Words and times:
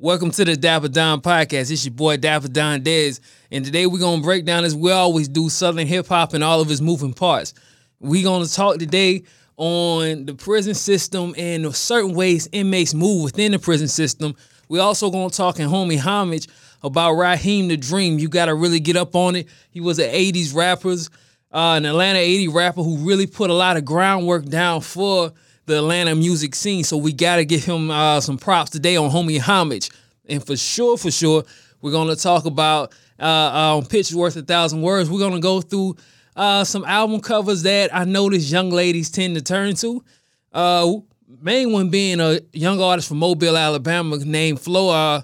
Welcome 0.00 0.30
to 0.30 0.44
the 0.44 0.56
Dapper 0.56 0.86
Don 0.86 1.20
podcast. 1.20 1.72
It's 1.72 1.84
your 1.84 1.92
boy 1.92 2.18
Dapper 2.18 2.46
Don 2.46 2.82
Dez, 2.82 3.18
and 3.50 3.64
today 3.64 3.84
we're 3.84 3.98
gonna 3.98 4.22
break 4.22 4.44
down 4.44 4.64
as 4.64 4.72
we 4.72 4.92
always 4.92 5.26
do 5.26 5.48
Southern 5.48 5.88
hip 5.88 6.06
hop 6.06 6.34
and 6.34 6.44
all 6.44 6.60
of 6.60 6.70
its 6.70 6.80
moving 6.80 7.12
parts. 7.12 7.52
We're 7.98 8.22
gonna 8.22 8.46
talk 8.46 8.78
today 8.78 9.24
on 9.56 10.24
the 10.24 10.34
prison 10.34 10.74
system 10.74 11.34
and 11.36 11.74
certain 11.74 12.14
ways 12.14 12.48
inmates 12.52 12.94
move 12.94 13.24
within 13.24 13.50
the 13.50 13.58
prison 13.58 13.88
system. 13.88 14.36
We 14.68 14.78
also 14.78 15.10
gonna 15.10 15.30
talk 15.30 15.58
in 15.58 15.68
homie 15.68 15.98
homage 15.98 16.46
about 16.84 17.14
Raheem 17.14 17.66
the 17.66 17.76
Dream. 17.76 18.20
You 18.20 18.28
gotta 18.28 18.54
really 18.54 18.78
get 18.78 18.94
up 18.94 19.16
on 19.16 19.34
it. 19.34 19.48
He 19.68 19.80
was 19.80 19.98
an 19.98 20.10
'80s 20.10 20.54
rapper, 20.54 20.92
uh, 20.92 21.74
an 21.76 21.86
Atlanta 21.86 22.20
'80 22.20 22.46
rapper 22.46 22.84
who 22.84 22.98
really 22.98 23.26
put 23.26 23.50
a 23.50 23.54
lot 23.54 23.76
of 23.76 23.84
groundwork 23.84 24.44
down 24.44 24.80
for 24.80 25.32
the 25.68 25.78
Atlanta 25.78 26.14
music 26.16 26.54
scene. 26.54 26.82
So 26.82 26.96
we 26.96 27.12
got 27.12 27.36
to 27.36 27.44
give 27.44 27.64
him 27.64 27.90
uh, 27.90 28.20
some 28.20 28.36
props 28.36 28.70
today 28.70 28.96
on 28.96 29.10
Homie 29.10 29.38
Homage. 29.38 29.90
And 30.26 30.44
for 30.44 30.56
sure, 30.56 30.98
for 30.98 31.10
sure, 31.10 31.44
we're 31.80 31.92
going 31.92 32.08
to 32.08 32.20
talk 32.20 32.44
about 32.46 32.92
uh, 33.20 33.24
um, 33.24 33.86
Pictures 33.86 34.16
Worth 34.16 34.36
a 34.36 34.42
Thousand 34.42 34.82
Words. 34.82 35.08
We're 35.08 35.20
going 35.20 35.34
to 35.34 35.40
go 35.40 35.60
through 35.60 35.96
uh, 36.34 36.64
some 36.64 36.84
album 36.84 37.20
covers 37.20 37.62
that 37.62 37.94
I 37.94 38.04
notice 38.04 38.50
young 38.50 38.70
ladies 38.70 39.10
tend 39.10 39.36
to 39.36 39.42
turn 39.42 39.74
to. 39.76 40.04
Uh, 40.52 40.92
main 41.40 41.72
one 41.72 41.90
being 41.90 42.20
a 42.20 42.40
young 42.52 42.80
artist 42.80 43.08
from 43.08 43.18
Mobile, 43.18 43.56
Alabama 43.56 44.16
named 44.18 44.60
Flo, 44.60 44.88
uh, 44.88 45.22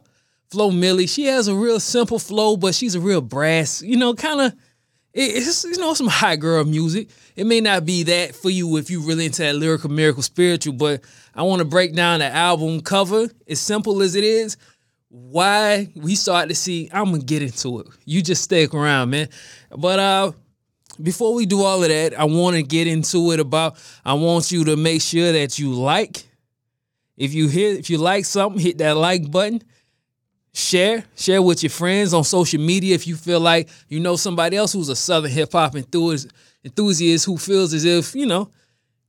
Flo 0.50 0.70
Milli. 0.70 1.08
She 1.08 1.24
has 1.24 1.48
a 1.48 1.54
real 1.54 1.80
simple 1.80 2.18
flow, 2.18 2.56
but 2.56 2.74
she's 2.74 2.94
a 2.94 3.00
real 3.00 3.20
brass, 3.20 3.82
you 3.82 3.96
know, 3.96 4.14
kind 4.14 4.40
of 4.40 4.54
it's 5.14 5.64
you 5.64 5.76
know 5.78 5.94
some 5.94 6.08
high 6.08 6.36
girl 6.36 6.64
music. 6.64 7.08
It 7.36 7.46
may 7.46 7.60
not 7.60 7.84
be 7.84 8.02
that 8.04 8.34
for 8.34 8.50
you 8.50 8.76
if 8.76 8.90
you 8.90 9.00
really 9.00 9.26
into 9.26 9.42
that 9.42 9.54
lyrical, 9.54 9.90
miracle, 9.90 10.22
spiritual, 10.22 10.74
but 10.74 11.02
I 11.34 11.42
want 11.42 11.60
to 11.60 11.64
break 11.64 11.94
down 11.94 12.20
the 12.20 12.26
album 12.26 12.80
cover 12.80 13.28
as 13.48 13.60
simple 13.60 14.02
as 14.02 14.14
it 14.14 14.24
is. 14.24 14.56
Why 15.08 15.88
we 15.94 16.16
start 16.16 16.48
to 16.48 16.54
see, 16.56 16.90
I'm 16.92 17.06
gonna 17.06 17.18
get 17.18 17.42
into 17.42 17.80
it. 17.80 17.86
You 18.04 18.22
just 18.22 18.42
stick 18.42 18.74
around, 18.74 19.10
man. 19.10 19.28
But 19.70 19.98
uh, 20.00 20.32
before 21.00 21.34
we 21.34 21.46
do 21.46 21.62
all 21.62 21.82
of 21.82 21.88
that, 21.88 22.18
I 22.18 22.24
want 22.24 22.56
to 22.56 22.62
get 22.62 22.88
into 22.88 23.30
it 23.30 23.38
about. 23.38 23.76
I 24.04 24.14
want 24.14 24.50
you 24.50 24.64
to 24.64 24.76
make 24.76 25.02
sure 25.02 25.30
that 25.32 25.58
you 25.58 25.72
like. 25.72 26.24
If 27.16 27.32
you 27.32 27.46
hit, 27.46 27.78
if 27.78 27.90
you 27.90 27.98
like 27.98 28.24
something, 28.24 28.60
hit 28.60 28.78
that 28.78 28.96
like 28.96 29.30
button 29.30 29.62
share 30.54 31.04
share 31.16 31.42
with 31.42 31.64
your 31.64 31.70
friends 31.70 32.14
on 32.14 32.22
social 32.22 32.60
media 32.60 32.94
if 32.94 33.08
you 33.08 33.16
feel 33.16 33.40
like 33.40 33.68
you 33.88 33.98
know 33.98 34.14
somebody 34.14 34.56
else 34.56 34.72
who's 34.72 34.88
a 34.88 34.94
southern 34.94 35.30
hip-hop 35.30 35.74
enthusiast, 35.74 36.32
enthusiast 36.64 37.26
who 37.26 37.36
feels 37.36 37.74
as 37.74 37.84
if 37.84 38.14
you 38.14 38.24
know 38.24 38.48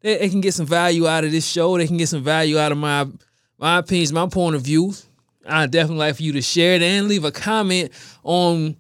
they, 0.01 0.17
they, 0.17 0.27
can 0.27 0.41
get 0.41 0.55
some 0.55 0.65
value 0.65 1.07
out 1.07 1.23
of 1.23 1.31
this 1.31 1.45
show 1.45 1.77
they 1.77 1.85
can 1.85 1.97
get 1.97 2.09
some 2.09 2.23
value 2.23 2.57
out 2.57 2.71
of 2.71 2.79
my 2.79 3.07
my 3.59 3.77
opinions 3.77 4.11
my 4.11 4.25
point 4.27 4.55
of 4.55 4.63
view 4.63 4.91
i 5.47 5.67
definitely 5.67 5.99
like 5.99 6.15
for 6.15 6.23
you 6.23 6.33
to 6.33 6.41
share 6.41 6.73
it 6.73 6.81
and 6.81 7.07
leave 7.07 7.23
a 7.23 7.31
comment 7.31 7.91
on 8.23 8.75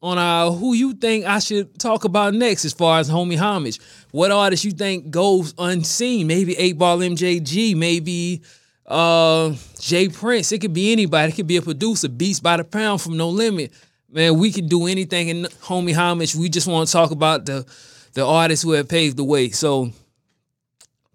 on 0.00 0.18
uh, 0.18 0.52
who 0.52 0.74
you 0.74 0.92
think 0.92 1.24
I 1.24 1.40
should 1.40 1.80
talk 1.80 2.04
about 2.04 2.34
next 2.34 2.64
as 2.64 2.72
far 2.72 3.00
as 3.00 3.10
homie 3.10 3.38
homage. 3.38 3.80
What 4.12 4.30
artist 4.30 4.64
you 4.64 4.70
think 4.70 5.10
goes 5.10 5.54
unseen? 5.58 6.26
Maybe 6.26 6.56
8 6.56 6.78
Ball 6.78 6.98
MJG, 6.98 7.74
maybe 7.74 8.42
uh, 8.86 9.54
J 9.78 10.08
Prince. 10.08 10.52
It 10.52 10.60
could 10.60 10.72
be 10.72 10.92
anybody. 10.92 11.32
It 11.32 11.36
could 11.36 11.46
be 11.46 11.56
a 11.56 11.62
producer, 11.62 12.08
Beats 12.08 12.40
by 12.40 12.56
the 12.56 12.64
Pound 12.64 13.00
from 13.00 13.16
No 13.16 13.28
Limit. 13.28 13.72
Man, 14.10 14.38
we 14.38 14.52
can 14.52 14.68
do 14.68 14.86
anything 14.86 15.28
in 15.28 15.44
homie 15.44 15.94
homage. 15.94 16.34
We 16.34 16.48
just 16.48 16.66
want 16.66 16.86
to 16.88 16.92
talk 16.92 17.10
about 17.10 17.44
the 17.44 17.66
the 18.14 18.24
artists 18.24 18.62
who 18.62 18.72
have 18.72 18.88
paved 18.88 19.18
the 19.18 19.24
way. 19.24 19.50
So, 19.50 19.90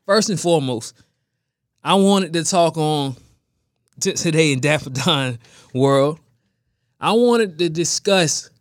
first 0.05 0.29
and 0.29 0.39
foremost, 0.39 0.93
I 1.83 1.95
wanted 1.95 2.33
to 2.33 2.43
talk 2.43 2.77
on 2.77 3.15
t- 3.99 4.13
today 4.13 4.51
in 4.51 4.59
Dapper 4.59 5.37
world. 5.73 6.19
I 6.99 7.13
wanted 7.13 7.57
to 7.57 7.69
discuss 7.69 8.51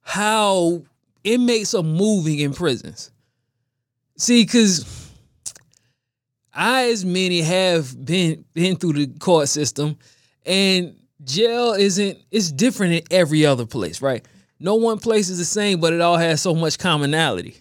how 0.00 0.82
inmates 1.24 1.74
are 1.74 1.82
moving 1.82 2.38
in 2.38 2.54
prisons. 2.54 3.10
See, 4.16 4.44
because 4.44 5.03
I, 6.54 6.90
as 6.90 7.04
many, 7.04 7.40
have 7.42 8.04
been 8.04 8.44
been 8.54 8.76
through 8.76 8.92
the 8.94 9.06
court 9.18 9.48
system, 9.48 9.98
and 10.46 10.96
jail 11.24 11.72
isn't. 11.72 12.18
It's 12.30 12.52
different 12.52 12.94
in 12.94 13.02
every 13.10 13.44
other 13.44 13.66
place, 13.66 14.00
right? 14.00 14.24
No 14.60 14.76
one 14.76 14.98
place 14.98 15.28
is 15.28 15.38
the 15.38 15.44
same, 15.44 15.80
but 15.80 15.92
it 15.92 16.00
all 16.00 16.16
has 16.16 16.40
so 16.40 16.54
much 16.54 16.78
commonality. 16.78 17.56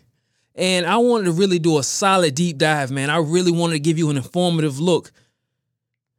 And 0.56 0.86
I 0.86 0.98
wanted 0.98 1.26
to 1.26 1.32
really 1.32 1.58
do 1.60 1.80
a 1.80 1.84
solid 1.84 2.36
deep 2.36 2.58
dive, 2.58 2.92
man. 2.92 3.10
I 3.10 3.18
really 3.18 3.52
wanted 3.52 3.74
to 3.74 3.80
give 3.80 3.98
you 3.98 4.10
an 4.12 4.18
informative 4.18 4.80
look. 4.80 5.12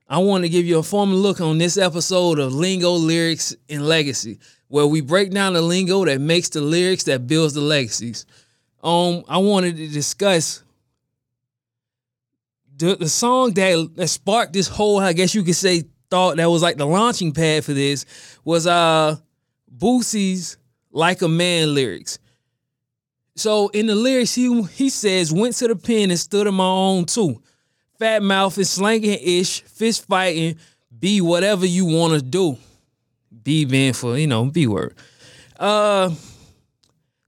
I 0.09 0.19
want 0.19 0.43
to 0.45 0.49
give 0.49 0.67
you 0.67 0.79
a 0.79 0.83
formal 0.83 1.17
look 1.17 1.41
on 1.41 1.59
this 1.59 1.79
episode 1.79 2.39
of 2.39 2.53
Lingo, 2.53 2.91
Lyrics, 2.93 3.55
and 3.71 3.87
Legacy, 3.87 4.39
where 4.69 4.87
we 4.87 5.01
break 5.01 5.31
down 5.31 5.55
the 5.55 5.62
lingo 5.62 6.05
that 6.05 6.21
makes 6.21 6.49
the 6.51 6.61
lyrics 6.61 7.05
that 7.05 7.27
builds 7.27 7.55
the 7.55 7.61
legacies. 7.61 8.27
Um, 8.83 9.25
I 9.29 9.39
wanted 9.39 9.77
to 9.77 9.89
discuss 9.89 10.62
the, 12.77 12.97
the 12.97 13.09
song 13.09 13.53
that, 13.53 13.91
that 13.95 14.09
sparked 14.09 14.53
this 14.53 14.69
whole, 14.69 14.99
I 15.01 15.12
guess 15.12 15.35
you 15.35 15.43
could 15.43 15.57
say, 15.57 15.85
thought 16.11 16.37
that 16.37 16.51
was 16.51 16.62
like 16.62 16.77
the 16.77 16.87
launching 16.87 17.33
pad 17.33 17.65
for 17.65 17.73
this 17.73 18.07
was 18.45 18.67
uh 18.67 19.17
Boosie's 19.77 20.57
Like 20.93 21.23
a 21.23 21.29
Man 21.29 21.75
lyrics. 21.75 22.19
So 23.37 23.69
in 23.69 23.87
the 23.87 23.97
lyrics, 23.97 24.35
he 24.35 24.62
he 24.62 24.91
says, 24.91 25.33
went 25.33 25.57
to 25.57 25.67
the 25.69 25.77
pen 25.77 26.11
and 26.11 26.19
stood 26.19 26.47
on 26.47 26.55
my 26.55 26.65
own 26.65 27.07
too. 27.07 27.43
Fat 27.99 28.23
mouth 28.23 28.57
is 28.59 28.71
slanging 28.71 29.19
ish, 29.21 29.62
fist 29.62 30.06
fighting, 30.06 30.56
be 30.97 31.21
whatever 31.21 31.67
you 31.67 31.85
want 31.85 32.15
to 32.15 32.23
do. 32.23 32.59
B 33.43 33.65
being 33.65 33.93
for, 33.93 34.17
you 34.17 34.29
know, 34.29 34.45
B 34.45 34.67
word. 34.67 34.95
Uh 35.59 36.15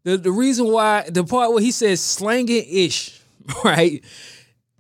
the, 0.05 0.17
the 0.17 0.31
reason 0.31 0.67
why 0.71 1.09
the 1.11 1.25
part 1.25 1.51
where 1.51 1.61
he 1.61 1.73
says 1.73 2.01
slanging 2.01 2.65
ish, 2.69 3.21
right? 3.65 4.05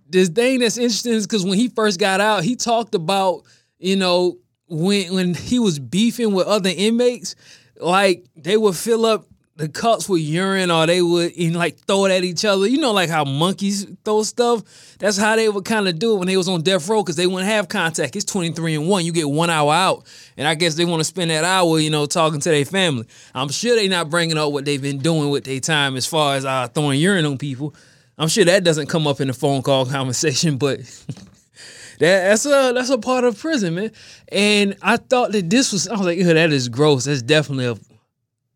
The 0.08 0.24
thing 0.26 0.60
that's 0.60 0.78
interesting 0.78 1.14
is 1.14 1.26
because 1.26 1.44
when 1.44 1.58
he 1.58 1.68
first 1.68 1.98
got 1.98 2.20
out, 2.20 2.44
he 2.44 2.56
talked 2.56 2.94
about, 2.94 3.42
you 3.78 3.96
know, 3.96 4.38
when 4.68 5.14
when 5.14 5.34
he 5.34 5.58
was 5.58 5.78
beefing 5.78 6.32
with 6.32 6.46
other 6.46 6.70
inmates, 6.74 7.34
like 7.80 8.24
they 8.36 8.56
would 8.56 8.76
fill 8.76 9.06
up 9.06 9.26
the 9.56 9.68
cups 9.70 10.06
with 10.06 10.20
urine 10.20 10.70
or 10.70 10.86
they 10.86 11.00
would 11.00 11.32
and 11.38 11.56
like 11.56 11.78
throw 11.86 12.04
it 12.04 12.12
at 12.12 12.24
each 12.24 12.44
other. 12.44 12.66
You 12.66 12.78
know, 12.78 12.92
like 12.92 13.08
how 13.08 13.24
monkeys 13.24 13.86
throw 14.04 14.22
stuff. 14.22 14.62
That's 14.98 15.16
how 15.16 15.34
they 15.36 15.48
would 15.48 15.64
kind 15.64 15.88
of 15.88 15.98
do 15.98 16.14
it 16.14 16.18
when 16.18 16.28
they 16.28 16.36
was 16.36 16.48
on 16.48 16.62
death 16.62 16.86
row 16.88 17.02
because 17.02 17.16
they 17.16 17.26
wouldn't 17.26 17.50
have 17.50 17.68
contact. 17.68 18.16
It's 18.16 18.24
23 18.26 18.74
and 18.74 18.88
1. 18.88 19.04
You 19.04 19.12
get 19.12 19.28
one 19.28 19.48
hour 19.48 19.72
out. 19.72 20.06
And 20.36 20.46
I 20.46 20.54
guess 20.54 20.74
they 20.74 20.84
want 20.84 21.00
to 21.00 21.04
spend 21.04 21.30
that 21.30 21.44
hour, 21.44 21.78
you 21.78 21.90
know, 21.90 22.04
talking 22.04 22.40
to 22.40 22.50
their 22.50 22.66
family. 22.66 23.06
I'm 23.34 23.48
sure 23.48 23.74
they 23.76 23.88
not 23.88 24.10
bringing 24.10 24.36
up 24.36 24.52
what 24.52 24.66
they've 24.66 24.82
been 24.82 24.98
doing 24.98 25.30
with 25.30 25.44
their 25.44 25.60
time 25.60 25.96
as 25.96 26.06
far 26.06 26.36
as 26.36 26.44
uh, 26.44 26.68
throwing 26.68 27.00
urine 27.00 27.24
on 27.24 27.38
people. 27.38 27.74
I'm 28.19 28.28
sure 28.28 28.44
that 28.44 28.65
doesn't 28.65 28.87
come 28.87 29.06
up 29.06 29.21
in 29.21 29.31
a 29.31 29.34
phone 29.34 29.62
call 29.62 29.87
conversation, 29.91 30.56
but 30.56 30.78
that, 31.99 32.28
that's 32.28 32.47
a 32.47 32.72
that's 32.75 32.91
a 32.91 32.99
part 32.99 33.25
of 33.25 33.38
prison, 33.38 33.75
man. 33.75 33.93
And 34.28 34.77
I 34.82 34.97
thought 34.97 35.32
that 35.32 35.50
this 35.50 35.72
was 35.72 35.88
I 35.88 35.93
was 35.93 36.06
like, 36.06 36.19
that 36.19 36.53
is 36.53 36.69
gross. 36.69 37.04
That's 37.04 37.22
definitely 37.22 37.66
a 37.66 37.77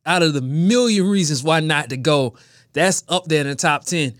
out 0.07 0.23
of 0.23 0.33
the 0.33 0.41
million 0.41 1.07
reasons 1.07 1.43
why 1.43 1.61
not 1.61 1.91
to 1.91 1.97
go. 1.97 2.35
That's 2.73 3.05
up 3.09 3.27
there 3.27 3.43
in 3.43 3.49
the 3.49 3.55
top 3.55 3.85
ten. 3.85 4.15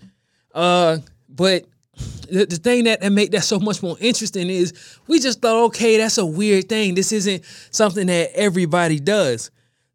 Uh, 0.53 0.97
but 1.29 1.65
the, 2.29 2.45
the 2.45 2.55
thing 2.57 2.85
that, 2.85 3.01
that 3.01 3.11
make 3.11 3.31
that 3.31 3.43
so 3.43 3.59
much 3.59 3.83
more 3.83 3.97
interesting 3.99 4.49
is 4.49 4.73
we 5.07 5.19
just 5.19 5.41
thought, 5.41 5.65
okay, 5.65 5.97
that's 5.97 6.17
a 6.17 6.25
weird 6.25 6.69
thing. 6.69 6.95
This 6.95 7.11
isn't 7.11 7.43
something 7.71 8.07
that 8.07 8.31
everybody 8.33 8.99
does. 8.99 9.51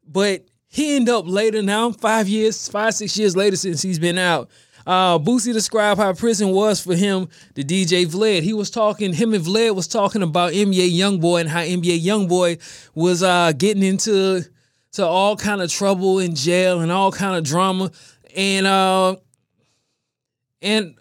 But 0.07 0.45
he 0.69 0.97
ended 0.97 1.15
up 1.15 1.27
later 1.27 1.63
now, 1.63 1.91
five 1.93 2.29
years, 2.29 2.69
five, 2.69 2.95
six 2.95 3.17
years 3.19 3.37
later 3.37 3.57
since 3.57 3.83
he's 3.83 3.99
been 3.99 4.19
out, 4.19 4.51
uh, 4.87 5.19
Boosie 5.19 5.53
described 5.53 6.01
how 6.01 6.13
prison 6.13 6.51
was 6.51 6.81
for 6.81 6.95
him, 6.95 7.29
the 7.55 7.65
DJ 7.65 8.07
Vlad. 8.07 8.43
He 8.43 8.53
was 8.53 8.71
talking, 8.71 9.13
him 9.13 9.35
and 9.35 9.45
Vlad 9.45 9.75
was 9.75 9.89
talking 9.89 10.23
about 10.23 10.53
NBA 10.53 10.97
Youngboy 10.97 11.41
and 11.41 11.49
how 11.49 11.61
NBA 11.61 12.03
Youngboy 12.03 12.89
was 12.95 13.23
uh, 13.23 13.53
getting 13.53 13.83
into 13.83 14.45
to 14.93 15.05
all 15.05 15.37
kind 15.37 15.61
of 15.61 15.71
trouble 15.71 16.21
in 16.21 16.35
jail 16.35 16.81
and 16.81 16.93
all 16.93 17.11
kind 17.11 17.37
of 17.37 17.45
drama. 17.45 17.91
And 18.37 18.67
uh, 18.67 19.17
and 20.63 20.95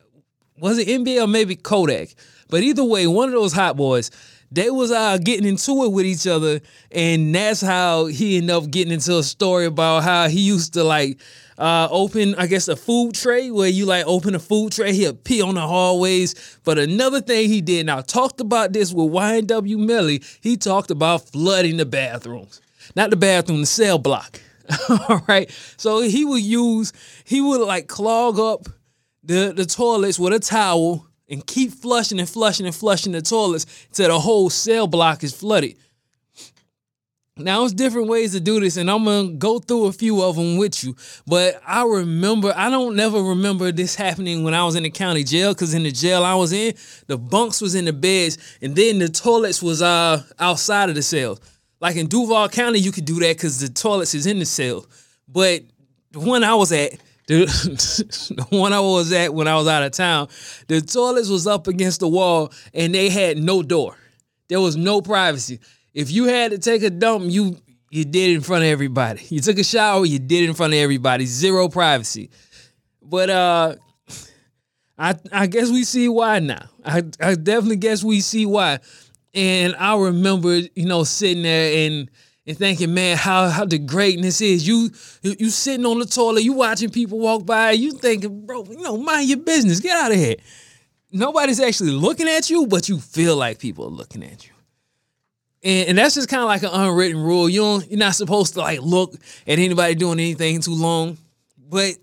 was 0.58 0.80
it 0.80 0.88
NBA 0.88 1.24
or 1.24 1.28
maybe 1.28 1.56
Kodak? 1.56 2.10
But 2.50 2.64
either 2.64 2.84
way, 2.84 3.06
one 3.06 3.30
of 3.30 3.34
those 3.34 3.54
hot 3.54 3.78
boys, 3.78 4.10
they 4.52 4.70
was 4.70 4.92
uh, 4.92 5.18
getting 5.18 5.48
into 5.48 5.84
it 5.84 5.92
with 5.92 6.06
each 6.06 6.28
other, 6.28 6.62
and 6.92 7.34
that's 7.34 7.62
how 7.62 8.06
he 8.06 8.38
ended 8.38 8.52
up 8.52 8.70
getting 8.70 8.94
into 8.94 9.18
a 9.18 9.24
story 9.24 9.66
about 9.66 10.04
how 10.04 10.28
he 10.28 10.42
used 10.42 10.74
to 10.74 10.84
like 10.84 11.20
uh, 11.58 11.88
open, 11.90 12.36
I 12.36 12.48
guess, 12.48 12.68
a 12.68 12.76
food 12.76 13.16
tray 13.16 13.52
where 13.52 13.70
you 13.70 13.86
like 13.86 14.06
open 14.06 14.36
a 14.36 14.40
food 14.40 14.74
tray. 14.74 14.94
He'll 14.94 15.14
pee 15.14 15.42
on 15.42 15.56
the 15.56 15.62
hallways. 15.62 16.60
But 16.64 16.78
another 16.78 17.22
thing 17.22 17.50
he 17.50 17.62
did, 17.62 17.86
now 17.86 18.02
talked 18.02 18.42
about 18.42 18.74
this 18.74 18.94
with 18.94 19.12
YNW 19.12 19.78
Melly, 19.78 20.22
he 20.42 20.58
talked 20.58 20.92
about 20.92 21.30
flooding 21.30 21.78
the 21.78 21.86
bathrooms. 21.86 22.62
Not 22.96 23.10
the 23.10 23.16
bathroom, 23.16 23.62
the 23.62 23.68
cell 23.68 23.98
block. 23.98 24.40
All 24.90 25.24
right. 25.28 25.50
So 25.78 26.02
he 26.02 26.26
would 26.26 26.44
use, 26.44 26.92
he 27.24 27.42
would 27.42 27.62
like 27.62 27.88
clog 27.88 28.40
up 28.40 28.68
the, 29.24 29.54
the 29.56 29.66
toilets 29.66 30.20
with 30.20 30.34
a 30.34 30.40
towel 30.40 31.08
and 31.30 31.46
keep 31.46 31.72
flushing 31.72 32.20
and 32.20 32.30
flushing 32.30 32.66
and 32.66 32.76
flushing 32.76 33.12
the 33.12 33.22
toilets 33.22 33.66
till 33.92 34.10
the 34.10 34.20
whole 34.20 34.50
cell 34.50 34.88
block 34.88 35.24
is 35.24 35.34
flooded. 35.34 35.78
Now, 37.38 37.60
there's 37.60 37.74
different 37.74 38.08
ways 38.08 38.32
to 38.32 38.40
do 38.40 38.62
this, 38.62 38.78
and 38.78 38.90
I'm 38.90 39.04
gonna 39.04 39.34
go 39.34 39.60
through 39.60 39.88
a 39.88 39.92
few 39.92 40.22
of 40.22 40.38
them 40.38 40.56
with 40.56 40.86
you. 40.86 40.96
But 41.28 41.62
I 41.68 41.84
remember, 41.84 42.54
I 42.56 42.70
don't 42.70 42.96
never 42.96 43.22
remember 43.22 43.74
this 43.74 43.94
happening 43.94 44.46
when 44.46 44.54
I 44.54 44.64
was 44.64 44.76
in 44.76 44.84
the 44.84 44.90
county 44.90 45.26
jail, 45.26 45.54
because 45.54 45.74
in 45.74 45.84
the 45.84 45.92
jail 45.92 46.24
I 46.24 46.34
was 46.36 46.54
in, 46.54 46.76
the 47.08 47.18
bunks 47.18 47.60
was 47.60 47.76
in 47.76 47.84
the 47.84 47.92
beds, 47.92 48.38
and 48.62 48.74
then 48.74 49.00
the 49.00 49.10
toilets 49.10 49.62
was 49.62 49.82
uh 49.82 50.24
outside 50.40 50.88
of 50.88 50.96
the 50.96 51.02
cells. 51.02 51.42
Like 51.82 51.98
in 51.98 52.08
Duval 52.08 52.48
County, 52.48 52.80
you 52.80 52.94
could 52.94 53.04
do 53.04 53.20
that 53.20 53.36
because 53.36 53.60
the 53.60 53.68
toilets 53.68 54.16
is 54.16 54.28
in 54.28 54.40
the 54.40 54.46
cell. 54.46 54.86
But 55.28 55.64
the 56.12 56.22
one 56.22 56.46
I 56.46 56.56
was 56.56 56.72
at, 56.72 56.92
the, 57.28 57.48
the 58.50 58.58
one 58.58 58.72
I 58.72 58.80
was 58.80 59.12
at 59.12 59.34
when 59.34 59.50
I 59.50 59.58
was 59.58 59.68
out 59.68 59.84
of 59.84 59.92
town, 59.92 60.30
the 60.70 60.80
toilets 60.80 61.28
was 61.28 61.48
up 61.48 61.68
against 61.68 62.00
the 62.00 62.08
wall, 62.08 62.54
and 62.74 62.96
they 62.96 63.10
had 63.10 63.38
no 63.38 63.62
door. 63.62 63.98
There 64.48 64.62
was 64.62 64.78
no 64.78 65.02
privacy. 65.02 65.60
If 65.96 66.12
you 66.12 66.26
had 66.26 66.52
to 66.52 66.58
take 66.58 66.84
a 66.84 66.90
dump, 66.90 67.32
you 67.32 67.58
you 67.90 68.04
did 68.04 68.32
it 68.32 68.36
in 68.36 68.42
front 68.42 68.66
of 68.66 68.70
everybody. 68.70 69.22
You 69.30 69.40
took 69.40 69.58
a 69.58 69.64
shower, 69.64 70.06
you 70.06 70.20
did 70.20 70.44
it 70.44 70.50
in 70.50 70.54
front 70.54 70.74
of 70.74 70.80
everybody. 70.80 71.26
Zero 71.26 71.70
privacy. 71.70 72.30
But 73.02 73.30
uh 73.30 73.76
I 75.00 75.16
I 75.32 75.48
guess 75.48 75.72
we 75.72 75.86
see 75.86 76.10
why 76.10 76.40
now. 76.40 76.66
I 76.84 76.98
I 77.22 77.36
definitely 77.36 77.78
guess 77.78 78.04
we 78.04 78.20
see 78.20 78.46
why. 78.46 78.80
And 79.34 79.74
I 79.78 79.98
remember, 79.98 80.56
you 80.76 80.86
know, 80.86 81.06
sitting 81.06 81.44
there 81.44 81.88
and 81.88 82.12
and 82.46 82.58
thinking, 82.58 82.94
man, 82.94 83.16
how 83.16 83.48
how 83.48 83.64
the 83.64 83.80
greatness 83.80 84.42
is. 84.42 84.68
You 84.68 84.90
you 85.24 85.50
sitting 85.50 85.86
on 85.86 86.00
the 86.00 86.06
toilet, 86.06 86.44
you 86.44 86.54
watching 86.54 86.90
people 86.90 87.20
walk 87.20 87.46
by, 87.46 87.72
you 87.72 87.94
thinking, 87.94 88.46
bro, 88.46 88.66
you 88.66 88.82
know, 88.82 88.98
mind 88.98 89.30
your 89.30 89.40
business, 89.40 89.80
get 89.80 89.98
out 89.98 90.12
of 90.12 90.18
here. 90.18 90.36
Nobody's 91.10 91.62
actually 91.62 91.92
looking 91.92 92.28
at 92.28 92.50
you, 92.50 92.68
but 92.68 92.90
you 92.90 93.00
feel 93.00 93.38
like 93.38 93.60
people 93.60 93.86
are 93.86 93.90
looking 93.90 94.22
at 94.22 94.46
you. 94.46 94.55
And, 95.66 95.90
and 95.90 95.98
that's 95.98 96.16
just 96.16 96.30
kind 96.30 96.44
of 96.44 96.48
like 96.48 96.64
an 96.64 96.70
unwritten 96.72 97.22
rule. 97.22 97.50
You 97.50 97.62
don't, 97.62 97.90
you're 97.90 98.00
not 98.00 98.16
supposed 98.16 98.54
to 98.54 98.60
like 98.60 98.82
look 98.82 99.16
at 99.16 99.60
anybody 99.60 99.96
doing 99.96 100.20
anything 100.20 100.62
too 100.62 100.76
long. 100.76 101.18
But 101.70 101.96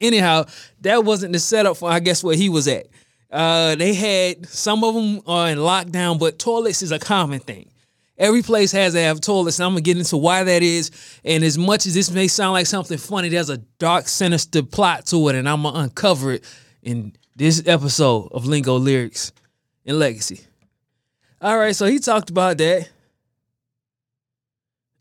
anyhow, 0.00 0.46
that 0.80 1.04
wasn't 1.04 1.32
the 1.32 1.38
setup 1.38 1.76
for 1.76 1.90
I 1.90 2.00
guess 2.00 2.24
where 2.24 2.36
he 2.36 2.48
was 2.48 2.66
at. 2.68 2.88
Uh, 3.30 3.74
they 3.76 3.94
had 3.94 4.46
some 4.46 4.84
of 4.84 4.94
them 4.94 5.20
are 5.26 5.48
in 5.48 5.58
lockdown, 5.58 6.18
but 6.18 6.38
toilets 6.38 6.82
is 6.82 6.92
a 6.92 6.98
common 6.98 7.40
thing. 7.40 7.70
Every 8.16 8.42
place 8.42 8.70
has 8.70 8.92
to 8.92 9.00
have 9.00 9.20
toilets, 9.20 9.58
and 9.58 9.66
I'm 9.66 9.72
gonna 9.72 9.80
get 9.80 9.98
into 9.98 10.16
why 10.16 10.44
that 10.44 10.62
is. 10.62 10.92
And 11.24 11.42
as 11.42 11.58
much 11.58 11.86
as 11.86 11.94
this 11.94 12.12
may 12.12 12.28
sound 12.28 12.52
like 12.52 12.66
something 12.66 12.98
funny, 12.98 13.28
there's 13.28 13.50
a 13.50 13.58
dark, 13.58 14.06
sinister 14.06 14.62
plot 14.62 15.06
to 15.06 15.28
it, 15.28 15.34
and 15.34 15.48
I'm 15.48 15.62
gonna 15.62 15.80
uncover 15.80 16.32
it 16.32 16.44
in 16.82 17.12
this 17.34 17.66
episode 17.66 18.28
of 18.30 18.46
Lingo 18.46 18.76
Lyrics 18.76 19.32
and 19.84 19.98
Legacy. 19.98 20.40
All 21.40 21.58
right, 21.58 21.74
so 21.74 21.86
he 21.86 21.98
talked 21.98 22.30
about 22.30 22.58
that. 22.58 22.88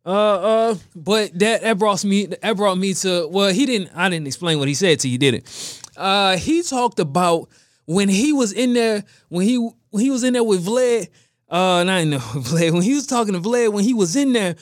Uh, 0.05 0.09
uh, 0.09 0.75
but 0.95 1.37
that 1.39 1.61
that 1.61 1.77
brought 1.77 2.03
me 2.03 2.25
that 2.25 2.57
brought 2.57 2.77
me 2.77 2.93
to 2.93 3.27
well, 3.31 3.53
he 3.53 3.65
didn't. 3.65 3.91
I 3.95 4.09
didn't 4.09 4.27
explain 4.27 4.59
what 4.59 4.67
he 4.67 4.73
said 4.73 4.99
to 5.01 5.09
you, 5.09 5.17
did 5.17 5.35
it? 5.35 5.81
Uh, 5.95 6.35
he 6.37 6.61
talked 6.61 6.99
about 6.99 7.49
when 7.85 8.09
he 8.09 8.33
was 8.33 8.51
in 8.51 8.73
there 8.73 9.03
when 9.29 9.47
he 9.47 9.57
when 9.57 10.03
he 10.03 10.11
was 10.11 10.23
in 10.23 10.33
there 10.33 10.43
with 10.43 10.65
Vlad. 10.65 11.07
Uh, 11.49 11.83
not 11.83 12.01
in 12.01 12.09
there 12.11 12.19
with 12.35 12.47
Vlad. 12.47 12.71
When 12.71 12.81
he 12.81 12.95
was 12.95 13.07
talking 13.07 13.33
to 13.33 13.39
Vlad, 13.39 13.71
when 13.71 13.85
he 13.85 13.93
was 13.93 14.15
in 14.17 14.33
there, 14.33 14.55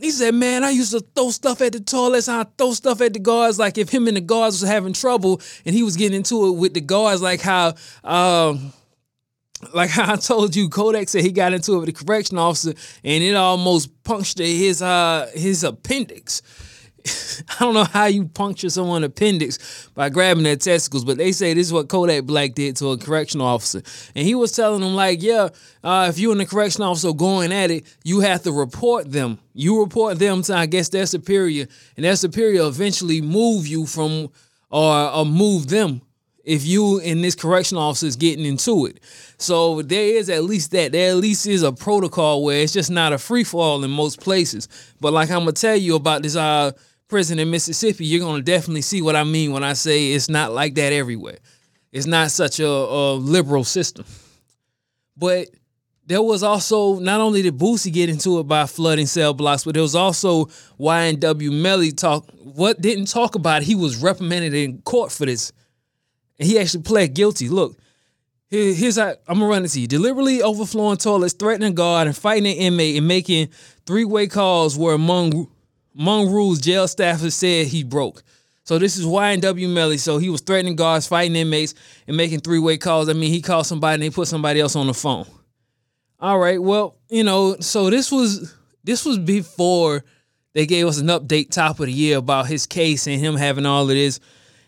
he 0.00 0.10
said, 0.10 0.34
"Man, 0.34 0.64
I 0.64 0.70
used 0.70 0.90
to 0.90 1.00
throw 1.14 1.30
stuff 1.30 1.60
at 1.60 1.72
the 1.72 1.80
toilets. 1.80 2.28
I 2.28 2.44
throw 2.58 2.72
stuff 2.72 3.00
at 3.00 3.12
the 3.12 3.20
guards. 3.20 3.60
Like 3.60 3.78
if 3.78 3.90
him 3.90 4.08
and 4.08 4.16
the 4.16 4.20
guards 4.20 4.60
was 4.60 4.68
having 4.68 4.92
trouble, 4.92 5.40
and 5.64 5.72
he 5.72 5.84
was 5.84 5.96
getting 5.96 6.16
into 6.16 6.48
it 6.48 6.52
with 6.52 6.74
the 6.74 6.80
guards, 6.80 7.22
like 7.22 7.40
how 7.40 7.74
um." 8.02 8.72
Like 9.74 9.96
I 9.98 10.16
told 10.16 10.56
you, 10.56 10.68
Kodak 10.68 11.08
said 11.08 11.22
he 11.22 11.32
got 11.32 11.52
into 11.52 11.74
it 11.74 11.78
with 11.80 11.88
a 11.88 12.04
correction 12.04 12.38
officer 12.38 12.74
and 13.04 13.22
it 13.22 13.34
almost 13.34 14.02
punctured 14.04 14.46
his 14.46 14.82
uh 14.82 15.30
his 15.34 15.64
appendix. 15.64 16.42
I 17.48 17.60
don't 17.60 17.72
know 17.72 17.84
how 17.84 18.06
you 18.06 18.26
puncture 18.26 18.68
someone's 18.68 19.06
appendix 19.06 19.88
by 19.94 20.10
grabbing 20.10 20.42
their 20.42 20.56
testicles, 20.56 21.04
but 21.04 21.16
they 21.16 21.32
say 21.32 21.54
this 21.54 21.68
is 21.68 21.72
what 21.72 21.88
Kodak 21.88 22.24
Black 22.24 22.54
did 22.54 22.76
to 22.76 22.90
a 22.90 22.98
correctional 22.98 23.46
officer. 23.46 23.82
And 24.14 24.26
he 24.26 24.34
was 24.34 24.52
telling 24.52 24.82
them, 24.82 24.94
like, 24.94 25.22
yeah, 25.22 25.48
uh, 25.82 26.08
if 26.10 26.18
you 26.18 26.30
and 26.30 26.40
the 26.40 26.44
correctional 26.44 26.90
officer 26.90 27.14
going 27.14 27.52
at 27.52 27.70
it, 27.70 27.86
you 28.04 28.20
have 28.20 28.42
to 28.42 28.52
report 28.52 29.10
them. 29.10 29.38
You 29.54 29.80
report 29.80 30.18
them 30.18 30.42
to, 30.42 30.54
I 30.54 30.66
guess, 30.66 30.90
their 30.90 31.06
superior, 31.06 31.66
and 31.96 32.04
their 32.04 32.16
superior 32.16 32.64
eventually 32.64 33.22
move 33.22 33.66
you 33.66 33.86
from 33.86 34.28
or, 34.70 35.10
or 35.10 35.24
move 35.24 35.68
them 35.68 36.02
if 36.44 36.64
you 36.64 37.00
and 37.00 37.22
this 37.22 37.34
correction 37.34 37.78
officer 37.78 38.06
is 38.06 38.16
getting 38.16 38.44
into 38.44 38.86
it. 38.86 39.00
So 39.38 39.82
there 39.82 40.16
is 40.16 40.28
at 40.30 40.44
least 40.44 40.70
that. 40.72 40.92
There 40.92 41.10
at 41.10 41.16
least 41.16 41.46
is 41.46 41.62
a 41.62 41.72
protocol 41.72 42.42
where 42.42 42.60
it's 42.60 42.72
just 42.72 42.90
not 42.90 43.12
a 43.12 43.18
free 43.18 43.44
fall 43.44 43.84
in 43.84 43.90
most 43.90 44.20
places. 44.20 44.68
But 45.00 45.12
like 45.12 45.30
I'm 45.30 45.40
gonna 45.40 45.52
tell 45.52 45.76
you 45.76 45.96
about 45.96 46.22
this 46.22 46.36
uh 46.36 46.72
prison 47.08 47.38
in 47.38 47.50
Mississippi, 47.50 48.06
you're 48.06 48.24
gonna 48.24 48.42
definitely 48.42 48.82
see 48.82 49.02
what 49.02 49.16
I 49.16 49.24
mean 49.24 49.52
when 49.52 49.64
I 49.64 49.74
say 49.74 50.12
it's 50.12 50.28
not 50.28 50.52
like 50.52 50.74
that 50.76 50.92
everywhere. 50.92 51.38
It's 51.92 52.06
not 52.06 52.30
such 52.30 52.60
a, 52.60 52.68
a 52.68 53.14
liberal 53.14 53.64
system. 53.64 54.04
But 55.16 55.48
there 56.06 56.22
was 56.22 56.42
also 56.42 56.98
not 56.98 57.20
only 57.20 57.42
did 57.42 57.58
Boosie 57.58 57.92
get 57.92 58.08
into 58.08 58.38
it 58.40 58.44
by 58.44 58.66
flooding 58.66 59.06
cell 59.06 59.34
blocks, 59.34 59.64
but 59.64 59.74
there 59.74 59.82
was 59.82 59.94
also 59.94 60.46
YNW 60.78 61.52
Melly 61.52 61.92
talk. 61.92 62.28
What 62.42 62.80
didn't 62.80 63.06
talk 63.06 63.34
about? 63.34 63.62
It, 63.62 63.66
he 63.66 63.74
was 63.74 63.96
reprimanded 63.96 64.54
in 64.54 64.82
court 64.82 65.12
for 65.12 65.26
this 65.26 65.52
and 66.40 66.48
he 66.48 66.58
actually 66.58 66.82
pled 66.82 67.14
guilty. 67.14 67.48
Look, 67.48 67.78
here, 68.48 68.74
here's 68.74 68.96
how 68.96 69.14
I'm 69.28 69.38
gonna 69.38 69.46
run 69.46 69.64
it 69.64 69.68
to 69.68 69.80
you. 69.80 69.86
Deliberately 69.86 70.42
overflowing 70.42 70.96
toilets, 70.96 71.34
threatening 71.34 71.74
guard, 71.74 72.08
and 72.08 72.16
fighting 72.16 72.50
an 72.50 72.56
inmate, 72.56 72.96
and 72.96 73.06
making 73.06 73.50
three-way 73.86 74.26
calls 74.26 74.76
were 74.76 74.94
among 74.94 75.48
among 75.96 76.30
rules 76.30 76.60
jail 76.60 76.86
staffers 76.86 77.32
said 77.32 77.66
he 77.66 77.84
broke. 77.84 78.22
So 78.64 78.78
this 78.78 78.96
is 78.96 79.04
YNW 79.04 79.72
Melly. 79.72 79.98
So 79.98 80.18
he 80.18 80.30
was 80.30 80.40
threatening 80.40 80.76
guards, 80.76 81.06
fighting 81.06 81.36
inmates, 81.36 81.74
and 82.06 82.16
making 82.16 82.40
three-way 82.40 82.78
calls. 82.78 83.08
I 83.08 83.12
mean, 83.12 83.32
he 83.32 83.42
called 83.42 83.66
somebody 83.66 83.94
and 83.94 84.02
they 84.02 84.10
put 84.10 84.28
somebody 84.28 84.60
else 84.60 84.76
on 84.76 84.86
the 84.86 84.94
phone. 84.94 85.26
All 86.20 86.38
right, 86.38 86.60
well, 86.60 86.96
you 87.08 87.24
know, 87.24 87.56
so 87.60 87.90
this 87.90 88.10
was 88.10 88.54
this 88.82 89.04
was 89.04 89.18
before 89.18 90.04
they 90.54 90.66
gave 90.66 90.86
us 90.86 90.98
an 90.98 91.06
update 91.08 91.50
top 91.50 91.80
of 91.80 91.86
the 91.86 91.92
year 91.92 92.18
about 92.18 92.46
his 92.46 92.66
case 92.66 93.06
and 93.06 93.20
him 93.20 93.36
having 93.36 93.66
all 93.66 93.82
of 93.82 93.88
this 93.88 94.20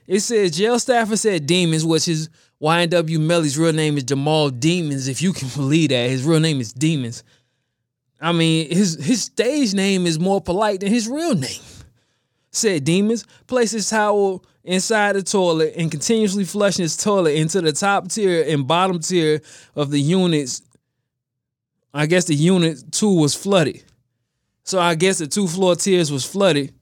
it 0.07 0.21
says 0.21 0.57
jail 0.57 0.79
staffer 0.79 1.17
said 1.17 1.47
Demons, 1.47 1.85
which 1.85 2.09
is 2.09 2.29
YNW 2.61 3.19
Melly's 3.19 3.59
real 3.59 3.73
name 3.73 3.97
is 3.97 4.05
Jamell 4.05 4.59
Demons, 4.59 5.09
if 5.09 5.21
you 5.21 5.33
can 5.33 5.49
believe 5.57 5.91
that. 5.91 6.11
His 6.11 6.25
real 6.25 6.41
name 6.41 6.61
is 6.61 6.73
Demons. 6.73 7.25
I 8.21 8.31
mean, 8.33 8.71
his 8.71 9.03
his 9.05 9.23
stage 9.23 9.75
name 9.75 10.07
is 10.07 10.19
more 10.19 10.41
polite 10.41 10.81
than 10.81 10.91
his 10.91 11.09
real 11.09 11.35
name. 11.35 11.61
Said 12.53 12.85
Demons 12.85 13.27
placed 13.47 13.73
his 13.73 13.91
towel 13.91 14.45
inside 14.63 15.15
the 15.15 15.23
toilet 15.23 15.75
and 15.77 15.91
continuously 15.91 16.45
flushing 16.45 16.85
his 16.85 16.97
toilet 16.97 17.35
into 17.35 17.61
the 17.61 17.73
top 17.73 18.09
tier 18.09 18.45
and 18.47 18.69
bottom 18.69 19.01
tier 19.01 19.41
of 19.75 19.91
the 19.91 20.01
units. 20.01 20.63
I 21.93 22.07
guess 22.07 22.27
the 22.27 22.35
unit 22.35 22.93
two 22.93 23.15
was 23.15 23.35
flooded. 23.35 23.83
So 24.65 24.79
I 24.81 24.95
guess 24.95 25.19
the 25.19 25.27
two 25.27 25.49
floor 25.49 25.75
tiers 25.75 26.13
was 26.13 26.25
flooded. 26.25 26.73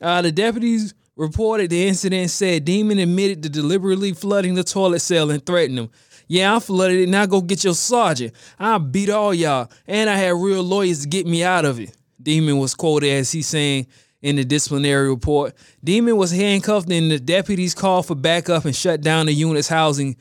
Uh, 0.00 0.22
the 0.22 0.30
deputies 0.30 0.94
reported 1.16 1.70
the 1.70 1.88
incident 1.88 2.30
said 2.30 2.64
Demon 2.64 2.98
admitted 2.98 3.42
to 3.42 3.48
deliberately 3.48 4.12
flooding 4.12 4.54
the 4.54 4.64
toilet 4.64 5.00
cell 5.00 5.30
and 5.30 5.44
threatened 5.44 5.78
him. 5.78 5.90
Yeah, 6.28 6.56
I 6.56 6.60
flooded 6.60 6.98
it. 6.98 7.08
Now 7.08 7.26
go 7.26 7.40
get 7.40 7.64
your 7.64 7.74
sergeant. 7.74 8.34
I 8.58 8.78
beat 8.78 9.10
all 9.10 9.32
y'all. 9.32 9.70
And 9.86 10.10
I 10.10 10.16
had 10.16 10.34
real 10.34 10.62
lawyers 10.62 11.02
to 11.02 11.08
get 11.08 11.26
me 11.26 11.42
out 11.42 11.64
of 11.64 11.80
it. 11.80 11.96
Demon 12.20 12.58
was 12.58 12.74
quoted 12.74 13.10
as 13.10 13.30
he 13.30 13.42
saying 13.42 13.86
in 14.22 14.36
the 14.36 14.44
disciplinary 14.44 15.08
report. 15.08 15.54
Demon 15.84 16.16
was 16.16 16.32
handcuffed 16.32 16.90
and 16.90 17.10
the 17.10 17.20
deputies 17.20 17.74
called 17.74 18.06
for 18.06 18.16
backup 18.16 18.64
and 18.64 18.74
shut 18.74 19.00
down 19.00 19.26
the 19.26 19.32
unit's 19.32 19.68
housing, 19.68 20.16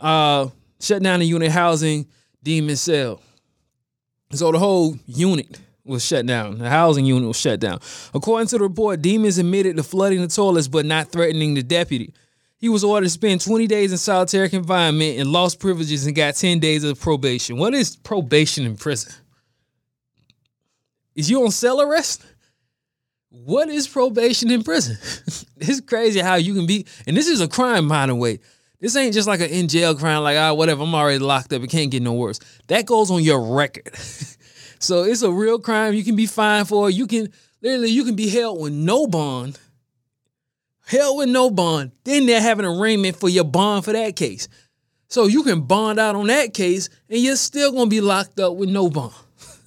uh, 0.00 0.48
shut 0.80 1.02
down 1.02 1.20
the 1.20 1.26
unit 1.26 1.50
housing 1.50 2.06
Demon 2.42 2.76
cell. 2.76 3.20
So 4.32 4.52
the 4.52 4.58
whole 4.58 4.96
unit 5.06 5.58
was 5.84 6.04
shut 6.04 6.26
down. 6.26 6.58
The 6.58 6.68
housing 6.68 7.04
unit 7.04 7.26
was 7.26 7.38
shut 7.38 7.60
down. 7.60 7.80
According 8.14 8.48
to 8.48 8.58
the 8.58 8.64
report, 8.64 9.02
Demons 9.02 9.38
admitted 9.38 9.76
to 9.76 9.82
flooding 9.82 10.20
the 10.20 10.28
toilets 10.28 10.68
but 10.68 10.86
not 10.86 11.08
threatening 11.08 11.54
the 11.54 11.62
deputy. 11.62 12.12
He 12.58 12.68
was 12.68 12.84
ordered 12.84 13.06
to 13.06 13.10
spend 13.10 13.40
20 13.40 13.66
days 13.66 13.90
in 13.90 13.98
solitary 13.98 14.48
confinement 14.48 15.18
and 15.18 15.32
lost 15.32 15.58
privileges 15.58 16.06
and 16.06 16.14
got 16.14 16.36
10 16.36 16.60
days 16.60 16.84
of 16.84 17.00
probation. 17.00 17.56
What 17.56 17.74
is 17.74 17.96
probation 17.96 18.64
in 18.64 18.76
prison? 18.76 19.12
Is 21.16 21.28
you 21.28 21.42
on 21.44 21.50
cell 21.50 21.80
arrest? 21.80 22.24
What 23.30 23.68
is 23.68 23.88
probation 23.88 24.50
in 24.50 24.62
prison? 24.62 24.96
it's 25.56 25.80
crazy 25.80 26.20
how 26.20 26.36
you 26.36 26.54
can 26.54 26.66
be, 26.66 26.86
and 27.06 27.16
this 27.16 27.26
is 27.26 27.40
a 27.40 27.48
crime, 27.48 27.88
by 27.88 28.06
the 28.06 28.14
way. 28.14 28.38
This 28.78 28.94
ain't 28.96 29.14
just 29.14 29.28
like 29.28 29.40
an 29.40 29.50
in 29.50 29.68
jail 29.68 29.94
crime, 29.94 30.22
like, 30.22 30.36
ah, 30.36 30.52
whatever, 30.52 30.82
I'm 30.82 30.94
already 30.94 31.18
locked 31.18 31.52
up. 31.52 31.62
It 31.62 31.70
can't 31.70 31.90
get 31.90 32.02
no 32.02 32.12
worse. 32.12 32.38
That 32.66 32.86
goes 32.86 33.10
on 33.10 33.22
your 33.22 33.54
record. 33.56 33.90
So 34.82 35.04
it's 35.04 35.22
a 35.22 35.30
real 35.30 35.58
crime. 35.58 35.94
You 35.94 36.02
can 36.02 36.16
be 36.16 36.26
fined 36.26 36.68
for. 36.68 36.90
You 36.90 37.06
can 37.06 37.32
literally 37.60 37.90
you 37.90 38.04
can 38.04 38.16
be 38.16 38.28
held 38.28 38.60
with 38.60 38.72
no 38.72 39.06
bond. 39.06 39.58
Held 40.86 41.18
with 41.18 41.28
no 41.28 41.50
bond. 41.50 41.92
Then 42.04 42.26
they're 42.26 42.40
having 42.40 42.66
arraignment 42.66 43.16
for 43.16 43.28
your 43.28 43.44
bond 43.44 43.84
for 43.84 43.92
that 43.92 44.16
case. 44.16 44.48
So 45.06 45.26
you 45.26 45.42
can 45.42 45.62
bond 45.62 46.00
out 46.00 46.16
on 46.16 46.26
that 46.28 46.54
case, 46.54 46.88
and 47.08 47.20
you're 47.20 47.36
still 47.36 47.70
gonna 47.72 47.86
be 47.86 48.00
locked 48.00 48.40
up 48.40 48.56
with 48.56 48.68
no 48.68 48.88
bond. 48.88 49.14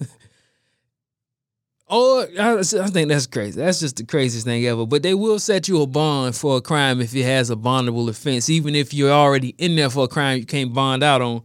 Or 1.88 2.26
oh, 2.26 2.26
I, 2.36 2.58
I 2.58 2.88
think 2.88 3.10
that's 3.10 3.28
crazy. 3.28 3.60
That's 3.60 3.78
just 3.78 3.94
the 3.94 4.04
craziest 4.04 4.44
thing 4.44 4.66
ever. 4.66 4.84
But 4.86 5.04
they 5.04 5.14
will 5.14 5.38
set 5.38 5.68
you 5.68 5.82
a 5.82 5.86
bond 5.86 6.34
for 6.34 6.56
a 6.56 6.60
crime 6.60 7.00
if 7.00 7.14
it 7.14 7.22
has 7.22 7.48
a 7.48 7.54
bondable 7.54 8.08
offense, 8.08 8.50
even 8.50 8.74
if 8.74 8.92
you're 8.92 9.12
already 9.12 9.50
in 9.56 9.76
there 9.76 9.88
for 9.88 10.02
a 10.02 10.08
crime 10.08 10.38
you 10.38 10.46
can't 10.46 10.74
bond 10.74 11.04
out 11.04 11.22
on. 11.22 11.42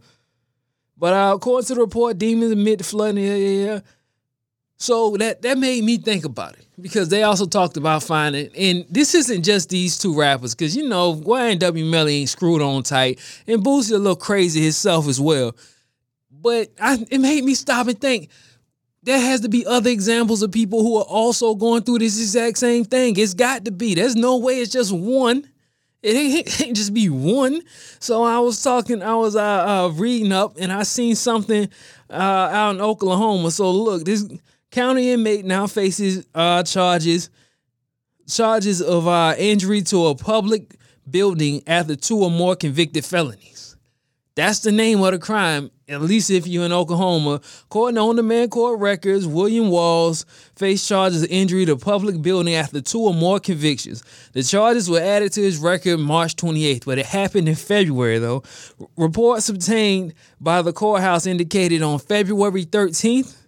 But 1.02 1.14
uh, 1.14 1.32
according 1.34 1.66
to 1.66 1.74
the 1.74 1.80
report, 1.80 2.16
demons 2.16 2.52
admit 2.52 2.84
flooding. 2.84 3.24
Yeah, 3.24 3.34
yeah, 3.34 3.66
yeah. 3.66 3.80
So 4.76 5.16
that 5.16 5.42
that 5.42 5.58
made 5.58 5.82
me 5.82 5.98
think 5.98 6.24
about 6.24 6.56
it 6.56 6.64
because 6.80 7.08
they 7.08 7.24
also 7.24 7.44
talked 7.44 7.76
about 7.76 8.04
finding, 8.04 8.50
and 8.56 8.86
this 8.88 9.12
isn't 9.16 9.42
just 9.42 9.68
these 9.68 9.98
two 9.98 10.16
rappers, 10.16 10.54
because 10.54 10.76
you 10.76 10.88
know 10.88 11.16
YNW 11.16 11.90
Melly 11.90 12.18
ain't 12.18 12.28
screwed 12.28 12.62
on 12.62 12.84
tight, 12.84 13.18
and 13.48 13.64
Boosie 13.64 13.90
a 13.90 13.98
little 13.98 14.14
crazy 14.14 14.62
himself 14.62 15.08
as 15.08 15.20
well. 15.20 15.56
But 16.30 16.68
I, 16.80 17.04
it 17.10 17.18
made 17.18 17.42
me 17.42 17.54
stop 17.54 17.88
and 17.88 18.00
think 18.00 18.28
there 19.02 19.20
has 19.20 19.40
to 19.40 19.48
be 19.48 19.66
other 19.66 19.90
examples 19.90 20.40
of 20.40 20.52
people 20.52 20.82
who 20.82 20.98
are 20.98 21.04
also 21.04 21.56
going 21.56 21.82
through 21.82 21.98
this 21.98 22.16
exact 22.16 22.58
same 22.58 22.84
thing. 22.84 23.16
It's 23.16 23.34
got 23.34 23.64
to 23.64 23.72
be. 23.72 23.96
There's 23.96 24.14
no 24.14 24.38
way 24.38 24.60
it's 24.60 24.70
just 24.70 24.92
one. 24.92 25.48
It 26.04 26.60
ain't, 26.60 26.76
just 26.76 26.92
be 26.92 27.08
one. 27.08 27.62
So 28.00 28.24
I 28.24 28.40
was 28.40 28.60
talking, 28.60 29.02
I 29.02 29.14
was 29.14 29.36
uh, 29.36 29.40
uh, 29.40 29.88
reading 29.94 30.32
up, 30.32 30.56
and 30.58 30.72
I 30.72 30.82
seen 30.82 31.14
something 31.14 31.68
uh, 32.10 32.14
out 32.14 32.74
in 32.74 32.80
Oklahoma. 32.80 33.52
So 33.52 33.70
look, 33.70 34.04
this 34.04 34.28
county 34.72 35.12
inmate 35.12 35.44
now 35.44 35.68
faces 35.68 36.26
uh, 36.34 36.64
charges 36.64 37.30
charges 38.28 38.80
of 38.82 39.06
uh, 39.06 39.34
injury 39.38 39.82
to 39.82 40.06
a 40.06 40.14
public 40.14 40.76
building 41.08 41.62
after 41.66 41.94
two 41.94 42.18
or 42.18 42.30
more 42.30 42.56
convicted 42.56 43.04
felonies. 43.04 43.76
That's 44.34 44.60
the 44.60 44.72
name 44.72 45.02
of 45.02 45.12
the 45.12 45.18
crime, 45.18 45.70
at 45.92 46.00
least 46.00 46.30
if 46.30 46.46
you're 46.46 46.64
in 46.64 46.72
Oklahoma. 46.72 47.40
According 47.64 47.96
to 47.96 48.02
on 48.02 48.16
demand 48.16 48.50
court 48.50 48.80
records, 48.80 49.26
William 49.26 49.68
Walls 49.70 50.24
faced 50.56 50.88
charges 50.88 51.22
of 51.22 51.30
injury 51.30 51.64
to 51.66 51.76
public 51.76 52.20
building 52.22 52.54
after 52.54 52.80
two 52.80 53.00
or 53.00 53.14
more 53.14 53.40
convictions. 53.40 54.02
The 54.32 54.42
charges 54.42 54.88
were 54.88 55.00
added 55.00 55.32
to 55.32 55.40
his 55.40 55.58
record 55.58 55.98
March 55.98 56.36
28th, 56.36 56.84
but 56.84 56.98
it 56.98 57.06
happened 57.06 57.48
in 57.48 57.54
February, 57.54 58.18
though. 58.18 58.42
Reports 58.96 59.48
obtained 59.48 60.14
by 60.40 60.62
the 60.62 60.72
courthouse 60.72 61.26
indicated 61.26 61.82
on 61.82 61.98
February 61.98 62.64
13th 62.64 63.41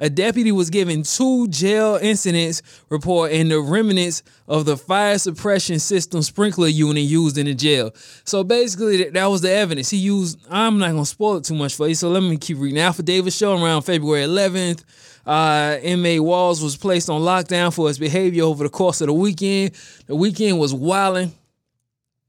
a 0.00 0.10
deputy 0.10 0.50
was 0.50 0.70
given 0.70 1.04
two 1.04 1.46
jail 1.48 1.98
incidents 2.02 2.62
report 2.88 3.30
and 3.32 3.50
the 3.50 3.60
remnants 3.60 4.22
of 4.48 4.64
the 4.64 4.76
fire 4.76 5.16
suppression 5.18 5.78
system 5.78 6.20
sprinkler 6.22 6.66
unit 6.66 7.04
used 7.04 7.38
in 7.38 7.46
the 7.46 7.54
jail. 7.54 7.92
So 8.24 8.42
basically, 8.42 9.08
that 9.10 9.26
was 9.26 9.40
the 9.40 9.50
evidence 9.50 9.90
he 9.90 9.98
used. 9.98 10.38
I'm 10.50 10.78
not 10.78 10.90
gonna 10.90 11.06
spoil 11.06 11.36
it 11.36 11.44
too 11.44 11.54
much 11.54 11.76
for 11.76 11.86
you, 11.86 11.94
so 11.94 12.08
let 12.08 12.22
me 12.22 12.36
keep 12.36 12.58
reading. 12.58 12.80
Affidavit 12.80 13.32
show 13.32 13.54
around 13.62 13.82
February 13.82 14.24
11th. 14.24 14.84
Uh, 15.24 15.78
inmate 15.80 16.22
Walls 16.22 16.62
was 16.62 16.76
placed 16.76 17.08
on 17.08 17.22
lockdown 17.22 17.72
for 17.72 17.88
his 17.88 17.98
behavior 17.98 18.44
over 18.44 18.64
the 18.64 18.70
course 18.70 19.00
of 19.00 19.06
the 19.06 19.14
weekend. 19.14 19.72
The 20.06 20.16
weekend 20.16 20.58
was 20.58 20.74
wilding. 20.74 21.32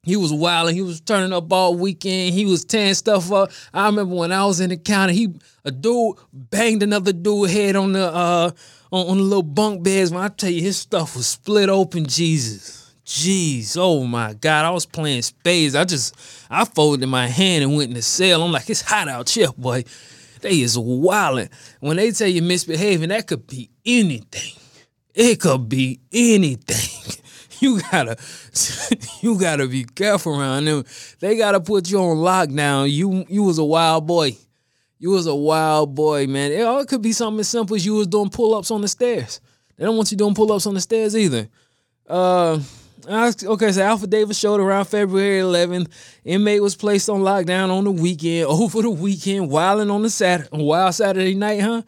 He 0.06 0.16
was 0.16 0.32
wilding. 0.32 0.76
He 0.76 0.84
was 0.84 1.02
turning 1.02 1.34
up 1.34 1.52
all 1.52 1.76
weekend. 1.76 2.36
He 2.36 2.46
was 2.46 2.64
tearing 2.64 2.94
stuff 2.94 3.32
up. 3.32 3.52
I 3.74 3.88
remember 3.88 4.16
when 4.16 4.32
I 4.32 4.46
was 4.46 4.60
in 4.60 4.70
the 4.70 4.78
county, 4.78 5.14
he 5.16 5.34
a 5.64 5.72
dude 5.72 6.18
banged 6.32 6.84
another 6.84 7.12
dude 7.12 7.50
head 7.50 7.76
on 7.76 7.94
the 7.94 8.08
uh 8.08 8.52
on, 8.92 9.08
on 9.08 9.18
the 9.18 9.24
little 9.24 9.42
bunk 9.44 9.84
beds. 9.84 10.12
When 10.12 10.22
I 10.22 10.28
tell 10.28 10.52
you 10.52 10.62
his 10.62 10.78
stuff 10.78 11.16
was 11.16 11.26
split 11.26 11.70
open, 11.70 12.06
Jesus. 12.06 12.94
Jeez, 13.04 13.78
oh 13.80 14.04
my 14.04 14.34
God. 14.34 14.66
I 14.66 14.70
was 14.70 14.86
playing 14.86 15.24
spades. 15.24 15.76
I 15.76 15.86
just 15.86 16.16
I 16.50 16.66
folded 16.66 17.08
my 17.08 17.28
hand 17.28 17.64
and 17.64 17.76
went 17.76 17.90
in 17.90 17.96
the 17.96 18.02
cell. 18.04 18.44
I'm 18.44 18.52
like, 18.52 18.70
it's 18.70 18.82
hot 18.82 19.08
out 19.08 19.30
here, 19.30 19.52
boy. 19.58 19.84
They 20.42 20.62
is 20.62 20.78
wilding. 20.78 21.50
When 21.80 21.98
they 21.98 22.12
tell 22.12 22.28
you 22.28 22.44
misbehaving, 22.44 23.10
that 23.10 23.26
could 23.26 23.48
be 23.48 23.72
anything. 23.84 24.62
It 25.16 25.40
could 25.40 25.68
be 25.68 26.00
anything. 26.12 27.14
you 27.66 27.82
gotta 27.82 28.18
you 29.22 29.40
gotta 29.40 29.68
be 29.68 29.84
careful 29.84 30.40
around 30.40 30.66
them. 30.66 30.86
They 31.20 31.36
gotta 31.38 31.60
put 31.60 31.90
you 31.90 32.00
on 32.00 32.18
lockdown. 32.18 32.92
You 32.92 33.26
you 33.28 33.44
was 33.44 33.58
a 33.58 33.66
wild 33.66 34.06
boy. 34.06 34.38
You 35.00 35.12
was 35.12 35.28
a 35.28 35.36
wild 35.36 35.94
boy, 35.96 36.28
man. 36.28 36.52
It, 36.52 36.62
it 36.62 36.88
could 36.88 37.02
be 37.02 37.12
something 37.12 37.40
as 37.42 37.50
simple 37.50 37.76
as 37.76 37.86
you 37.86 37.96
was 37.96 38.08
doing 38.08 38.30
pull 38.30 38.56
ups 38.56 38.72
on 38.72 38.82
the 38.82 38.88
stairs. 38.88 39.42
They 39.76 39.84
don't 39.84 39.98
want 39.98 40.12
you 40.12 40.18
doing 40.18 40.36
pull 40.36 40.52
ups 40.52 40.68
on 40.68 40.74
the 40.74 40.82
stairs 40.82 41.18
either. 41.18 41.50
Uh, 42.08 42.62
okay, 43.08 43.72
so 43.72 43.82
Affidavits 43.82 44.40
showed 44.40 44.62
around 44.62 44.86
February 44.86 45.42
11th. 45.42 45.90
Inmate 46.24 46.62
was 46.62 46.76
placed 46.76 47.10
on 47.10 47.22
lockdown 47.22 47.70
on 47.70 47.84
the 47.84 47.92
weekend, 47.92 48.46
over 48.50 48.82
the 48.82 48.90
weekend, 48.90 49.50
wilding 49.50 49.90
on 49.90 50.02
the 50.02 50.10
Saturday, 50.10 50.50
wild 50.54 50.96
Saturday 50.96 51.36
night, 51.36 51.62
huh? 51.62 51.82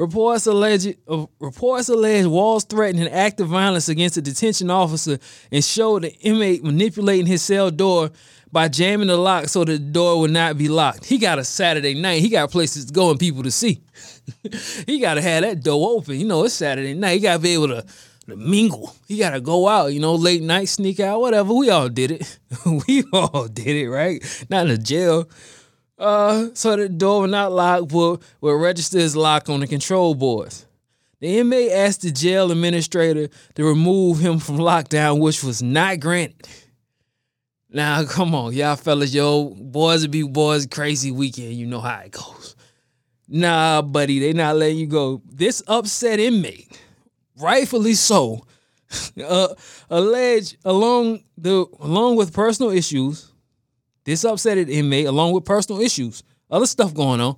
Reports 0.00 0.46
allege 0.46 0.96
uh, 1.08 1.26
reports 1.40 1.90
allege 1.90 2.24
Walls 2.24 2.64
threatened 2.64 3.06
an 3.06 3.12
act 3.12 3.38
of 3.38 3.48
violence 3.48 3.90
against 3.90 4.16
a 4.16 4.22
detention 4.22 4.70
officer 4.70 5.18
and 5.52 5.62
showed 5.62 6.04
the 6.04 6.14
inmate 6.20 6.64
manipulating 6.64 7.26
his 7.26 7.42
cell 7.42 7.70
door 7.70 8.10
by 8.50 8.66
jamming 8.68 9.08
the 9.08 9.18
lock 9.18 9.48
so 9.48 9.62
the 9.62 9.78
door 9.78 10.20
would 10.20 10.30
not 10.30 10.56
be 10.56 10.70
locked. 10.70 11.04
He 11.04 11.18
got 11.18 11.38
a 11.38 11.44
Saturday 11.44 11.92
night. 11.92 12.22
He 12.22 12.30
got 12.30 12.50
places 12.50 12.86
to 12.86 12.94
go 12.94 13.10
and 13.10 13.20
people 13.20 13.42
to 13.42 13.50
see. 13.50 13.82
he 14.86 15.00
got 15.00 15.14
to 15.14 15.20
have 15.20 15.42
that 15.42 15.62
door 15.62 15.90
open. 15.90 16.18
You 16.18 16.26
know, 16.26 16.44
it's 16.44 16.54
Saturday 16.54 16.94
night. 16.94 17.16
He 17.16 17.20
got 17.20 17.34
to 17.34 17.38
be 17.40 17.52
able 17.52 17.68
to, 17.68 17.84
to 18.30 18.36
mingle. 18.36 18.96
He 19.06 19.18
got 19.18 19.32
to 19.32 19.40
go 19.42 19.68
out, 19.68 19.92
you 19.92 20.00
know, 20.00 20.14
late 20.14 20.42
night, 20.42 20.70
sneak 20.70 21.00
out, 21.00 21.20
whatever. 21.20 21.52
We 21.52 21.68
all 21.68 21.90
did 21.90 22.12
it. 22.12 22.38
we 22.88 23.04
all 23.12 23.48
did 23.48 23.76
it, 23.76 23.90
right? 23.90 24.46
Not 24.48 24.62
in 24.62 24.68
the 24.68 24.78
jail. 24.78 25.28
Uh, 26.00 26.48
so 26.54 26.76
the 26.76 26.88
door 26.88 27.22
was 27.22 27.30
not 27.30 27.52
locked, 27.52 27.88
but 27.88 28.20
will 28.40 28.56
register 28.56 28.98
as 28.98 29.14
locked 29.14 29.50
on 29.50 29.60
the 29.60 29.66
control 29.66 30.14
boards. 30.14 30.66
The 31.20 31.38
inmate 31.38 31.70
asked 31.70 32.00
the 32.00 32.10
jail 32.10 32.50
administrator 32.50 33.28
to 33.54 33.64
remove 33.64 34.18
him 34.18 34.38
from 34.38 34.56
lockdown, 34.56 35.20
which 35.20 35.44
was 35.44 35.62
not 35.62 36.00
granted. 36.00 36.48
Now, 37.68 38.02
come 38.04 38.34
on, 38.34 38.54
y'all 38.54 38.76
fellas, 38.76 39.14
yo, 39.14 39.50
boys 39.50 40.06
be 40.06 40.22
boys, 40.22 40.66
crazy 40.66 41.10
weekend. 41.12 41.52
You 41.52 41.66
know 41.66 41.80
how 41.80 42.00
it 42.00 42.12
goes. 42.12 42.56
Nah, 43.28 43.82
buddy, 43.82 44.18
they 44.18 44.32
not 44.32 44.56
letting 44.56 44.78
you 44.78 44.86
go. 44.86 45.20
This 45.30 45.62
upset 45.68 46.18
inmate, 46.18 46.80
rightfully 47.38 47.94
so, 47.94 48.46
uh, 49.24 49.54
alleged 49.90 50.56
along 50.64 51.24
the 51.36 51.66
along 51.78 52.16
with 52.16 52.32
personal 52.32 52.72
issues, 52.72 53.29
this 54.04 54.24
upset 54.24 54.58
inmate, 54.58 55.06
along 55.06 55.32
with 55.32 55.44
personal 55.44 55.80
issues, 55.80 56.22
other 56.50 56.66
stuff 56.66 56.94
going 56.94 57.20
on, 57.20 57.36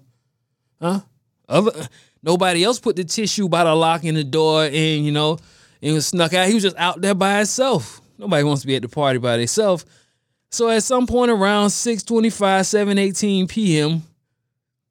huh? 0.80 1.00
Other 1.48 1.88
nobody 2.22 2.64
else 2.64 2.78
put 2.78 2.96
the 2.96 3.04
tissue 3.04 3.48
by 3.48 3.64
the 3.64 3.74
lock 3.74 4.04
in 4.04 4.14
the 4.14 4.24
door, 4.24 4.64
and 4.64 5.04
you 5.04 5.12
know, 5.12 5.38
and 5.82 5.94
was 5.94 6.06
snuck 6.06 6.32
out. 6.32 6.48
He 6.48 6.54
was 6.54 6.62
just 6.62 6.76
out 6.76 7.00
there 7.00 7.14
by 7.14 7.38
himself. 7.38 8.00
Nobody 8.18 8.44
wants 8.44 8.62
to 8.62 8.66
be 8.66 8.76
at 8.76 8.82
the 8.82 8.88
party 8.88 9.18
by 9.18 9.36
themselves. 9.36 9.84
So 10.50 10.68
at 10.68 10.82
some 10.82 11.06
point 11.06 11.30
around 11.30 11.70
625, 11.70 12.66
718 12.66 13.48
p.m., 13.48 14.02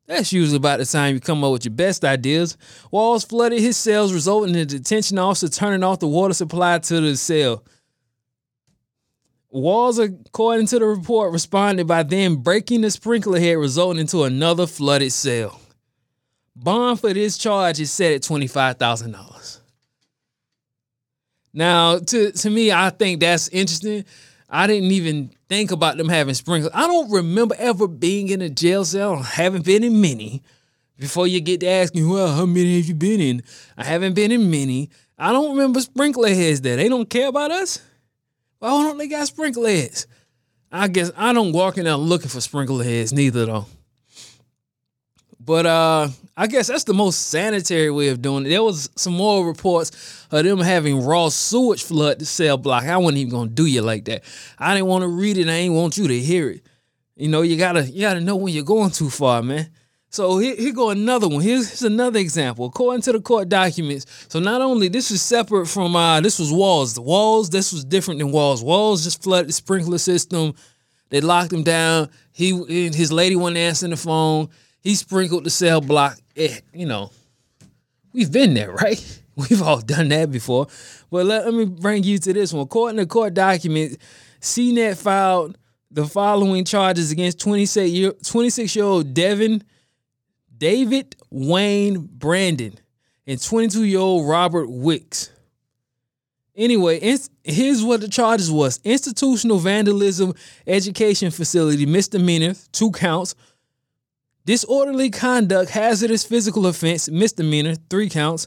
that's 0.08 0.34
usually 0.34 0.58
about 0.58 0.80
the 0.80 0.86
time 0.86 1.14
you 1.14 1.22
come 1.22 1.44
up 1.44 1.54
with 1.54 1.64
your 1.64 1.74
best 1.74 2.04
ideas. 2.04 2.58
Walls 2.90 3.24
flooded 3.24 3.62
his 3.62 3.78
cells, 3.78 4.12
resulting 4.12 4.56
in 4.56 4.60
the 4.60 4.66
detention 4.66 5.18
officer 5.18 5.48
turning 5.48 5.84
off 5.84 6.00
the 6.00 6.08
water 6.08 6.34
supply 6.34 6.80
to 6.80 7.00
the 7.00 7.16
cell. 7.16 7.64
Walls, 9.52 10.00
according 10.00 10.68
to 10.68 10.80
the 10.80 10.86
report, 10.86 11.34
responded 11.34 11.86
by 11.86 12.04
then 12.04 12.36
breaking 12.36 12.82
the 12.82 12.90
sprinkler 12.90 13.40
head, 13.40 13.58
resulting 13.58 14.00
into 14.00 14.24
another 14.24 14.66
flooded 14.66 15.12
cell. 15.12 15.60
Bond 16.56 17.00
for 17.02 17.14
this 17.14 17.38
charge 17.38 17.80
is 17.82 17.92
set 17.92 18.14
at 18.14 18.22
$25,000. 18.22 19.60
Now, 21.54 22.00
to, 22.00 22.32
to 22.32 22.50
me, 22.50 22.72
I 22.72 22.92
think 22.92 23.20
that's 23.20 23.50
interesting. 23.50 24.06
I 24.50 24.68
didn't 24.68 24.92
even 24.92 25.32
think 25.50 25.72
about 25.72 25.98
them 25.98 26.08
having 26.08 26.34
sprinklers. 26.34 26.72
I 26.74 26.88
don't 26.88 27.12
remember 27.12 27.56
ever 27.58 27.90
being 27.90 28.30
in 28.30 28.42
a 28.42 28.50
jail 28.50 28.86
cell. 28.86 29.16
I 29.16 29.24
haven't 29.24 29.66
been 29.66 29.84
in 29.84 30.00
many. 30.00 30.44
Before 30.98 31.28
you 31.28 31.42
get 31.42 31.60
to 31.62 31.68
asking, 31.68 32.08
well, 32.08 32.34
how 32.34 32.46
many 32.46 32.78
have 32.78 32.86
you 32.86 32.96
been 32.96 33.20
in? 33.20 33.44
I 33.76 33.84
haven't 33.84 34.14
been 34.14 34.32
in 34.32 34.50
many. 34.50 34.92
I 35.18 35.34
don't 35.34 35.58
remember 35.58 35.82
sprinkler 35.82 36.30
heads 36.30 36.62
there. 36.62 36.78
They 36.78 36.88
don't 36.88 37.10
care 37.10 37.28
about 37.28 37.52
us. 37.52 37.82
Why 38.62 38.70
don't 38.70 39.00
they 39.00 39.08
got 39.08 39.26
sprinkler 39.26 39.70
heads? 39.70 40.06
I 40.72 40.88
guess 40.88 41.12
I 41.18 41.34
don't 41.34 41.52
walk 41.52 41.80
in 41.80 41.86
there 41.86 41.96
looking 41.96 42.30
for 42.30 42.40
sprinkler 42.42 42.84
heads 42.84 43.12
neither 43.12 43.48
though. 43.48 43.66
But 45.40 45.66
uh 45.66 46.10
I 46.38 46.46
guess 46.46 46.68
that's 46.68 46.84
the 46.84 46.94
most 46.94 47.30
sanitary 47.30 47.90
way 47.90 48.10
of 48.10 48.22
doing 48.22 48.46
it. 48.46 48.50
There 48.50 48.62
was 48.62 48.88
some 48.96 49.14
more 49.14 49.48
reports 49.48 50.28
of 50.30 50.44
them 50.44 50.60
having 50.60 51.04
raw 51.04 51.30
sewage 51.30 51.84
flood 51.84 52.20
the 52.20 52.26
cell 52.26 52.56
block. 52.56 52.84
I 52.84 52.98
wasn't 52.98 53.18
even 53.18 53.32
gonna 53.32 53.50
do 53.50 53.66
you 53.66 53.82
like 53.82 54.06
that. 54.06 54.24
I 54.60 54.76
didn't 54.76 54.90
want 54.90 55.02
to 55.02 55.08
read 55.08 55.40
it. 55.40 55.48
I 55.48 55.54
ain't 55.54 55.74
want 55.74 55.98
you 55.98 56.08
to 56.08 56.20
hear 56.20 56.52
it. 56.52 56.62
You 57.16 57.30
know, 57.30 57.42
you 57.42 57.58
gotta 57.58 57.90
you 57.90 58.02
gotta 58.02 58.22
know 58.22 58.36
when 58.36 58.54
you're 58.54 58.64
going 58.64 58.92
too 58.92 59.10
far, 59.10 59.42
man. 59.42 59.72
So 60.12 60.40
here, 60.40 60.56
here 60.58 60.74
go 60.74 60.90
another 60.90 61.30
one. 61.30 61.42
Here's, 61.42 61.70
here's, 61.70 61.84
another 61.84 62.20
example. 62.20 62.66
According 62.66 63.02
to 63.04 63.14
the 63.14 63.22
court 63.22 63.48
documents, 63.48 64.06
so 64.28 64.42
not 64.42 64.62
only 64.62 64.90
this 64.90 65.10
is 65.10 65.22
separate 65.22 65.68
from 65.68 65.96
uh 65.96 66.20
this 66.20 66.38
was 66.38 66.52
walls. 66.52 66.94
The 66.94 67.02
walls, 67.02 67.50
this 67.50 67.72
was 67.72 67.86
different 67.86 68.20
than 68.20 68.34
walls. 68.34 68.62
Walls 68.62 69.06
just 69.06 69.24
flooded 69.24 69.48
the 69.48 69.54
sprinkler 69.54 69.98
system. 69.98 70.54
They 71.10 71.22
locked 71.22 71.54
him 71.54 71.64
down. 71.64 72.10
He 72.34 72.52
his 72.92 73.10
lady 73.10 73.38
wasn't 73.38 73.60
answering 73.60 73.92
the 73.92 73.98
phone. 73.98 74.50
He 74.82 74.96
sprinkled 74.96 75.46
the 75.46 75.50
cell 75.50 75.80
block. 75.80 76.18
Eh, 76.36 76.60
you 76.74 76.86
know, 76.86 77.10
we've 78.12 78.32
been 78.32 78.54
there, 78.54 78.72
right? 78.82 79.22
We've 79.38 79.62
all 79.62 79.80
done 79.80 80.10
that 80.10 80.30
before. 80.30 80.68
But 81.10 81.26
let, 81.26 81.46
let 81.46 81.54
me 81.54 81.64
bring 81.64 82.04
you 82.04 82.18
to 82.18 82.34
this 82.34 82.52
one. 82.52 82.64
According 82.64 82.98
to 82.98 83.06
court 83.06 83.34
documents, 83.34 83.96
CNET 84.42 85.02
filed 85.02 85.58
the 85.90 86.06
following 86.06 86.66
charges 86.66 87.12
against 87.12 87.40
26 87.40 87.90
year, 87.90 88.12
26 88.12 88.76
year 88.76 88.84
old 88.84 89.14
Devin 89.14 89.64
David 90.62 91.16
Wayne 91.32 92.08
Brandon 92.08 92.78
and 93.26 93.42
22 93.42 93.84
year 93.84 93.98
old 93.98 94.30
Robert 94.30 94.70
Wicks. 94.70 95.32
Anyway, 96.56 97.00
here's 97.44 97.84
what 97.84 98.00
the 98.00 98.08
charges 98.08 98.52
was: 98.52 98.80
institutional 98.84 99.58
vandalism, 99.58 100.36
education 100.68 101.32
facility 101.32 101.88
misdemeanor, 101.88 102.54
two 102.72 102.92
counts. 102.92 103.34
Disorderly 104.46 105.10
conduct, 105.10 105.72
hazardous 105.72 106.24
physical 106.24 106.68
offense, 106.68 107.10
misdemeanor, 107.10 107.74
three 107.90 108.10
counts. 108.10 108.46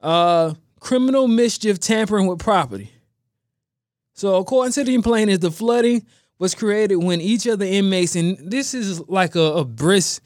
Uh, 0.00 0.54
criminal 0.78 1.26
mischief, 1.26 1.80
tampering 1.80 2.28
with 2.28 2.38
property. 2.38 2.92
So, 4.14 4.36
according 4.36 4.72
to 4.74 4.84
the 4.84 4.92
complainant, 4.92 5.40
the 5.40 5.50
flooding 5.50 6.06
was 6.38 6.54
created 6.54 6.96
when 6.96 7.20
each 7.20 7.46
of 7.46 7.58
the 7.58 7.68
inmates, 7.68 8.14
and 8.14 8.38
this 8.38 8.72
is 8.72 9.00
like 9.08 9.34
a, 9.34 9.40
a 9.40 9.64
brisk, 9.64 10.22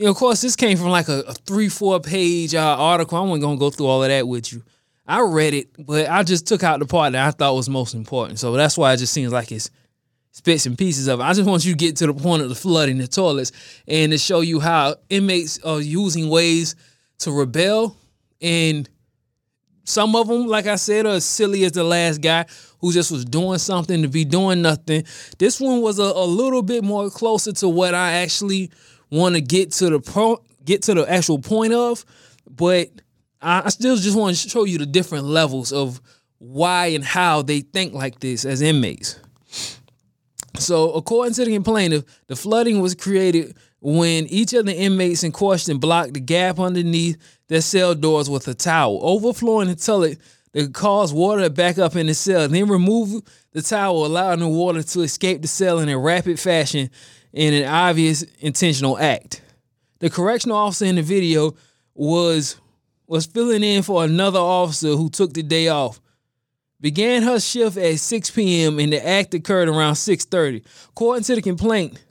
you 0.00 0.06
know, 0.06 0.12
of 0.12 0.16
course, 0.16 0.40
this 0.40 0.56
came 0.56 0.78
from 0.78 0.88
like 0.88 1.08
a, 1.08 1.20
a 1.28 1.34
three, 1.34 1.68
four 1.68 2.00
page 2.00 2.54
uh, 2.54 2.76
article. 2.78 3.18
I 3.18 3.20
wasn't 3.20 3.42
going 3.42 3.58
to 3.58 3.60
go 3.60 3.68
through 3.68 3.84
all 3.84 4.02
of 4.02 4.08
that 4.08 4.26
with 4.26 4.50
you. 4.50 4.62
I 5.06 5.20
read 5.20 5.52
it, 5.52 5.68
but 5.78 6.08
I 6.08 6.22
just 6.22 6.46
took 6.46 6.62
out 6.62 6.80
the 6.80 6.86
part 6.86 7.12
that 7.12 7.26
I 7.26 7.30
thought 7.32 7.54
was 7.54 7.68
most 7.68 7.92
important. 7.92 8.38
So 8.38 8.52
that's 8.54 8.78
why 8.78 8.94
it 8.94 8.96
just 8.96 9.12
seems 9.12 9.30
like 9.30 9.52
it's 9.52 9.68
bits 10.42 10.64
and 10.64 10.78
pieces 10.78 11.06
of 11.06 11.20
it. 11.20 11.24
I 11.24 11.34
just 11.34 11.46
want 11.46 11.66
you 11.66 11.72
to 11.72 11.76
get 11.76 11.96
to 11.96 12.06
the 12.06 12.14
point 12.14 12.40
of 12.40 12.48
the 12.48 12.54
flooding 12.54 12.96
the 12.96 13.06
toilets 13.08 13.52
and 13.86 14.10
to 14.12 14.16
show 14.16 14.40
you 14.40 14.58
how 14.58 14.96
inmates 15.10 15.62
are 15.64 15.82
using 15.82 16.30
ways 16.30 16.76
to 17.18 17.30
rebel. 17.30 17.94
And 18.40 18.88
some 19.84 20.16
of 20.16 20.28
them, 20.28 20.46
like 20.46 20.66
I 20.66 20.76
said, 20.76 21.04
are 21.04 21.16
as 21.16 21.26
silly 21.26 21.62
as 21.64 21.72
the 21.72 21.84
last 21.84 22.22
guy 22.22 22.46
who 22.78 22.90
just 22.90 23.12
was 23.12 23.26
doing 23.26 23.58
something 23.58 24.00
to 24.00 24.08
be 24.08 24.24
doing 24.24 24.62
nothing. 24.62 25.04
This 25.36 25.60
one 25.60 25.82
was 25.82 25.98
a, 25.98 26.04
a 26.04 26.24
little 26.24 26.62
bit 26.62 26.84
more 26.84 27.10
closer 27.10 27.52
to 27.52 27.68
what 27.68 27.94
I 27.94 28.12
actually 28.12 28.70
want 29.10 29.34
to 29.34 29.40
get 29.40 29.72
to 29.72 29.90
the 29.90 30.00
pro- 30.00 30.42
get 30.64 30.82
to 30.82 30.94
the 30.94 31.10
actual 31.10 31.38
point 31.38 31.72
of, 31.72 32.04
but 32.48 32.88
I 33.42 33.68
still 33.70 33.96
just 33.96 34.16
want 34.16 34.36
to 34.36 34.48
show 34.48 34.64
you 34.64 34.78
the 34.78 34.86
different 34.86 35.24
levels 35.24 35.72
of 35.72 36.00
why 36.38 36.86
and 36.86 37.04
how 37.04 37.42
they 37.42 37.60
think 37.60 37.94
like 37.94 38.20
this 38.20 38.44
as 38.44 38.60
inmates. 38.60 39.18
So, 40.58 40.92
according 40.92 41.34
to 41.34 41.44
the 41.44 41.52
complainant, 41.52 42.06
the 42.26 42.36
flooding 42.36 42.80
was 42.80 42.94
created 42.94 43.56
when 43.80 44.26
each 44.26 44.52
of 44.52 44.66
the 44.66 44.76
inmates 44.76 45.22
in 45.22 45.32
question 45.32 45.78
blocked 45.78 46.14
the 46.14 46.20
gap 46.20 46.58
underneath 46.58 47.16
their 47.48 47.62
cell 47.62 47.94
doors 47.94 48.28
with 48.28 48.46
a 48.46 48.54
towel, 48.54 49.00
overflowing 49.02 49.70
until 49.70 50.02
it, 50.02 50.18
it 50.52 50.74
caused 50.74 51.14
water 51.14 51.42
to 51.42 51.50
back 51.50 51.78
up 51.78 51.96
in 51.96 52.06
the 52.06 52.14
cell. 52.14 52.46
Then 52.46 52.68
remove 52.68 53.22
the 53.52 53.62
towel, 53.62 54.04
allowing 54.04 54.40
the 54.40 54.48
water 54.48 54.82
to 54.82 55.00
escape 55.00 55.40
the 55.40 55.48
cell 55.48 55.78
in 55.78 55.88
a 55.88 55.98
rapid 55.98 56.38
fashion 56.38 56.90
in 57.32 57.54
an 57.54 57.68
obvious 57.68 58.22
intentional 58.40 58.98
act. 58.98 59.42
The 60.00 60.10
correctional 60.10 60.56
officer 60.56 60.86
in 60.86 60.96
the 60.96 61.02
video 61.02 61.54
was 61.94 62.56
was 63.06 63.26
filling 63.26 63.64
in 63.64 63.82
for 63.82 64.04
another 64.04 64.38
officer 64.38 64.90
who 64.90 65.10
took 65.10 65.32
the 65.34 65.42
day 65.42 65.68
off. 65.68 66.00
Began 66.80 67.24
her 67.24 67.40
shift 67.40 67.76
at 67.76 67.98
6 67.98 68.30
p.m. 68.30 68.78
and 68.78 68.92
the 68.92 69.06
act 69.06 69.34
occurred 69.34 69.68
around 69.68 69.94
6:30. 69.94 70.64
According 70.90 71.24
to 71.24 71.34
the 71.34 71.42
complaint, 71.42 72.02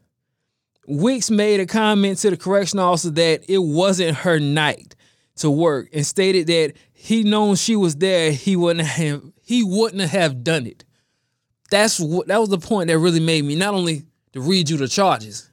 Wicks 0.85 1.31
made 1.31 1.59
a 1.59 1.65
comment 1.65 2.17
to 2.19 2.29
the 2.29 2.37
correctional 2.37 2.85
officer 2.85 3.11
that 3.11 3.49
it 3.49 3.59
wasn't 3.59 4.17
her 4.17 4.39
night 4.39 4.95
to 5.37 5.49
work 5.49 5.87
and 5.93 6.05
stated 6.05 6.47
that 6.47 6.73
he 6.91 7.23
known 7.23 7.55
she 7.55 7.75
was 7.75 7.95
there, 7.95 8.31
he 8.31 8.55
wouldn't 8.55 8.85
have 8.85 9.23
he 9.41 9.63
wouldn't 9.63 10.09
have 10.09 10.43
done 10.43 10.67
it. 10.67 10.83
That's 11.71 11.99
what 11.99 12.27
that 12.27 12.39
was 12.39 12.49
the 12.49 12.57
point 12.57 12.87
that 12.87 12.99
really 12.99 13.19
made 13.19 13.45
me 13.45 13.55
not 13.55 13.73
only 13.73 14.03
to 14.33 14.41
read 14.41 14.69
you 14.69 14.77
the 14.77 14.87
charges, 14.87 15.49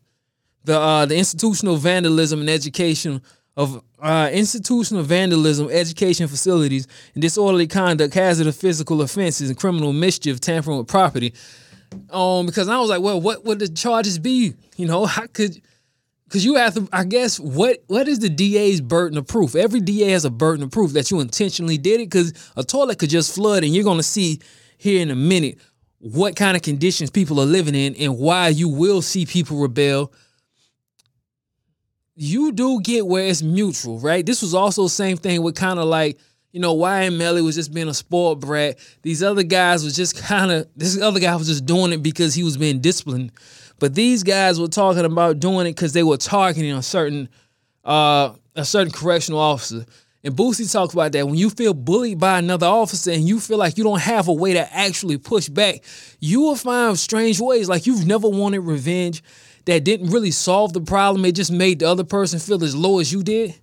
the 0.65 0.79
uh, 0.79 1.07
the 1.07 1.17
institutional 1.17 1.77
vandalism 1.77 2.41
and 2.41 2.51
education 2.51 3.23
of 3.57 3.83
uh, 4.01 4.29
institutional 4.33 5.03
vandalism, 5.03 5.71
education 5.71 6.29
facilities, 6.29 6.87
and 7.15 7.23
disorderly 7.23 7.67
conduct, 7.67 8.13
hazardous 8.13 8.61
physical 8.61 9.01
offenses, 9.01 9.49
and 9.49 9.59
criminal 9.59 9.93
mischief, 9.93 10.41
tampering 10.41 10.77
with 10.77 10.89
property. 10.89 11.33
Um, 12.11 12.45
because 12.47 12.69
I 12.69 12.79
was 12.79 12.91
like, 12.91 13.01
well, 13.01 13.21
what 13.21 13.45
would 13.45 13.59
the 13.59 13.69
charges 13.69 14.19
be? 14.19 14.55
You 14.77 14.87
know, 14.87 15.07
how 15.07 15.27
could 15.27 15.61
because 16.25 16.45
you 16.45 16.57
have 16.57 16.75
to, 16.75 16.89
I 16.93 17.05
guess, 17.05 17.41
what 17.41 17.83
what 17.87 18.09
is 18.09 18.19
the 18.19 18.29
DA's 18.29 18.81
burden 18.81 19.17
of 19.17 19.27
proof? 19.27 19.55
Every 19.55 19.81
DA 19.81 20.11
has 20.11 20.25
a 20.25 20.31
burden 20.31 20.65
of 20.65 20.71
proof 20.71 20.93
that 20.93 21.11
you 21.11 21.21
intentionally 21.21 21.79
did 21.79 22.01
it 22.01 22.11
because 22.11 22.33
a 22.57 22.65
toilet 22.65 22.99
could 22.99 23.11
just 23.11 23.35
flood, 23.35 23.65
and 23.65 23.75
you're 23.75 23.85
gonna 23.85 24.03
see 24.03 24.41
here 24.77 25.01
in 25.01 25.11
a 25.11 25.17
minute 25.17 25.59
what 25.99 26.37
kind 26.37 26.57
of 26.57 26.63
conditions 26.63 27.11
people 27.11 27.41
are 27.41 27.47
living 27.47 27.75
in 27.75 27.95
and 27.97 28.19
why 28.19 28.49
you 28.49 28.69
will 28.69 29.03
see 29.03 29.27
people 29.27 29.59
rebel 29.59 30.13
you 32.17 32.51
do 32.51 32.81
get 32.81 33.07
where 33.07 33.27
it's 33.27 33.43
mutual, 33.43 33.99
right? 33.99 34.25
This 34.25 34.41
was 34.41 34.55
also 34.55 34.85
the 34.85 34.89
same 34.89 35.19
thing 35.19 35.43
with 35.43 35.55
kind 35.55 35.79
of 35.79 35.85
like, 35.85 36.19
you 36.51 36.61
know, 36.61 36.73
Wyatt 36.73 37.13
Melly 37.13 37.43
was 37.43 37.55
just 37.55 37.75
being 37.75 37.89
a 37.89 37.95
sport 37.95 38.41
brat. 38.41 38.79
These 39.03 39.23
other 39.23 39.43
guys 39.43 39.85
was 39.85 39.95
just 39.95 40.17
kind 40.17 40.51
of, 40.51 40.67
this 40.75 41.01
other 41.01 41.21
guy 41.21 41.37
was 41.37 41.47
just 41.47 41.67
doing 41.67 41.93
it 41.93 42.03
because 42.03 42.35
he 42.35 42.43
was 42.43 42.57
being 42.57 42.81
disciplined. 42.81 43.33
But 43.79 43.95
these 43.95 44.23
guys 44.23 44.59
were 44.59 44.69
talking 44.69 45.05
about 45.05 45.39
doing 45.39 45.67
it 45.67 45.77
because 45.77 45.93
they 45.93 46.03
were 46.03 46.17
targeting 46.17 46.73
a 46.73 46.83
certain, 46.83 47.29
uh, 47.85 48.33
a 48.55 48.65
certain 48.65 48.91
correctional 48.91 49.39
officer. 49.39 49.85
And 50.27 50.35
Boosie 50.35 50.71
talks 50.71 50.93
about 50.93 51.13
that. 51.13 51.25
When 51.25 51.37
you 51.37 51.51
feel 51.51 51.73
bullied 51.73 52.19
by 52.19 52.41
another 52.41 52.67
officer 52.67 53.13
and 53.13 53.29
you 53.29 53.39
feel 53.39 53.59
like 53.59 53.79
you 53.79 53.85
don't 53.85 54.01
have 54.01 54.27
a 54.27 54.33
way 54.33 54.55
to 54.55 54.75
actually 54.75 55.19
push 55.19 55.49
back, 55.49 55.85
you 56.19 56.41
will 56.41 56.57
find 56.57 56.99
strange 56.99 57.41
ways. 57.41 57.69
Like 57.69 57.87
you've 57.87 58.09
never 58.09 58.29
wanted 58.29 58.59
revenge 58.59 59.23
that 59.67 59.85
didn't 59.85 60.11
really 60.11 60.33
solve 60.33 60.73
the 60.73 60.81
problem. 60.81 61.25
It 61.25 61.37
just 61.37 61.53
made 61.53 61.79
the 61.79 61.89
other 61.89 62.03
person 62.03 62.41
feel 62.41 62.65
as 62.65 62.75
low 62.75 62.99
as 62.99 63.13
you 63.13 63.23
did. 63.23 63.55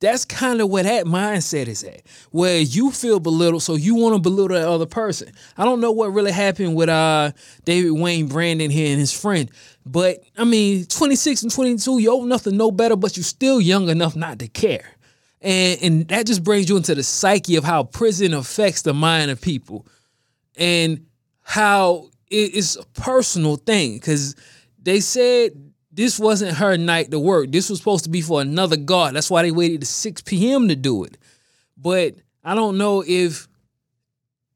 That's 0.00 0.24
kind 0.24 0.60
of 0.60 0.68
where 0.68 0.82
that 0.82 1.04
mindset 1.04 1.68
is 1.68 1.84
at, 1.84 2.02
where 2.32 2.58
you 2.58 2.90
feel 2.90 3.20
belittled, 3.20 3.62
so 3.62 3.76
you 3.76 3.94
want 3.94 4.16
to 4.16 4.20
belittle 4.20 4.56
that 4.56 4.66
other 4.66 4.86
person. 4.86 5.30
I 5.58 5.64
don't 5.64 5.80
know 5.80 5.92
what 5.92 6.12
really 6.12 6.32
happened 6.32 6.74
with 6.74 6.88
uh 6.88 7.30
David 7.64 7.92
Wayne 7.92 8.26
Brandon 8.26 8.70
here 8.70 8.90
and 8.90 8.98
his 8.98 9.12
friend, 9.12 9.48
but 9.86 10.18
I 10.36 10.44
mean, 10.44 10.86
26 10.86 11.42
and 11.44 11.52
22, 11.52 12.00
you're 12.00 12.14
old 12.14 12.24
enough 12.24 12.44
to 12.44 12.50
know 12.50 12.72
better, 12.72 12.96
but 12.96 13.16
you're 13.16 13.22
still 13.22 13.60
young 13.60 13.90
enough 13.90 14.16
not 14.16 14.40
to 14.40 14.48
care. 14.48 14.96
And, 15.42 15.82
and 15.82 16.08
that 16.08 16.26
just 16.26 16.44
brings 16.44 16.68
you 16.68 16.76
into 16.76 16.94
the 16.94 17.02
psyche 17.02 17.56
of 17.56 17.64
how 17.64 17.84
prison 17.84 18.34
affects 18.34 18.82
the 18.82 18.92
mind 18.92 19.30
of 19.30 19.40
people 19.40 19.86
and 20.56 21.06
how 21.40 22.10
it's 22.28 22.76
a 22.76 22.84
personal 23.00 23.56
thing 23.56 23.94
because 23.94 24.36
they 24.82 25.00
said 25.00 25.52
this 25.92 26.18
wasn't 26.18 26.56
her 26.56 26.76
night 26.76 27.10
to 27.10 27.18
work. 27.18 27.50
This 27.50 27.68
was 27.68 27.78
supposed 27.78 28.04
to 28.04 28.10
be 28.10 28.20
for 28.20 28.40
another 28.40 28.76
guard. 28.76 29.14
That's 29.14 29.30
why 29.30 29.42
they 29.42 29.50
waited 29.50 29.80
to 29.80 29.86
6 29.86 30.22
p.m. 30.22 30.68
to 30.68 30.76
do 30.76 31.04
it. 31.04 31.18
But 31.76 32.16
I 32.44 32.54
don't 32.54 32.78
know 32.78 33.02
if 33.06 33.48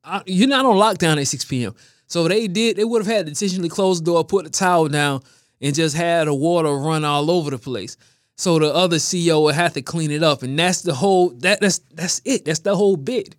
I, 0.05 0.23
you're 0.27 0.49
not 0.49 0.67
on 0.67 0.77
lockdown 0.77 1.21
at 1.21 1.27
6 1.27 1.45
p.m. 1.47 1.75
So 2.07 2.29
they 2.29 2.47
did, 2.47 2.77
they 2.77 2.85
would 2.85 3.05
have 3.05 3.13
had 3.13 3.27
to 3.27 3.31
intentionally 3.31 3.69
close 3.69 4.01
the 4.01 4.05
door, 4.05 4.25
put 4.25 4.45
the 4.45 4.51
towel 4.51 4.89
down, 4.89 5.23
and 5.61 5.75
just 5.75 5.97
had 5.97 6.29
the 6.29 6.35
water 6.35 6.73
run 6.77 7.05
all 7.05 7.31
over 7.31 7.51
the 7.51 7.59
place. 7.59 7.97
So 8.37 8.59
the 8.59 8.73
other 8.75 8.99
CO 8.99 9.43
will 9.43 9.53
have 9.53 9.75
to 9.75 9.83
clean 9.83 10.11
it 10.11 10.23
up. 10.23 10.43
And 10.43 10.59
that's 10.59 10.83
the 10.83 10.95
whole 10.95 11.31
that 11.41 11.61
that's 11.61 11.79
that's 11.93 12.21
it. 12.25 12.45
That's 12.45 12.61
the 12.61 12.75
whole 12.75 12.97
bit. 12.97 13.37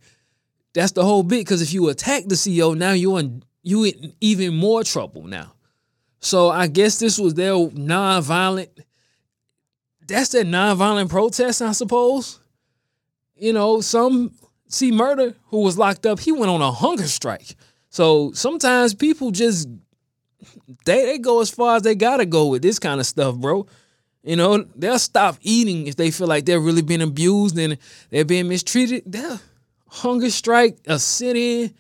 That's 0.74 0.94
the 0.94 1.04
whole 1.04 1.24
bit. 1.24 1.42
Because 1.42 1.62
if 1.62 1.74
you 1.74 1.90
attack 1.90 2.24
the 2.28 2.38
CO 2.60 2.74
now 2.74 2.92
you're 2.92 3.20
in 3.20 3.44
you 3.64 3.84
in 3.84 4.14
even 4.22 4.56
more 4.56 4.84
trouble 4.84 5.24
now. 5.24 5.54
So 6.20 6.50
I 6.50 6.68
guess 6.68 6.98
this 6.98 7.20
was 7.20 7.34
their 7.34 7.54
nonviolent. 7.54 8.70
That's 10.08 10.30
their 10.30 10.44
nonviolent 10.44 11.10
protest, 11.10 11.62
I 11.62 11.72
suppose. 11.72 12.40
You 13.36 13.54
know, 13.54 13.82
some 13.82 14.32
C-Murder 14.70 15.36
who 15.48 15.62
was 15.62 15.78
locked 15.78 16.06
up. 16.06 16.20
He 16.20 16.32
went 16.32 16.50
on 16.50 16.62
a 16.62 16.72
hunger 16.72 17.08
strike. 17.08 17.56
So 17.90 18.32
sometimes 18.34 18.94
people 18.94 19.32
just 19.32 19.68
they 20.86 21.06
they 21.06 21.18
go 21.18 21.42
as 21.42 21.50
far 21.50 21.78
as 21.78 21.84
they 21.84 21.96
gotta 21.96 22.26
go 22.26 22.48
with 22.48 22.62
this 22.62 22.80
kind 22.80 23.00
of 23.00 23.06
stuff, 23.06 23.36
bro. 23.36 23.66
You 24.26 24.36
know, 24.36 24.66
they'll 24.76 24.98
stop 24.98 25.38
eating 25.42 25.86
if 25.86 25.98
they 25.98 26.10
feel 26.10 26.26
like 26.26 26.46
they're 26.46 26.60
really 26.60 26.82
being 26.82 27.04
abused 27.04 27.58
and 27.60 27.78
they're 28.10 28.26
being 28.26 28.48
mistreated. 28.48 29.04
They'll 29.06 29.40
hunger 29.88 30.32
strike, 30.32 30.80
a 30.88 30.98
sit-in, 30.98 31.76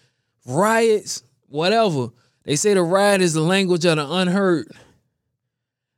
riots, 0.45 1.23
whatever. 1.47 2.10
They 2.43 2.55
say 2.55 2.75
the 2.75 2.84
riot 2.84 3.21
is 3.21 3.34
the 3.34 3.41
language 3.41 3.84
of 3.86 3.97
the 3.97 4.08
unheard. 4.08 4.67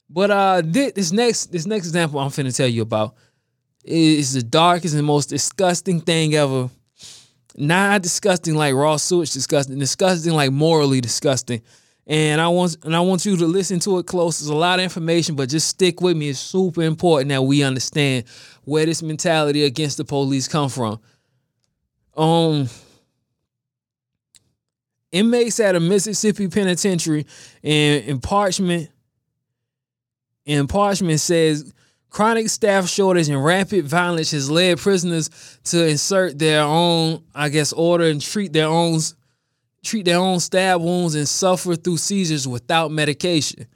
But 0.10 0.32
uh, 0.32 0.62
this 0.64 1.12
next 1.12 1.48
this 1.48 1.66
next 1.66 1.88
example 1.88 2.22
I'm 2.22 2.30
finna 2.30 2.56
tell 2.56 2.68
you 2.68 2.82
about 2.82 3.16
is 3.84 4.32
the 4.34 4.42
darkest 4.42 4.96
and 4.96 5.06
most 5.06 5.28
disgusting 5.28 6.00
thing 6.00 6.34
ever. 6.34 6.70
Not 7.58 8.04
disgusting 8.04 8.56
like 8.56 8.74
raw 8.74 8.96
sewage 8.96 9.32
disgusting, 9.32 9.80
disgusting 9.80 10.32
like 10.32 10.52
morally 10.52 11.02
disgusting. 11.02 11.62
And 12.10 12.40
I 12.40 12.48
want 12.48 12.78
and 12.86 12.96
I 12.96 13.02
want 13.02 13.26
you 13.26 13.36
to 13.36 13.46
listen 13.46 13.80
to 13.82 14.00
it 14.00 14.08
close. 14.08 14.40
There's 14.40 14.50
a 14.50 14.56
lot 14.56 14.80
of 14.80 14.84
information, 14.84 15.36
but 15.36 15.50
just 15.50 15.68
stick 15.68 16.00
with 16.00 16.16
me. 16.16 16.30
It's 16.30 16.40
super 16.40 16.82
important 16.82 17.30
that 17.30 17.42
we 17.42 17.64
understand 17.64 18.24
where 18.64 18.86
this 18.86 19.04
mentality 19.04 19.66
against 19.66 19.98
the 19.98 20.06
police 20.06 20.48
come 20.48 20.70
from. 20.70 21.02
Um, 22.16 22.70
inmates 25.12 25.60
at 25.60 25.76
a 25.76 25.82
Mississippi 25.82 26.48
penitentiary 26.48 27.26
in, 27.62 28.04
in 28.04 28.20
Parchman. 28.22 28.88
In 30.46 30.68
Parchman 30.68 31.20
says 31.20 31.74
chronic 32.10 32.48
staff 32.48 32.88
shortage 32.88 33.28
and 33.28 33.44
rampant 33.44 33.84
violence 33.84 34.32
has 34.32 34.50
led 34.50 34.78
prisoners 34.78 35.30
to 35.66 35.86
insert 35.86 36.40
their 36.40 36.62
own, 36.62 37.22
I 37.36 37.50
guess, 37.50 37.74
order 37.74 38.06
and 38.06 38.22
treat 38.22 38.54
their 38.54 38.68
own 38.68 39.00
treat 39.84 40.06
their 40.06 40.18
own 40.18 40.40
stab 40.40 40.82
wounds 40.82 41.16
and 41.16 41.28
suffer 41.28 41.76
through 41.76 41.98
seizures 41.98 42.48
without 42.48 42.92
medication. 42.92 43.68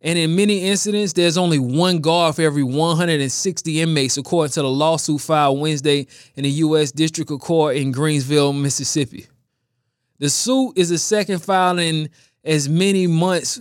And 0.00 0.16
in 0.18 0.36
many 0.36 0.60
incidents, 0.64 1.12
there's 1.12 1.36
only 1.36 1.58
one 1.58 1.98
guard 1.98 2.36
for 2.36 2.42
every 2.42 2.62
160 2.62 3.80
inmates, 3.80 4.16
according 4.16 4.52
to 4.52 4.62
the 4.62 4.68
lawsuit 4.68 5.20
filed 5.20 5.58
Wednesday 5.60 6.06
in 6.36 6.44
the 6.44 6.50
U.S. 6.50 6.92
District 6.92 7.30
Court 7.40 7.76
in 7.76 7.90
Greenville, 7.90 8.52
Mississippi. 8.52 9.26
The 10.18 10.30
suit 10.30 10.74
is 10.76 10.90
the 10.90 10.98
second 10.98 11.40
filed 11.40 11.80
in 11.80 12.10
as 12.44 12.68
many 12.68 13.06
months 13.06 13.60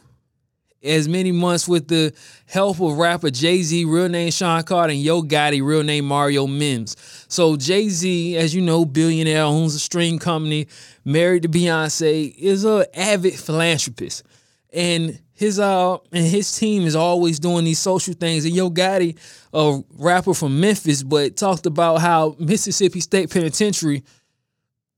as 0.83 1.07
many 1.07 1.31
months 1.31 1.67
with 1.67 1.87
the 1.87 2.13
help 2.45 2.79
of 2.79 2.97
rapper 2.97 3.29
Jay 3.29 3.61
Z, 3.61 3.85
real 3.85 4.09
name 4.09 4.31
Sean 4.31 4.63
Carter, 4.63 4.91
and 4.91 5.01
Yo 5.01 5.21
Gotti, 5.21 5.65
real 5.65 5.83
name 5.83 6.05
Mario 6.05 6.47
Mims. 6.47 6.95
So 7.27 7.55
Jay 7.55 7.89
Z, 7.89 8.37
as 8.37 8.53
you 8.53 8.61
know, 8.61 8.85
billionaire 8.85 9.43
owns 9.43 9.75
a 9.75 9.79
stream 9.79 10.19
company, 10.19 10.67
married 11.03 11.43
to 11.43 11.49
Beyonce, 11.49 12.33
is 12.35 12.65
a 12.65 12.87
avid 12.97 13.33
philanthropist, 13.33 14.23
and 14.71 15.19
his 15.33 15.59
uh 15.59 15.97
and 16.11 16.25
his 16.25 16.57
team 16.57 16.83
is 16.83 16.95
always 16.95 17.39
doing 17.39 17.63
these 17.65 17.79
social 17.79 18.13
things. 18.13 18.45
And 18.45 18.55
Yo 18.55 18.69
Gotti, 18.69 19.17
a 19.53 19.81
rapper 19.97 20.33
from 20.33 20.59
Memphis, 20.59 21.03
but 21.03 21.35
talked 21.35 21.65
about 21.65 22.01
how 22.01 22.35
Mississippi 22.39 22.99
State 22.99 23.31
Penitentiary 23.31 24.03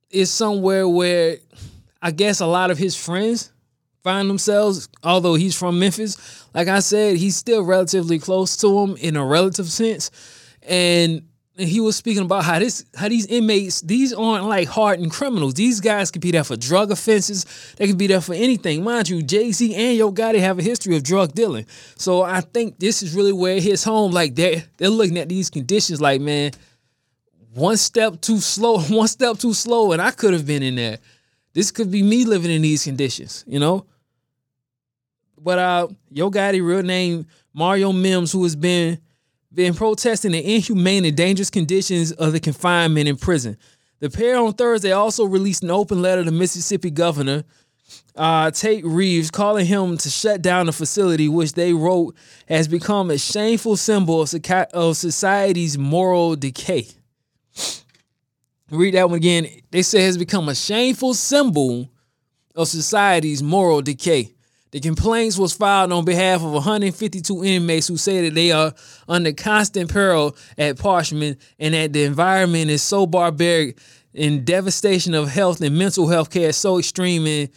is 0.10 0.32
somewhere 0.32 0.88
where 0.88 1.38
I 2.02 2.12
guess 2.12 2.40
a 2.40 2.48
lot 2.48 2.72
of 2.72 2.78
his 2.78 2.96
friends 2.96 3.52
find 4.04 4.30
themselves, 4.30 4.90
although 5.04 5.36
he's 5.36 5.56
from 5.58 5.80
Memphis. 5.80 6.46
Like 6.54 6.68
I 6.68 6.80
said, 6.80 7.18
he's 7.18 7.36
still 7.36 7.64
relatively 7.64 8.20
close 8.20 8.58
to 8.58 8.80
him 8.80 8.96
in 8.98 9.16
a 9.16 9.26
relative 9.26 9.70
sense. 9.70 10.12
And 10.64 11.24
he 11.58 11.82
was 11.82 11.96
speaking 11.96 12.24
about 12.24 12.46
how 12.46 12.60
this 12.60 12.86
how 12.96 13.10
these 13.10 13.26
inmates 13.26 13.82
these 13.82 14.14
aren't 14.14 14.46
like 14.46 14.68
hardened 14.68 15.12
criminals. 15.12 15.56
These 15.56 15.82
guys 15.82 16.10
could 16.10 16.22
be 16.22 16.32
there 16.32 16.44
for 16.44 16.56
drug 16.56 16.92
offenses. 16.92 17.46
They 17.78 17.88
could 17.88 17.98
be 17.98 18.08
there 18.08 18.22
for 18.22 18.34
anything. 18.34 18.84
Mind 18.84 19.10
you 19.10 19.22
jay-z 19.22 19.76
and 19.76 19.98
yo 19.98 20.12
gotti 20.12 20.40
have 20.40 20.60
a 20.60 20.64
history 20.64 20.96
of 20.96 21.04
drug 21.04 21.34
dealing. 21.34 21.66
So 21.98 22.22
i 22.22 22.42
think 22.42 22.80
this 22.80 23.04
is 23.04 23.14
really 23.14 23.34
where 23.34 23.58
it 23.58 23.64
hits 23.64 23.84
home. 23.84 24.12
Like 24.12 24.36
they're 24.36 24.64
they're 24.78 24.90
looking 24.90 25.18
at 25.18 25.28
these 25.28 25.50
conditions 25.50 26.00
like 26.00 26.22
man 26.22 26.52
one 27.54 27.78
step 27.78 28.22
too 28.22 28.40
slow 28.40 28.80
one 28.90 29.08
step 29.08 29.38
too 29.38 29.54
slow 29.54 29.92
and 29.92 30.02
i 30.02 30.12
could 30.12 30.34
have 30.34 30.46
been 30.46 30.64
in 30.64 30.76
there 30.76 31.00
this 31.60 31.72
could 31.72 31.92
be 31.92 32.02
me 32.02 32.24
living 32.24 32.52
in 32.52 32.62
these 32.62 32.86
conditions, 32.86 33.44
you 33.46 33.60
know? 33.60 33.86
But 35.38 35.60
uh 35.60 35.88
Yo 36.10 36.32
Gotti, 36.32 36.66
real 36.66 36.84
name 36.84 37.28
Mario 37.54 37.92
Mims, 37.92 38.32
who 38.32 38.44
has 38.44 38.56
been 38.56 38.98
been 39.54 39.74
protesting 39.74 40.32
the 40.32 40.56
inhumane 40.56 41.04
and 41.04 41.18
dangerous 41.18 41.50
conditions 41.50 42.14
of 42.14 42.32
the 42.32 42.40
confinement 42.40 43.10
in 43.10 43.18
prison. 43.18 43.58
The 44.00 44.10
pair 44.10 44.38
on 44.38 44.54
Thursday 44.54 44.94
also 44.94 45.26
released 45.26 45.62
an 45.64 45.70
open 45.70 46.02
letter 46.02 46.24
to 46.24 46.32
Mississippi 46.32 46.92
Governor 46.92 47.44
uh, 48.16 48.52
Tate 48.52 48.86
Reeves, 48.86 49.30
calling 49.30 49.66
him 49.66 49.98
to 49.98 50.10
shut 50.10 50.42
down 50.42 50.68
the 50.68 50.72
facility, 50.72 51.28
which 51.28 51.54
they 51.54 51.74
wrote 51.74 52.16
has 52.48 52.70
become 52.70 53.12
a 53.12 53.18
shameful 53.18 53.76
symbol 53.76 54.22
of 54.22 54.98
society's 54.98 55.78
moral 55.78 56.38
decay. 56.38 56.88
Read 58.72 58.94
that 58.94 59.10
one 59.10 59.18
again. 59.18 59.48
They 59.72 59.82
say 59.82 60.04
has 60.04 60.18
become 60.18 60.50
a 60.50 60.56
shameful 60.56 61.14
symbol 61.14 61.90
of 62.56 62.68
society's 62.68 63.42
moral 63.42 63.82
decay. 63.82 64.34
The 64.72 64.80
complaints 64.80 65.38
was 65.40 65.54
filed 65.54 65.92
on 65.92 66.06
behalf 66.06 66.44
of 66.44 66.52
152 66.52 67.44
inmates 67.44 67.88
who 67.88 67.98
say 67.98 68.26
that 68.26 68.36
they 68.36 68.52
are 68.52 68.74
under 69.08 69.34
constant 69.34 69.92
peril 69.92 70.36
at 70.60 70.76
Parchman 70.76 71.38
and 71.58 71.74
that 71.74 71.94
the 71.94 72.04
environment 72.04 72.70
is 72.70 72.84
so 72.84 73.08
barbaric 73.08 73.80
and 74.14 74.46
devastation 74.46 75.16
of 75.16 75.30
health 75.30 75.62
and 75.62 75.76
mental 75.76 76.08
health 76.08 76.30
care 76.30 76.50
is 76.50 76.58
so 76.58 76.78
extreme 76.78 77.26
and, 77.26 77.50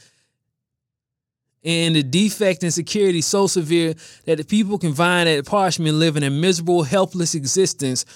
and 1.63 1.97
the 1.97 2.03
defect 2.03 2.63
in 2.63 2.71
security 2.71 3.21
so 3.21 3.47
severe 3.47 3.95
that 4.25 4.39
the 4.39 4.45
people 4.45 4.79
confined 4.79 5.29
at 5.29 5.45
Parchman 5.45 5.99
live 5.99 6.17
in 6.17 6.23
a 6.23 6.31
miserable, 6.31 6.83
helpless 6.83 7.35
existence, 7.35 8.07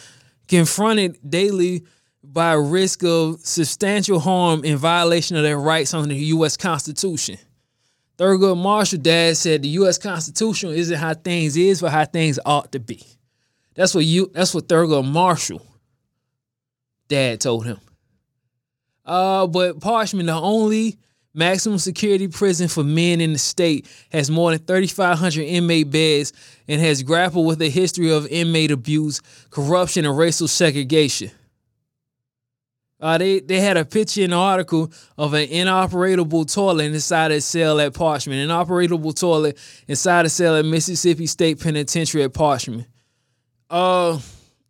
confronted 0.49 1.19
daily 1.29 1.85
by 2.33 2.53
risk 2.53 3.03
of 3.05 3.41
substantial 3.41 4.21
harm 4.21 4.65
in 4.65 4.77
violation 4.77 5.37
of 5.37 5.43
their 5.43 5.59
rights 5.59 5.95
under 5.95 6.09
the 6.09 6.17
U.S. 6.17 6.57
Constitution. 6.57 7.39
Thurgood 8.19 8.57
Marshall 8.57 9.01
dad 9.01 9.37
said 9.37 9.63
the 9.63 9.69
U.S. 9.69 9.99
Constitution 9.99 10.71
isn't 10.71 10.97
how 10.97 11.15
things 11.15 11.57
is, 11.57 11.81
but 11.81 11.93
how 11.93 12.05
things 12.05 12.39
ought 12.45 12.73
to 12.73 12.81
be. 12.81 13.03
That's 13.75 13.95
what 13.95 14.05
you. 14.05 14.31
That's 14.33 14.55
what 14.55 14.69
Thurgood 14.69 15.07
Marshall 15.07 15.63
dad 17.09 17.41
told 17.41 17.67
him. 17.67 17.79
Uh, 19.05 19.47
but 19.47 19.79
Parchman, 19.79 20.27
the 20.27 20.33
only 20.33 20.99
maximum 21.35 21.79
security 21.79 22.27
prison 22.27 22.69
for 22.69 22.83
men 22.83 23.21
in 23.21 23.35
the 23.35 23.39
state, 23.39 23.87
has 24.11 24.31
more 24.31 24.51
than 24.51 24.61
3,500 24.61 25.43
inmate 25.43 25.91
beds 25.91 26.33
and 26.67 26.81
has 26.81 27.03
grappled 27.03 27.47
with 27.47 27.61
a 27.61 27.69
history 27.69 28.11
of 28.11 28.27
inmate 28.29 28.71
abuse, 28.71 29.21
corruption, 29.51 30.07
and 30.07 30.17
racial 30.17 30.49
segregation. 30.49 31.31
Uh, 32.99 33.19
they 33.19 33.41
they 33.41 33.61
had 33.61 33.77
a 33.77 33.85
picture 33.85 34.23
in 34.23 34.31
the 34.31 34.37
article 34.37 34.91
of 35.19 35.35
an 35.35 35.49
inoperable 35.51 36.47
toilet 36.47 36.85
inside 36.85 37.31
a 37.31 37.41
cell 37.41 37.79
at 37.79 37.93
Parchman, 37.93 38.33
an 38.33 38.39
inoperable 38.39 39.13
toilet 39.13 39.59
inside 39.87 40.25
a 40.25 40.31
cell 40.31 40.57
at 40.57 40.65
Mississippi 40.65 41.27
State 41.27 41.61
Penitentiary 41.61 42.23
at 42.23 42.33
Parchman. 42.33 42.87
Uh, 43.69 44.19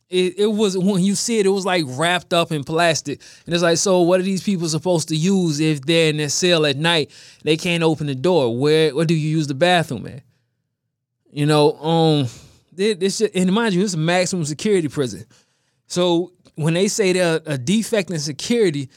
it, 0.09 0.39
it 0.39 0.47
was 0.47 0.77
when 0.77 1.03
you 1.03 1.15
see 1.15 1.39
it, 1.39 1.47
it 1.47 1.51
was 1.51 1.65
like 1.65 1.85
wrapped 1.87 2.33
up 2.33 2.51
in 2.51 2.65
plastic, 2.65 3.21
and 3.45 3.55
it's 3.55 3.63
like, 3.63 3.79
so 3.79 4.03
what 4.03 4.19
are 4.19 4.25
these 4.25 4.43
people 4.43 4.69
supposed 4.69 5.09
to 5.09 5.17
use 5.17 5.61
if 5.61 5.83
they're 5.83 6.11
in 6.11 6.17
their 6.17 6.29
cell 6.29 6.67
at 6.67 6.77
night? 6.77 7.13
They 7.45 7.57
can't 7.57 7.85
open 7.85 8.09
the 8.09 8.15
door. 8.17 8.57
Where 8.59 8.95
where 8.95 9.05
do 9.05 9.15
you 9.15 9.29
use 9.29 9.47
the 9.47 9.55
bathroom 9.55 10.07
at? 10.09 10.23
You 11.31 11.47
know, 11.47 11.75
um, 11.79 12.29
this 12.73 13.21
and 13.21 13.53
mind 13.53 13.75
you, 13.75 13.85
it's 13.85 13.95
a 13.95 13.99
maximum 13.99 14.45
security 14.45 14.89
prison. 14.89 15.27
So 15.87 16.33
when 16.57 16.75
they 16.75 16.89
say 16.89 17.13
they're 17.13 17.41
a 17.47 17.57
defect 17.57 18.11
in 18.11 18.19
security, 18.19 18.91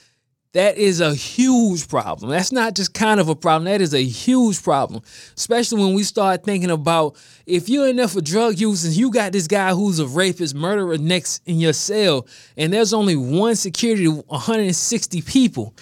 that 0.53 0.77
is 0.77 0.99
a 0.99 1.13
huge 1.13 1.87
problem. 1.87 2.31
That's 2.31 2.51
not 2.51 2.73
just 2.73 2.93
kind 2.95 3.19
of 3.19 3.29
a 3.29 3.35
problem. 3.35 3.65
That 3.65 3.81
is 3.81 3.93
a 3.93 4.03
huge 4.03 4.63
problem, 4.63 5.03
especially 5.37 5.83
when 5.83 5.93
we 5.93 6.01
start 6.01 6.43
thinking 6.43 6.71
about 6.71 7.17
if 7.45 7.69
you're 7.69 7.87
in 7.87 7.97
there 7.97 8.07
for 8.07 8.21
drug 8.21 8.59
use 8.59 8.83
and 8.83 8.95
you 8.95 9.11
got 9.11 9.31
this 9.31 9.47
guy 9.47 9.73
who's 9.73 9.99
a 9.99 10.07
rapist, 10.07 10.55
murderer 10.55 10.97
next 10.97 11.43
in 11.45 11.59
your 11.59 11.73
cell, 11.73 12.27
and 12.57 12.73
there's 12.73 12.93
only 12.93 13.15
one 13.15 13.55
security 13.55 14.05
to 14.05 14.23
160 14.27 15.21
people 15.21 15.75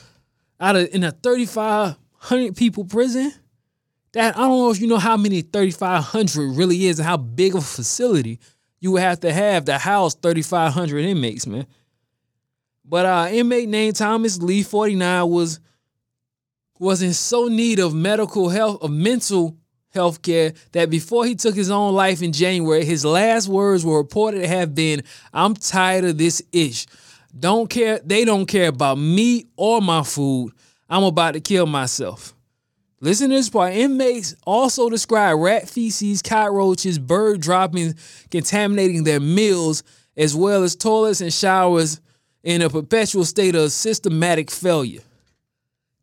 out 0.60 0.76
of 0.76 0.90
in 0.94 1.06
a 1.06 1.12
3,500 1.12 2.56
people 2.58 2.84
prison. 2.84 3.32
That 4.14 4.36
I 4.36 4.42
don't 4.42 4.58
know 4.58 4.72
if 4.72 4.82
you 4.82 4.88
know 4.88 4.98
how 4.98 5.16
many 5.16 5.42
3,500 5.42 6.58
really 6.58 6.88
is 6.88 7.00
and 7.00 7.08
how 7.08 7.18
big 7.18 7.56
of 7.56 7.62
a 7.62 7.66
facility 7.66 8.40
you 8.80 8.92
would 8.92 9.02
have 9.02 9.20
to 9.22 9.34
have 9.34 9.66
to 9.66 9.78
house 9.78 10.16
3,500 10.16 11.00
inmates, 11.06 11.48
man. 11.48 11.66
But 12.86 13.06
uh, 13.06 13.28
inmate 13.32 13.68
named 13.68 13.96
Thomas 13.96 14.42
Lee, 14.42 14.64
49, 14.64 15.30
was 15.30 15.60
was 16.80 17.02
in 17.02 17.14
so 17.14 17.48
need 17.48 17.80
of 17.80 17.94
medical 17.94 18.50
health, 18.50 18.84
of 18.84 18.92
mental 18.92 19.58
health 19.90 20.22
care, 20.22 20.54
that 20.74 20.90
before 20.92 21.26
he 21.26 21.34
took 21.34 21.56
his 21.56 21.72
own 21.72 21.94
life 21.94 22.22
in 22.22 22.32
January, 22.32 22.86
his 22.86 23.04
last 23.04 23.48
words 23.48 23.84
were 23.84 23.98
reported 23.98 24.42
to 24.42 24.48
have 24.48 24.76
been, 24.76 25.02
I'm 25.34 25.56
tired 25.56 26.04
of 26.06 26.20
this 26.20 26.42
ish. 26.52 26.86
Don't 27.38 27.68
care, 27.68 28.00
they 28.06 28.26
don't 28.26 28.46
care 28.46 28.70
about 28.70 29.00
me 29.00 29.48
or 29.56 29.82
my 29.82 30.04
food. 30.04 30.54
I'm 30.88 31.04
about 31.04 31.34
to 31.34 31.40
kill 31.40 31.66
myself. 31.66 32.36
Listen 33.00 33.30
to 33.30 33.36
this 33.36 33.50
part. 33.50 33.74
Inmates 33.74 34.36
also 34.46 34.90
describe 34.90 35.40
rat 35.40 35.70
feces, 35.70 36.22
cockroaches, 36.22 36.98
bird 36.98 37.42
droppings 37.42 38.26
contaminating 38.32 39.04
their 39.04 39.20
meals, 39.20 39.84
as 40.16 40.36
well 40.36 40.64
as 40.64 40.76
toilets 40.76 41.22
and 41.22 41.32
showers 41.32 42.02
in 42.44 42.62
a 42.62 42.70
perpetual 42.70 43.24
state 43.24 43.56
of 43.56 43.72
systematic 43.72 44.50
failure. 44.50 45.02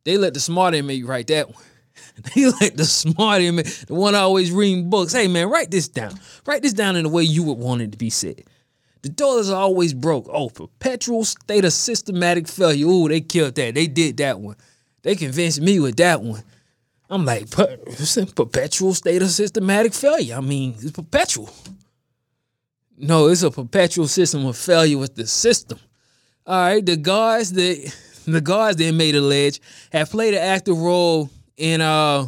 They 0.04 0.18
let 0.18 0.34
the 0.34 0.40
smart 0.40 0.74
inmate 0.74 1.06
write 1.06 1.28
that 1.28 1.48
one. 1.48 1.62
They 2.34 2.46
let 2.46 2.76
the 2.76 2.84
smart 2.84 3.42
inmate, 3.42 3.84
the 3.88 3.94
one 3.94 4.14
always 4.14 4.52
reading 4.52 4.88
books, 4.88 5.12
hey 5.12 5.26
man, 5.26 5.48
write 5.48 5.72
this 5.72 5.88
down. 5.88 6.18
Write 6.46 6.62
this 6.62 6.72
down 6.72 6.94
in 6.94 7.02
the 7.04 7.08
way 7.08 7.24
you 7.24 7.42
would 7.42 7.58
want 7.58 7.82
it 7.82 7.90
to 7.92 7.98
be 7.98 8.10
said. 8.10 8.44
The 9.02 9.08
toilets 9.08 9.50
are 9.50 9.60
always 9.60 9.94
broke. 9.94 10.28
Oh, 10.32 10.48
perpetual 10.48 11.24
state 11.24 11.64
of 11.64 11.72
systematic 11.72 12.46
failure. 12.46 12.86
Ooh, 12.86 13.08
they 13.08 13.20
killed 13.20 13.56
that. 13.56 13.74
They 13.74 13.86
did 13.86 14.16
that 14.18 14.38
one. 14.38 14.56
They 15.02 15.16
convinced 15.16 15.60
me 15.60 15.80
with 15.80 15.96
that 15.96 16.22
one. 16.22 16.42
I'm 17.14 17.24
like, 17.24 17.46
it's 17.86 18.16
a 18.16 18.26
perpetual 18.26 18.92
state 18.92 19.22
of 19.22 19.30
systematic 19.30 19.94
failure. 19.94 20.34
I 20.34 20.40
mean, 20.40 20.74
it's 20.80 20.90
perpetual. 20.90 21.48
No, 22.98 23.28
it's 23.28 23.44
a 23.44 23.52
perpetual 23.52 24.08
system 24.08 24.44
of 24.46 24.56
failure 24.56 24.98
with 24.98 25.14
the 25.14 25.24
system. 25.24 25.78
All 26.44 26.58
right, 26.58 26.84
the 26.84 26.96
guards 26.96 27.52
that 27.52 27.94
the 28.26 28.40
guards 28.40 28.78
that 28.78 28.92
made 28.92 29.14
allege 29.14 29.60
have 29.92 30.10
played 30.10 30.34
an 30.34 30.42
active 30.42 30.76
role 30.76 31.30
in 31.56 31.80
uh 31.80 32.26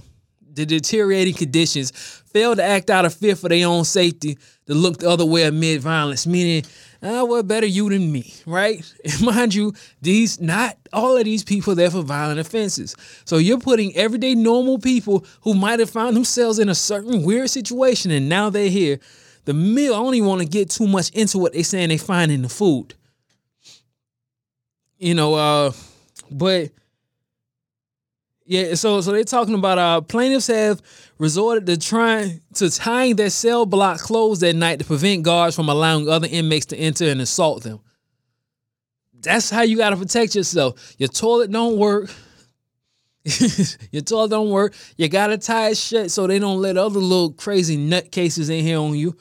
the 0.57 0.67
deteriorating 0.67 1.35
conditions, 1.35 1.93
failed 2.33 2.57
to 2.57 2.65
act 2.65 2.91
out 2.91 3.05
of 3.05 3.15
fear 3.15 3.37
for 3.37 3.49
their 3.49 3.67
own 3.69 3.85
safety, 3.85 4.39
to 4.67 4.75
look 4.75 4.99
the 4.99 5.09
other 5.09 5.25
way 5.25 5.45
amid 5.45 5.81
violence, 5.81 6.27
meaning, 6.27 6.65
ah, 7.03 7.25
well, 7.25 7.43
better 7.43 7.67
you 7.67 7.89
than 7.89 8.11
me, 8.11 8.35
right? 8.47 8.85
And 9.05 9.23
mind 9.23 9.55
you, 9.55 9.75
these 10.03 10.41
not 10.41 10.77
all 10.93 11.17
of 11.17 11.25
these 11.25 11.45
people 11.45 11.75
there 11.75 11.91
for 11.91 12.03
violent 12.03 12.41
offenses. 12.41 12.97
So 13.25 13.37
you're 13.37 13.61
putting 13.61 13.95
everyday 13.97 14.35
normal 14.35 14.79
people 14.79 15.25
who 15.43 15.55
might 15.55 15.79
have 15.79 15.91
found 15.91 16.17
themselves 16.17 16.59
in 16.59 16.69
a 16.69 16.75
certain 16.75 17.23
weird 17.23 17.51
situation 17.51 18.11
and 18.11 18.29
now 18.29 18.51
they're 18.51 18.71
here. 18.71 18.99
The 19.45 19.55
meal, 19.55 19.95
I 19.95 19.99
don't 19.99 20.15
even 20.15 20.29
want 20.29 20.43
to 20.43 20.49
get 20.49 20.71
too 20.71 20.89
much 20.89 21.11
into 21.11 21.39
what 21.39 21.53
they 21.53 21.63
saying 21.63 21.91
they 21.91 21.99
find 21.99 22.33
in 22.33 22.43
the 22.43 22.49
food. 22.49 22.95
You 24.99 25.15
know, 25.15 25.35
uh, 25.35 25.73
but 26.31 26.71
yeah, 28.47 28.75
so 28.75 29.01
so 29.01 29.11
they're 29.11 29.25
talking 29.25 29.55
about 29.55 29.79
uh 29.79 30.01
plaintiffs 30.01 30.47
have 30.47 30.81
resorted 31.19 31.67
to 31.67 31.77
trying 31.77 32.41
to 32.55 32.71
tying 32.71 33.17
their 33.17 33.31
cell 33.31 33.67
block 33.67 33.99
closed 33.99 34.43
at 34.45 34.55
night 34.55 34.79
to 34.79 34.85
prevent 34.85 35.25
guards 35.25 35.57
from 35.57 35.69
allowing 35.69 36.09
other 36.09 36.29
inmates 36.31 36.67
to 36.67 36.77
enter 36.77 37.07
and 37.07 37.21
assault 37.21 37.65
them. 37.65 37.81
That's 39.21 39.51
how 39.51 39.63
you 39.63 39.77
gotta 39.77 39.97
protect 39.97 40.37
yourself. 40.37 40.95
Your 40.97 41.09
toilet 41.09 41.51
don't 41.51 41.77
work. 41.77 42.09
Your 43.91 44.03
toilet 44.03 44.31
don't 44.31 44.51
work. 44.51 44.75
You 44.97 45.09
gotta 45.09 45.39
tie 45.39 45.71
it 45.71 45.77
shut 45.77 46.13
so 46.13 46.29
they 46.29 46.39
don't 46.39 46.63
let 46.63 46.77
other 46.77 47.01
little 47.01 47.33
crazy 47.33 47.77
nutcases 47.77 48.49
in 48.49 48.65
here 48.65 48.79
on 48.79 48.95
you. 48.95 49.17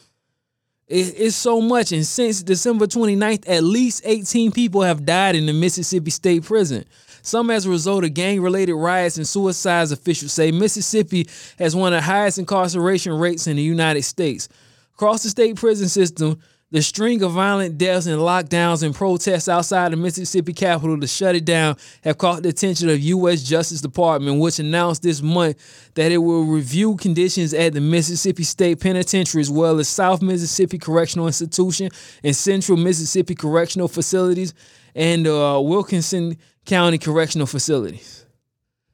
It, 0.87 1.15
it's 1.17 1.35
so 1.35 1.61
much. 1.61 1.91
And 1.91 2.05
since 2.05 2.43
December 2.43 2.85
29th, 2.85 3.49
at 3.49 3.63
least 3.63 4.03
18 4.05 4.51
people 4.51 4.81
have 4.83 5.03
died 5.03 5.35
in 5.35 5.47
the 5.47 5.53
Mississippi 5.53 6.11
State 6.11 6.43
Prison 6.43 6.85
some 7.25 7.49
as 7.49 7.65
a 7.65 7.69
result 7.69 8.03
of 8.03 8.13
gang 8.13 8.41
related 8.41 8.75
riots 8.75 9.17
and 9.17 9.27
suicides, 9.27 9.91
officials 9.91 10.33
say 10.33 10.51
Mississippi 10.51 11.27
has 11.57 11.75
one 11.75 11.93
of 11.93 11.97
the 11.97 12.05
highest 12.05 12.37
incarceration 12.37 13.13
rates 13.13 13.47
in 13.47 13.55
the 13.55 13.63
United 13.63 14.03
States. 14.03 14.47
Across 14.93 15.23
the 15.23 15.29
state 15.29 15.55
prison 15.55 15.89
system, 15.89 16.39
the 16.71 16.81
string 16.81 17.21
of 17.21 17.31
violent 17.31 17.77
deaths 17.77 18.05
and 18.05 18.19
lockdowns 18.19 18.83
and 18.83 18.93
protests 18.93 19.47
outside 19.47 19.91
the 19.91 19.97
Mississippi 19.97 20.51
Capitol 20.51 20.99
to 20.99 21.07
shut 21.07 21.35
it 21.35 21.45
down 21.45 21.77
have 22.03 22.17
caught 22.17 22.43
the 22.43 22.49
attention 22.49 22.89
of 22.89 22.99
U.S. 22.99 23.43
Justice 23.43 23.81
Department, 23.81 24.41
which 24.41 24.59
announced 24.59 25.03
this 25.03 25.21
month 25.21 25.93
that 25.93 26.11
it 26.11 26.17
will 26.17 26.43
review 26.43 26.95
conditions 26.95 27.53
at 27.53 27.73
the 27.73 27.81
Mississippi 27.81 28.43
State 28.43 28.81
Penitentiary 28.81 29.41
as 29.41 29.49
well 29.49 29.79
as 29.79 29.87
South 29.87 30.21
Mississippi 30.21 30.77
Correctional 30.77 31.27
Institution 31.27 31.89
and 32.23 32.35
Central 32.35 32.77
Mississippi 32.77 33.35
Correctional 33.35 33.87
Facilities 33.87 34.53
and 34.95 35.27
uh, 35.27 35.59
Wilkinson 35.61 36.37
County 36.65 36.97
Correctional 36.97 37.45
Facilities. 37.45 38.25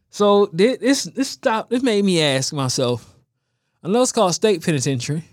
So 0.09 0.47
this 0.51 1.03
this 1.03 1.29
stop 1.29 1.69
this 1.69 1.81
made 1.83 2.03
me 2.03 2.21
ask 2.21 2.51
myself. 2.51 3.15
I 3.83 3.87
know 3.87 4.01
it's 4.01 4.11
called 4.11 4.33
state 4.33 4.63
penitentiary. 4.63 5.23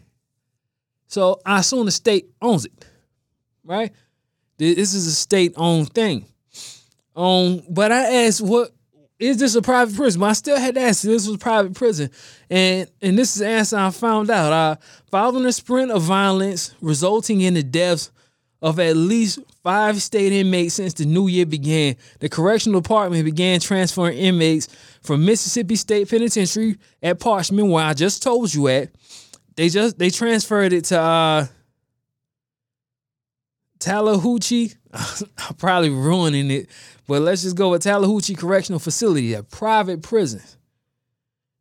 So 1.08 1.40
I 1.44 1.60
assume 1.60 1.86
the 1.86 1.90
state 1.90 2.30
owns 2.40 2.66
it, 2.66 2.86
right? 3.64 3.92
This 4.58 4.92
is 4.92 5.06
a 5.06 5.12
state-owned 5.12 5.92
thing. 5.92 6.26
Um, 7.14 7.62
but 7.70 7.92
I 7.92 8.24
asked, 8.24 8.40
what 8.40 8.72
is 9.18 9.38
this 9.38 9.54
a 9.54 9.62
private 9.62 9.96
prison? 9.96 10.20
But 10.20 10.30
I 10.30 10.32
still 10.32 10.58
had 10.58 10.74
to 10.74 10.80
ask. 10.80 11.02
This 11.02 11.26
was 11.26 11.36
a 11.36 11.38
private 11.38 11.74
prison, 11.74 12.10
and 12.50 12.88
and 13.00 13.18
this 13.18 13.34
is 13.34 13.40
the 13.40 13.48
answer 13.48 13.76
I 13.76 13.90
found 13.90 14.30
out. 14.30 14.52
Uh, 14.52 14.76
following 15.10 15.46
a 15.46 15.52
sprint 15.52 15.90
of 15.90 16.02
violence 16.02 16.74
resulting 16.80 17.40
in 17.40 17.54
the 17.54 17.62
deaths 17.62 18.10
of 18.60 18.80
at 18.80 18.96
least 18.96 19.38
five 19.62 20.02
state 20.02 20.32
inmates 20.32 20.74
since 20.74 20.94
the 20.94 21.04
new 21.04 21.28
year 21.28 21.46
began. 21.46 21.96
The 22.20 22.28
correctional 22.28 22.80
department 22.80 23.24
began 23.24 23.60
transferring 23.60 24.18
inmates 24.18 24.68
from 25.02 25.24
Mississippi 25.24 25.76
State 25.76 26.10
Penitentiary 26.10 26.76
at 27.02 27.20
Parchman, 27.20 27.70
where 27.70 27.84
I 27.84 27.94
just 27.94 28.22
told 28.22 28.52
you 28.52 28.68
at. 28.68 28.90
They 29.54 29.68
just 29.68 29.98
they 29.98 30.10
transferred 30.10 30.72
it 30.72 30.84
to 30.86 31.00
uh 31.00 31.46
Tallahatchie. 33.80 34.74
I'm 34.92 35.54
probably 35.56 35.90
ruining 35.90 36.50
it, 36.50 36.68
but 37.06 37.22
let's 37.22 37.42
just 37.42 37.56
go 37.56 37.70
with 37.70 37.82
Tallahatchie 37.82 38.34
Correctional 38.34 38.78
Facility, 38.80 39.34
a 39.34 39.42
private 39.42 40.02
prison. 40.02 40.42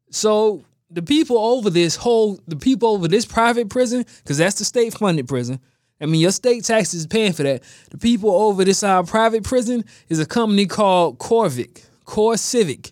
So 0.09 0.63
the 0.89 1.01
people 1.01 1.37
over 1.37 1.69
this 1.69 1.95
whole 1.95 2.39
the 2.47 2.55
people 2.55 2.89
over 2.89 3.07
this 3.07 3.25
private 3.25 3.69
prison, 3.69 4.05
because 4.23 4.37
that's 4.37 4.57
the 4.57 4.65
state 4.65 4.93
funded 4.93 5.27
prison 5.27 5.59
I 5.99 6.05
mean, 6.05 6.21
your 6.21 6.31
state 6.31 6.63
taxes 6.63 7.01
is 7.01 7.07
paying 7.07 7.33
for 7.33 7.43
that. 7.43 7.63
The 7.89 7.97
people 7.97 8.29
over 8.29 8.63
this 8.63 8.83
uh, 8.83 9.03
private 9.03 9.43
prison 9.43 9.83
is 10.09 10.19
a 10.19 10.25
company 10.25 10.65
called 10.65 11.17
Corvic, 11.17 11.83
Core 12.05 12.37
Civic. 12.37 12.91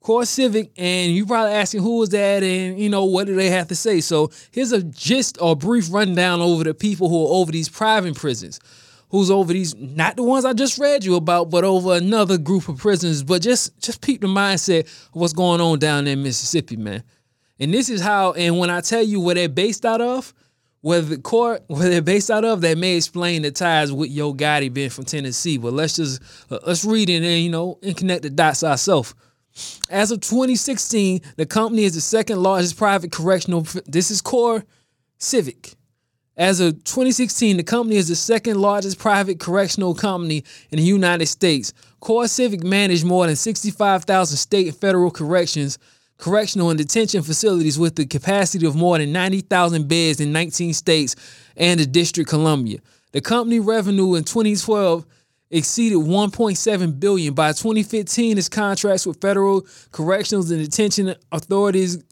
Core 0.00 0.26
Civic, 0.26 0.70
and 0.76 1.12
you 1.12 1.24
probably 1.24 1.54
asking 1.54 1.82
who 1.82 2.02
is 2.02 2.10
that 2.10 2.42
and 2.42 2.78
you 2.78 2.90
know 2.90 3.06
what 3.06 3.26
do 3.26 3.34
they 3.34 3.48
have 3.48 3.68
to 3.68 3.74
say. 3.74 4.02
So 4.02 4.30
here's 4.50 4.70
a 4.70 4.82
gist 4.82 5.38
or 5.40 5.56
brief 5.56 5.90
rundown 5.90 6.42
over 6.42 6.62
the 6.62 6.74
people 6.74 7.08
who 7.08 7.24
are 7.24 7.40
over 7.40 7.50
these 7.50 7.70
private 7.70 8.14
prisons. 8.14 8.60
Who's 9.08 9.30
over 9.30 9.52
these 9.52 9.74
not 9.76 10.16
the 10.16 10.22
ones 10.22 10.44
I 10.44 10.52
just 10.52 10.78
read 10.78 11.04
you 11.04 11.14
about, 11.14 11.48
but 11.48 11.64
over 11.64 11.94
another 11.94 12.36
group 12.36 12.68
of 12.68 12.78
prisons. 12.78 13.22
But 13.22 13.40
just 13.40 13.78
just 13.80 14.02
peep 14.02 14.20
the 14.20 14.26
mindset 14.26 14.80
of 14.80 15.14
what's 15.14 15.32
going 15.32 15.62
on 15.62 15.78
down 15.78 16.04
there 16.04 16.12
in 16.12 16.22
Mississippi, 16.22 16.76
man. 16.76 17.02
And 17.58 17.72
this 17.72 17.88
is 17.88 18.00
how, 18.00 18.32
and 18.32 18.58
when 18.58 18.68
I 18.68 18.80
tell 18.80 19.02
you 19.02 19.20
where 19.20 19.34
they're 19.34 19.48
based 19.48 19.86
out 19.86 20.00
of, 20.00 20.34
where 20.84 21.00
the 21.00 21.16
court 21.16 21.64
where 21.68 21.88
they're 21.88 22.02
based 22.02 22.30
out 22.30 22.44
of, 22.44 22.60
that 22.60 22.76
may 22.76 22.96
explain 22.96 23.40
the 23.40 23.50
ties 23.50 23.90
with 23.90 24.10
Yo 24.10 24.34
Gotti 24.34 24.72
being 24.72 24.90
from 24.90 25.04
Tennessee. 25.04 25.56
But 25.56 25.72
let's 25.72 25.96
just 25.96 26.22
uh, 26.50 26.58
let's 26.66 26.84
read 26.84 27.08
it 27.08 27.22
and 27.22 27.42
you 27.42 27.48
know 27.48 27.78
and 27.82 27.96
connect 27.96 28.22
the 28.22 28.30
dots 28.30 28.62
ourselves. 28.62 29.14
As 29.88 30.10
of 30.10 30.20
2016, 30.20 31.22
the 31.36 31.46
company 31.46 31.84
is 31.84 31.94
the 31.94 32.02
second 32.02 32.42
largest 32.42 32.76
private 32.76 33.12
correctional. 33.12 33.62
This 33.86 34.10
is 34.10 34.20
Core 34.20 34.62
Civic. 35.16 35.74
As 36.36 36.60
of 36.60 36.82
2016, 36.84 37.56
the 37.56 37.62
company 37.62 37.96
is 37.96 38.08
the 38.08 38.16
second 38.16 38.60
largest 38.60 38.98
private 38.98 39.38
correctional 39.38 39.94
company 39.94 40.44
in 40.70 40.78
the 40.78 40.84
United 40.84 41.26
States. 41.26 41.72
Core 42.00 42.26
Civic 42.26 42.62
managed 42.62 43.06
more 43.06 43.26
than 43.26 43.36
65,000 43.36 44.36
state 44.36 44.66
and 44.66 44.76
federal 44.76 45.12
corrections 45.12 45.78
correctional 46.18 46.70
and 46.70 46.78
detention 46.78 47.22
facilities 47.22 47.78
with 47.78 47.96
the 47.96 48.06
capacity 48.06 48.66
of 48.66 48.76
more 48.76 48.98
than 48.98 49.12
90,000 49.12 49.88
beds 49.88 50.20
in 50.20 50.32
19 50.32 50.72
states 50.74 51.16
and 51.56 51.80
the 51.80 51.86
District 51.86 52.28
Columbia. 52.28 52.78
The 53.12 53.20
company 53.20 53.60
revenue 53.60 54.14
in 54.14 54.24
2012 54.24 55.06
exceeded 55.50 55.98
1.7 55.98 57.00
billion. 57.00 57.34
By 57.34 57.52
2015, 57.52 58.38
its 58.38 58.48
contracts 58.48 59.06
with 59.06 59.20
federal 59.20 59.66
corrections 59.92 60.50
and 60.50 60.64
detention 60.64 61.14
authorities 61.30 62.02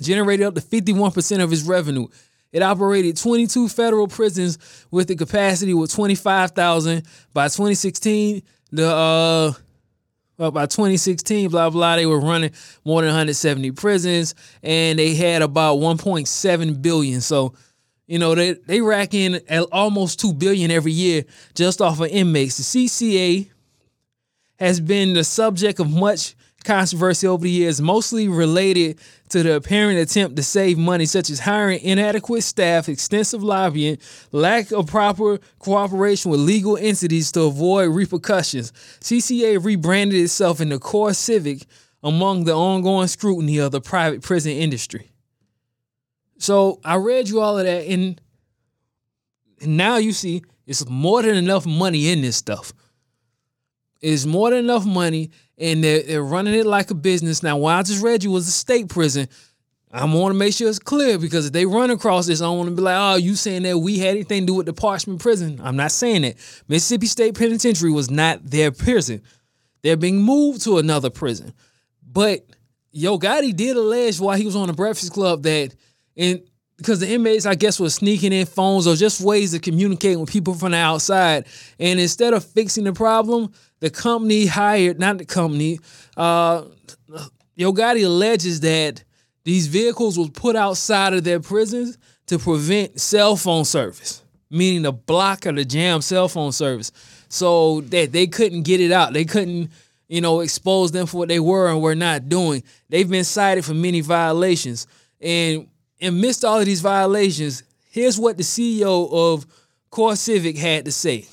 generated 0.00 0.46
up 0.46 0.54
to 0.54 0.60
51% 0.60 1.42
of 1.42 1.52
its 1.52 1.62
revenue. 1.62 2.08
It 2.52 2.62
operated 2.62 3.16
22 3.16 3.68
federal 3.68 4.08
prisons 4.08 4.58
with 4.90 5.10
a 5.10 5.16
capacity 5.16 5.72
of 5.72 5.90
25,000. 5.90 7.06
By 7.32 7.46
2016, 7.46 8.42
the 8.72 8.88
uh, 8.88 9.52
well, 10.42 10.50
by 10.50 10.66
2016, 10.66 11.50
blah 11.50 11.70
blah, 11.70 11.94
they 11.94 12.04
were 12.04 12.18
running 12.18 12.50
more 12.84 13.00
than 13.00 13.10
170 13.10 13.70
prisons, 13.70 14.34
and 14.60 14.98
they 14.98 15.14
had 15.14 15.40
about 15.40 15.76
1.7 15.76 16.82
billion. 16.82 17.20
So, 17.20 17.54
you 18.08 18.18
know, 18.18 18.34
they 18.34 18.54
they 18.54 18.80
rack 18.80 19.14
in 19.14 19.40
almost 19.70 20.18
two 20.18 20.32
billion 20.32 20.72
every 20.72 20.90
year 20.90 21.22
just 21.54 21.80
off 21.80 22.00
of 22.00 22.08
inmates. 22.08 22.56
The 22.56 22.64
CCA 22.64 23.50
has 24.58 24.80
been 24.80 25.12
the 25.12 25.22
subject 25.22 25.78
of 25.78 25.88
much 25.88 26.34
controversy 26.62 27.26
over 27.26 27.42
the 27.42 27.50
years, 27.50 27.80
mostly 27.80 28.28
related 28.28 28.98
to 29.30 29.42
the 29.42 29.56
apparent 29.56 29.98
attempt 29.98 30.36
to 30.36 30.42
save 30.42 30.78
money, 30.78 31.06
such 31.06 31.30
as 31.30 31.40
hiring 31.40 31.80
inadequate 31.80 32.42
staff, 32.42 32.88
extensive 32.88 33.42
lobbying, 33.42 33.98
lack 34.30 34.72
of 34.72 34.86
proper 34.86 35.38
cooperation 35.58 36.30
with 36.30 36.40
legal 36.40 36.76
entities 36.76 37.32
to 37.32 37.42
avoid 37.42 37.94
repercussions. 37.94 38.72
CCA 39.00 39.62
rebranded 39.64 40.20
itself 40.20 40.60
in 40.60 40.68
the 40.68 40.78
core 40.78 41.14
civic 41.14 41.66
among 42.02 42.44
the 42.44 42.54
ongoing 42.54 43.08
scrutiny 43.08 43.58
of 43.58 43.72
the 43.72 43.80
private 43.80 44.22
prison 44.22 44.52
industry. 44.52 45.10
So 46.38 46.80
I 46.84 46.96
read 46.96 47.28
you 47.28 47.40
all 47.40 47.58
of 47.58 47.64
that, 47.64 47.86
and, 47.86 48.20
and 49.60 49.76
now 49.76 49.96
you 49.96 50.12
see 50.12 50.42
it's 50.66 50.88
more 50.88 51.22
than 51.22 51.36
enough 51.36 51.66
money 51.66 52.10
in 52.10 52.20
this 52.20 52.36
stuff. 52.36 52.72
It's 54.00 54.26
more 54.26 54.50
than 54.50 54.58
enough 54.58 54.84
money 54.84 55.30
and 55.58 55.82
they're, 55.82 56.02
they're 56.02 56.22
running 56.24 56.54
it 56.54 56.66
like 56.66 56.90
a 56.90 56.94
business. 56.94 57.42
Now, 57.42 57.56
what 57.56 57.74
I 57.74 57.82
just 57.82 58.02
read 58.02 58.24
you 58.24 58.30
was 58.30 58.48
a 58.48 58.52
state 58.52 58.88
prison. 58.88 59.28
I 59.94 60.04
want 60.06 60.32
to 60.32 60.38
make 60.38 60.54
sure 60.54 60.70
it's 60.70 60.78
clear 60.78 61.18
because 61.18 61.46
if 61.46 61.52
they 61.52 61.66
run 61.66 61.90
across 61.90 62.26
this, 62.26 62.40
I 62.40 62.48
want 62.48 62.70
to 62.70 62.74
be 62.74 62.80
like, 62.80 62.96
oh, 62.96 63.16
you 63.16 63.34
saying 63.34 63.64
that 63.64 63.78
we 63.78 63.98
had 63.98 64.10
anything 64.10 64.42
to 64.42 64.46
do 64.46 64.54
with 64.54 64.66
the 64.66 64.72
Parchman 64.72 65.20
prison? 65.20 65.60
I'm 65.62 65.76
not 65.76 65.92
saying 65.92 66.22
that. 66.22 66.36
Mississippi 66.66 67.06
State 67.06 67.38
Penitentiary 67.38 67.90
was 67.90 68.10
not 68.10 68.40
their 68.42 68.72
prison. 68.72 69.22
They're 69.82 69.98
being 69.98 70.22
moved 70.22 70.62
to 70.62 70.78
another 70.78 71.10
prison. 71.10 71.52
But 72.10 72.46
Yo 72.90 73.18
Gotti 73.18 73.54
did 73.54 73.76
allege 73.76 74.18
while 74.18 74.36
he 74.36 74.46
was 74.46 74.56
on 74.56 74.68
the 74.68 74.72
Breakfast 74.72 75.12
Club 75.12 75.42
that, 75.42 75.74
and 76.16 76.42
because 76.82 77.00
the 77.00 77.08
inmates, 77.08 77.46
I 77.46 77.54
guess, 77.54 77.78
were 77.78 77.90
sneaking 77.90 78.32
in 78.32 78.44
phones 78.44 78.86
or 78.86 78.96
just 78.96 79.20
ways 79.20 79.54
of 79.54 79.62
communicating 79.62 80.20
with 80.20 80.30
people 80.30 80.54
from 80.54 80.72
the 80.72 80.78
outside. 80.78 81.46
And 81.78 82.00
instead 82.00 82.34
of 82.34 82.44
fixing 82.44 82.84
the 82.84 82.92
problem, 82.92 83.52
the 83.80 83.88
company 83.88 84.46
hired, 84.46 84.98
not 84.98 85.18
the 85.18 85.24
company, 85.24 85.78
uh, 86.16 86.64
Yo 87.54 87.72
Gotti 87.72 88.04
alleges 88.04 88.60
that 88.60 89.04
these 89.44 89.68
vehicles 89.68 90.18
was 90.18 90.30
put 90.30 90.56
outside 90.56 91.14
of 91.14 91.22
their 91.22 91.40
prisons 91.40 91.98
to 92.26 92.38
prevent 92.38 93.00
cell 93.00 93.36
phone 93.36 93.64
service, 93.64 94.22
meaning 94.50 94.82
the 94.82 94.92
block 94.92 95.46
or 95.46 95.52
the 95.52 95.64
jam 95.64 96.00
cell 96.00 96.28
phone 96.28 96.52
service, 96.52 96.90
so 97.28 97.80
that 97.82 98.12
they 98.12 98.26
couldn't 98.26 98.62
get 98.62 98.80
it 98.80 98.90
out. 98.90 99.12
They 99.12 99.24
couldn't, 99.24 99.70
you 100.08 100.20
know, 100.20 100.40
expose 100.40 100.92
them 100.92 101.06
for 101.06 101.18
what 101.18 101.28
they 101.28 101.40
were 101.40 101.68
and 101.68 101.80
were 101.80 101.94
not 101.94 102.28
doing. 102.28 102.62
They've 102.88 103.08
been 103.08 103.24
cited 103.24 103.64
for 103.64 103.74
many 103.74 104.00
violations. 104.00 104.86
And 105.20 105.68
amidst 106.02 106.44
all 106.44 106.58
of 106.58 106.66
these 106.66 106.80
violations, 106.80 107.62
here's 107.90 108.18
what 108.18 108.36
the 108.36 108.42
CEO 108.42 109.12
of 109.12 109.46
CoreCivic 109.90 110.56
had 110.56 110.84
to 110.86 110.92
say. 110.92 111.26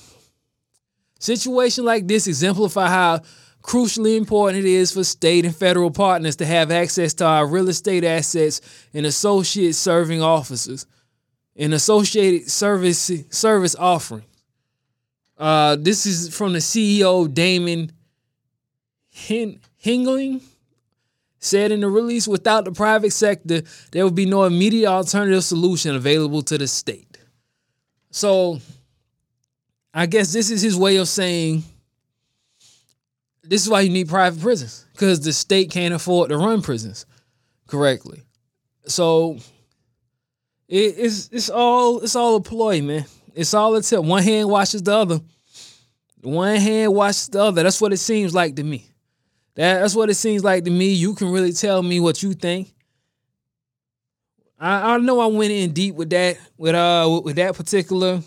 Situation 1.18 1.84
like 1.84 2.06
this 2.06 2.26
exemplify 2.26 2.88
how 2.88 3.20
crucially 3.62 4.16
important 4.16 4.64
it 4.64 4.68
is 4.68 4.92
for 4.92 5.04
state 5.04 5.44
and 5.44 5.54
federal 5.54 5.90
partners 5.90 6.36
to 6.36 6.46
have 6.46 6.70
access 6.70 7.12
to 7.14 7.26
our 7.26 7.46
real 7.46 7.68
estate 7.68 8.04
assets 8.04 8.60
and 8.94 9.04
associate 9.04 9.74
serving 9.74 10.22
officers 10.22 10.86
and 11.56 11.74
associated 11.74 12.50
service 12.50 13.10
service 13.30 13.76
offering. 13.76 14.24
Uh, 15.36 15.76
this 15.76 16.06
is 16.06 16.34
from 16.34 16.52
the 16.52 16.58
CEO 16.58 17.32
Damon 17.32 17.92
Hininger 19.14 20.40
said 21.40 21.72
in 21.72 21.80
the 21.80 21.88
release 21.88 22.28
without 22.28 22.64
the 22.64 22.72
private 22.72 23.12
sector 23.12 23.62
there 23.92 24.04
would 24.04 24.14
be 24.14 24.26
no 24.26 24.44
immediate 24.44 24.88
alternative 24.88 25.42
solution 25.42 25.96
available 25.96 26.42
to 26.42 26.58
the 26.58 26.68
state. 26.68 27.18
So 28.10 28.60
I 29.92 30.06
guess 30.06 30.32
this 30.32 30.50
is 30.50 30.62
his 30.62 30.76
way 30.76 30.96
of 30.96 31.08
saying 31.08 31.64
this 33.42 33.64
is 33.64 33.68
why 33.68 33.80
you 33.80 33.90
need 33.90 34.08
private 34.08 34.40
prisons 34.40 34.86
because 34.92 35.20
the 35.20 35.32
state 35.32 35.70
can't 35.70 35.94
afford 35.94 36.28
to 36.28 36.38
run 36.38 36.62
prisons 36.62 37.06
correctly. 37.66 38.22
So 38.86 39.38
it, 40.68 40.94
it's 40.98 41.28
it's 41.32 41.50
all 41.50 42.00
it's 42.00 42.16
all 42.16 42.36
a 42.36 42.40
ploy, 42.40 42.82
man. 42.82 43.06
It's 43.34 43.54
all 43.54 43.74
a 43.74 43.82
tip. 43.82 44.04
One 44.04 44.22
hand 44.22 44.48
washes 44.48 44.82
the 44.82 44.92
other. 44.92 45.20
One 46.22 46.56
hand 46.56 46.94
washes 46.94 47.28
the 47.28 47.42
other. 47.42 47.62
That's 47.62 47.80
what 47.80 47.92
it 47.92 47.98
seems 47.98 48.34
like 48.34 48.56
to 48.56 48.62
me. 48.62 48.89
That, 49.60 49.80
that's 49.80 49.94
what 49.94 50.08
it 50.08 50.14
seems 50.14 50.42
like 50.42 50.64
to 50.64 50.70
me. 50.70 50.94
You 50.94 51.14
can 51.14 51.30
really 51.30 51.52
tell 51.52 51.82
me 51.82 52.00
what 52.00 52.22
you 52.22 52.32
think. 52.32 52.72
I, 54.58 54.94
I 54.94 54.96
know 54.96 55.20
I 55.20 55.26
went 55.26 55.52
in 55.52 55.74
deep 55.74 55.96
with 55.96 56.08
that 56.10 56.38
with 56.56 56.74
uh 56.74 57.20
with 57.22 57.36
that 57.36 57.54
particular 57.54 58.22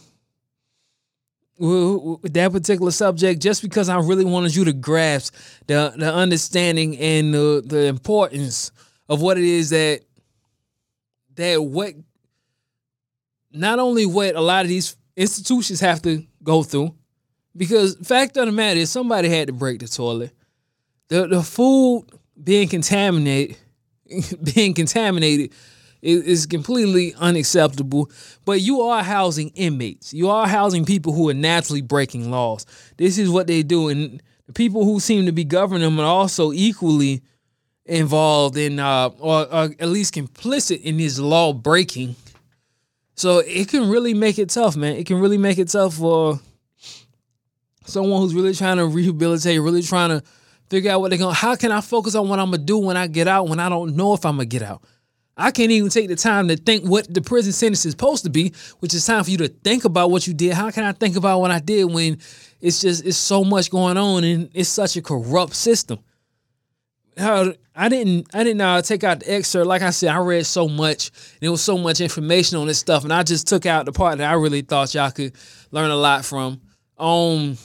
with 1.58 2.34
that 2.34 2.52
particular 2.52 2.92
subject 2.92 3.42
just 3.42 3.64
because 3.64 3.90
I 3.90 3.98
really 3.98 4.26
wanted 4.26 4.56
you 4.56 4.64
to 4.66 4.74
grasp 4.74 5.34
the 5.66 5.92
the 5.98 6.14
understanding 6.14 7.00
and 7.00 7.34
the 7.34 7.64
the 7.66 7.86
importance 7.86 8.72
of 9.10 9.20
what 9.20 9.40
it 9.40 9.44
is 9.44 9.72
that 9.72 10.02
that 11.34 11.64
what 11.64 11.96
not 13.52 13.80
only 13.80 14.06
what 14.06 14.36
a 14.36 14.42
lot 14.42 14.66
of 14.66 14.70
these 14.70 14.96
institutions 15.16 15.80
have 15.80 16.00
to 16.04 16.28
go 16.44 16.62
through, 16.62 16.94
because 17.58 17.96
fact 18.04 18.38
of 18.38 18.46
the 18.46 18.52
matter 18.52 18.80
is 18.82 18.92
somebody 18.92 19.30
had 19.30 19.48
to 19.48 19.54
break 19.54 19.80
the 19.80 19.88
toilet. 19.88 20.32
The 21.10 21.28
the 21.28 21.44
food 21.44 22.06
being 22.42 22.68
contaminated 22.68 23.58
being 24.56 24.74
contaminated 24.74 25.52
is 26.02 26.46
completely 26.46 27.14
unacceptable. 27.16 28.12
But 28.46 28.62
you 28.62 28.82
are 28.82 29.04
housing 29.04 29.50
inmates. 29.56 30.14
You 30.14 30.30
are 30.30 30.48
housing 30.48 30.86
people 30.86 31.14
who 31.14 31.30
are 31.30 31.34
naturally 31.34 31.82
breaking 31.82 32.30
laws. 32.30 32.66
This 32.98 33.18
is 33.18 33.30
what 33.30 33.48
they 33.48 33.64
do, 33.64 33.88
and 33.88 34.22
the 34.46 34.54
people 34.54 34.84
who 34.84 35.00
seem 35.00 35.26
to 35.26 35.32
be 35.32 35.46
governing 35.46 35.84
them 35.84 36.00
are 36.00 36.06
also 36.06 36.52
equally 36.52 37.22
involved 37.86 38.58
in, 38.58 38.80
uh, 38.80 39.10
or, 39.20 39.42
or 39.44 39.70
at 39.80 39.88
least 39.88 40.14
complicit 40.14 40.82
in 40.82 40.98
this 40.98 41.20
law 41.20 41.54
breaking. 41.54 42.16
So 43.16 43.40
it 43.40 43.70
can 43.70 43.90
really 43.90 44.14
make 44.14 44.40
it 44.40 44.50
tough, 44.50 44.76
man. 44.76 44.96
It 44.98 45.06
can 45.06 45.20
really 45.20 45.38
make 45.38 45.58
it 45.58 45.70
tough 45.70 45.94
for 45.96 46.40
someone 47.86 48.22
who's 48.22 48.34
really 48.34 48.54
trying 48.54 48.78
to 48.78 48.88
rehabilitate, 48.88 49.62
really 49.62 49.84
trying 49.84 50.10
to 50.10 50.24
figure 50.70 50.92
out 50.92 51.02
what 51.02 51.10
they're 51.10 51.20
going. 51.20 51.34
To 51.34 51.40
how 51.40 51.56
can 51.56 51.72
I 51.72 51.82
focus 51.82 52.16
on 52.16 52.30
what 52.30 52.40
I'm 52.40 52.52
gonna 52.52 52.64
do 52.64 52.78
when 52.78 52.98
I 52.98 53.08
get 53.08 53.28
out 53.28 53.50
when 53.50 53.60
I 53.60 53.70
don't 53.70 53.96
know 53.96 54.14
if 54.14 54.26
I'm 54.26 54.36
gonna 54.36 54.46
get 54.46 54.64
out? 54.64 54.84
I 55.36 55.52
can't 55.52 55.72
even 55.72 55.90
take 55.90 56.10
the 56.10 56.16
time 56.16 56.48
to 56.50 56.58
think 56.58 56.86
what 56.86 57.12
the 57.12 57.22
prison 57.22 57.54
sentence 57.54 57.86
is 57.86 57.92
supposed 57.92 58.24
to 58.24 58.30
be, 58.30 58.54
which 58.80 58.94
is 58.94 59.06
time 59.06 59.24
for 59.24 59.32
you 59.32 59.38
to 59.38 59.48
think 59.48 59.84
about 59.84 60.12
what 60.12 60.28
you 60.28 60.34
did. 60.34 60.54
How 60.54 60.70
can 60.70 60.84
I 60.84 60.92
think 60.92 61.16
about 61.16 61.40
what 61.40 61.50
I 61.50 61.60
did 61.60 61.86
when 61.86 62.20
it's 62.62 62.82
just 62.82 63.04
it's 63.06 63.18
so 63.18 63.44
much 63.44 63.72
going 63.72 63.98
on 63.98 64.24
and 64.24 64.50
it's 64.54 64.70
such 64.70 64.96
a 64.96 65.02
corrupt 65.02 65.56
system? 65.56 66.00
How 67.18 67.54
I 67.76 67.90
didn't 67.90 68.28
I 68.34 68.44
didn't 68.44 68.62
uh, 68.62 68.82
take 68.84 69.04
out 69.04 69.22
the 69.22 69.34
excerpt. 69.34 69.66
Like 69.66 69.82
I 69.82 69.90
said, 69.90 70.10
I 70.10 70.18
read 70.20 70.46
so 70.46 70.68
much 70.68 71.08
and 71.08 71.42
there 71.42 71.52
was 71.52 71.64
so 71.64 71.78
much 71.78 72.00
information 72.00 72.58
on 72.60 72.68
this 72.68 72.80
stuff, 72.80 73.04
and 73.04 73.12
I 73.12 73.24
just 73.24 73.48
took 73.48 73.66
out 73.66 73.86
the 73.86 73.92
part 73.92 74.20
that 74.20 74.30
I 74.30 74.34
really 74.34 74.62
thought 74.62 74.94
y'all 74.94 75.12
could 75.12 75.34
learn 75.72 75.90
a 75.90 75.96
lot 75.96 76.26
from. 76.26 76.62
Um, 76.98 77.58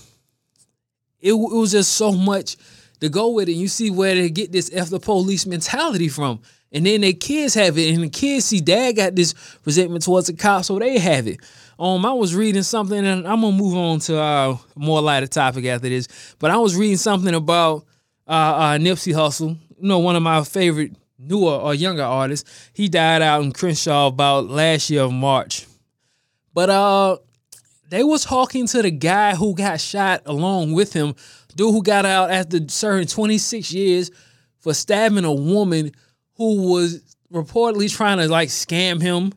it, 1.21 1.33
it 1.33 1.35
was 1.35 1.73
just 1.73 1.93
so 1.93 2.13
much 2.13 2.57
to 3.01 3.09
go 3.09 3.31
with 3.31 3.49
it. 3.49 3.53
And 3.53 3.61
you 3.61 3.69
see 3.69 3.91
where 3.91 4.15
they 4.15 4.31
get 4.31 4.53
this 4.53 4.71
F 4.73 4.91
the 4.91 5.01
police 5.01 5.47
mentality 5.47 6.09
from. 6.09 6.41
And 6.71 6.85
then 6.85 7.01
their 7.01 7.15
kids 7.15 7.55
have 7.55 7.79
it, 7.79 7.95
and 7.95 8.05
the 8.05 8.11
kids 8.11 8.45
see 8.47 8.61
dad 8.61 8.97
got 8.97 9.15
this 9.15 9.35
resentment 9.65 10.05
towards 10.05 10.27
the 10.27 10.35
cops, 10.35 10.67
so 10.67 10.79
they 10.79 10.99
have 10.99 11.27
it. 11.27 11.41
Um, 11.79 12.05
I 12.05 12.13
was 12.13 12.35
reading 12.35 12.63
something, 12.63 13.07
and 13.07 13.27
I'm 13.27 13.41
gonna 13.41 13.57
move 13.57 13.75
on 13.75 14.01
to 14.01 14.19
uh 14.21 14.57
more 14.75 15.01
lighter 15.01 15.29
topic 15.29 15.65
after 15.65 15.89
this. 15.89 16.35
But 16.39 16.51
I 16.51 16.59
was 16.59 16.77
reading 16.77 16.99
something 16.99 17.35
about 17.35 17.87
uh, 18.27 18.31
uh 18.31 18.79
Nipsey 18.79 19.15
Hussle, 19.15 19.57
you 19.81 19.89
know, 19.89 20.01
one 20.01 20.17
of 20.17 20.23
my 20.23 20.45
favorite 20.45 20.93
newer 21.19 21.53
or 21.53 21.75
younger 21.75 22.03
artists. 22.03 22.71
He 22.75 22.89
died 22.89 23.23
out 23.23 23.43
in 23.43 23.53
Crenshaw 23.53 24.09
about 24.09 24.49
last 24.49 24.91
year 24.91 25.03
of 25.03 25.13
March. 25.13 25.67
But 26.53 26.69
uh 26.69 27.17
they 27.89 28.05
was 28.05 28.25
talking 28.25 28.67
to 28.67 28.83
the 28.83 28.91
guy 28.91 29.35
who 29.35 29.55
got 29.55 29.81
shot 29.81 30.23
along 30.27 30.73
with 30.73 30.93
him, 30.93 31.15
dude 31.57 31.73
who 31.73 31.83
got 31.83 32.07
out 32.07 32.31
after 32.31 32.59
serving 32.69 33.07
26 33.07 33.73
years 33.73 34.11
for 34.59 34.75
stabbing 34.75 35.25
a 35.25 35.33
woman 35.33 35.93
who 36.37 36.71
was 36.71 37.17
reportedly 37.33 37.91
trying 37.95 38.19
to 38.19 38.29
like 38.29 38.49
scam 38.49 39.01
him. 39.01 39.33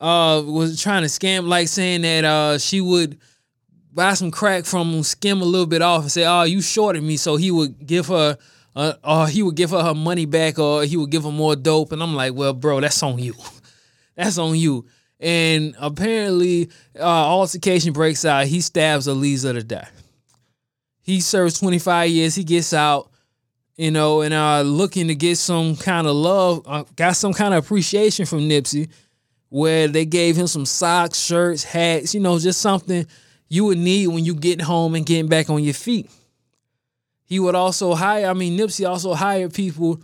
Uh, 0.00 0.42
was 0.44 0.82
trying 0.82 1.02
to 1.02 1.08
scam, 1.08 1.46
like 1.46 1.68
saying 1.68 2.02
that 2.02 2.24
uh 2.24 2.58
she 2.58 2.80
would 2.80 3.18
buy 3.92 4.14
some 4.14 4.30
crack 4.32 4.64
from 4.64 4.90
him, 4.92 5.02
skim 5.04 5.40
a 5.40 5.44
little 5.44 5.66
bit 5.66 5.80
off, 5.80 6.02
and 6.02 6.10
say, 6.10 6.24
"Oh, 6.24 6.42
you 6.42 6.60
shorted 6.60 7.02
me," 7.02 7.16
so 7.16 7.36
he 7.36 7.50
would 7.50 7.86
give 7.86 8.06
her. 8.08 8.36
Uh, 8.74 8.94
or 9.04 9.28
he 9.28 9.42
would 9.42 9.54
give 9.54 9.68
her 9.68 9.82
her 9.82 9.92
money 9.92 10.24
back, 10.24 10.58
or 10.58 10.82
he 10.84 10.96
would 10.96 11.10
give 11.10 11.24
her 11.24 11.30
more 11.30 11.54
dope. 11.54 11.92
And 11.92 12.02
I'm 12.02 12.14
like, 12.14 12.32
well, 12.32 12.54
bro, 12.54 12.80
that's 12.80 13.02
on 13.02 13.18
you. 13.18 13.34
that's 14.16 14.38
on 14.38 14.56
you. 14.56 14.86
And 15.20 15.74
apparently, 15.78 16.70
uh, 16.98 17.02
altercation 17.02 17.92
breaks 17.92 18.24
out. 18.24 18.46
He 18.46 18.62
stabs 18.62 19.06
Eliza 19.06 19.52
to 19.52 19.62
death. 19.62 20.01
He 21.02 21.20
serves 21.20 21.58
25 21.58 22.08
years. 22.10 22.34
He 22.34 22.44
gets 22.44 22.72
out 22.72 23.12
you 23.76 23.90
know, 23.90 24.20
and 24.20 24.34
uh, 24.34 24.60
looking 24.62 25.08
to 25.08 25.14
get 25.14 25.38
some 25.38 25.76
kind 25.76 26.06
of 26.06 26.14
love, 26.14 26.62
uh, 26.66 26.84
got 26.94 27.16
some 27.16 27.32
kind 27.32 27.54
of 27.54 27.64
appreciation 27.64 28.26
from 28.26 28.40
Nipsey, 28.40 28.88
where 29.48 29.88
they 29.88 30.04
gave 30.04 30.36
him 30.36 30.46
some 30.46 30.66
socks, 30.66 31.18
shirts, 31.18 31.64
hats, 31.64 32.14
you 32.14 32.20
know, 32.20 32.38
just 32.38 32.60
something 32.60 33.06
you 33.48 33.64
would 33.64 33.78
need 33.78 34.06
when 34.08 34.24
you 34.24 34.34
get 34.34 34.60
home 34.60 34.94
and 34.94 35.04
getting 35.04 35.28
back 35.28 35.50
on 35.50 35.62
your 35.62 35.74
feet. 35.74 36.10
He 37.24 37.40
would 37.40 37.54
also 37.54 37.94
hire, 37.94 38.26
I 38.26 38.34
mean, 38.34 38.58
Nipsey 38.58 38.88
also 38.88 39.14
hired 39.14 39.54
people, 39.54 40.02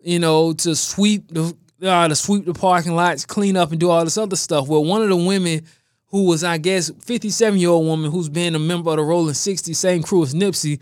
you 0.00 0.18
know, 0.18 0.52
to 0.52 0.74
sweep 0.74 1.28
the 1.28 1.56
uh, 1.82 2.08
to 2.08 2.16
sweep 2.16 2.46
the 2.46 2.54
parking 2.54 2.94
lots, 2.94 3.26
clean 3.26 3.56
up, 3.56 3.70
and 3.70 3.78
do 3.78 3.90
all 3.90 4.02
this 4.02 4.16
other 4.16 4.36
stuff. 4.36 4.66
Well, 4.66 4.84
one 4.84 5.02
of 5.02 5.10
the 5.10 5.16
women 5.16 5.64
who 6.08 6.24
was, 6.24 6.44
I 6.44 6.58
guess, 6.58 6.90
57 7.02 7.58
year 7.58 7.70
old 7.70 7.86
woman 7.86 8.10
who's 8.10 8.28
been 8.28 8.54
a 8.54 8.58
member 8.58 8.90
of 8.90 8.96
the 8.96 9.02
Rolling 9.02 9.34
60, 9.34 9.72
same 9.72 10.02
crew 10.02 10.22
as 10.22 10.34
Nipsey, 10.34 10.80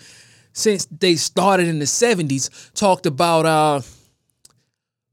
since 0.52 0.86
they 0.86 1.16
started 1.16 1.66
in 1.68 1.78
the 1.78 1.84
70s 1.84 2.72
talked 2.74 3.06
about 3.06 3.44
uh 3.44 3.80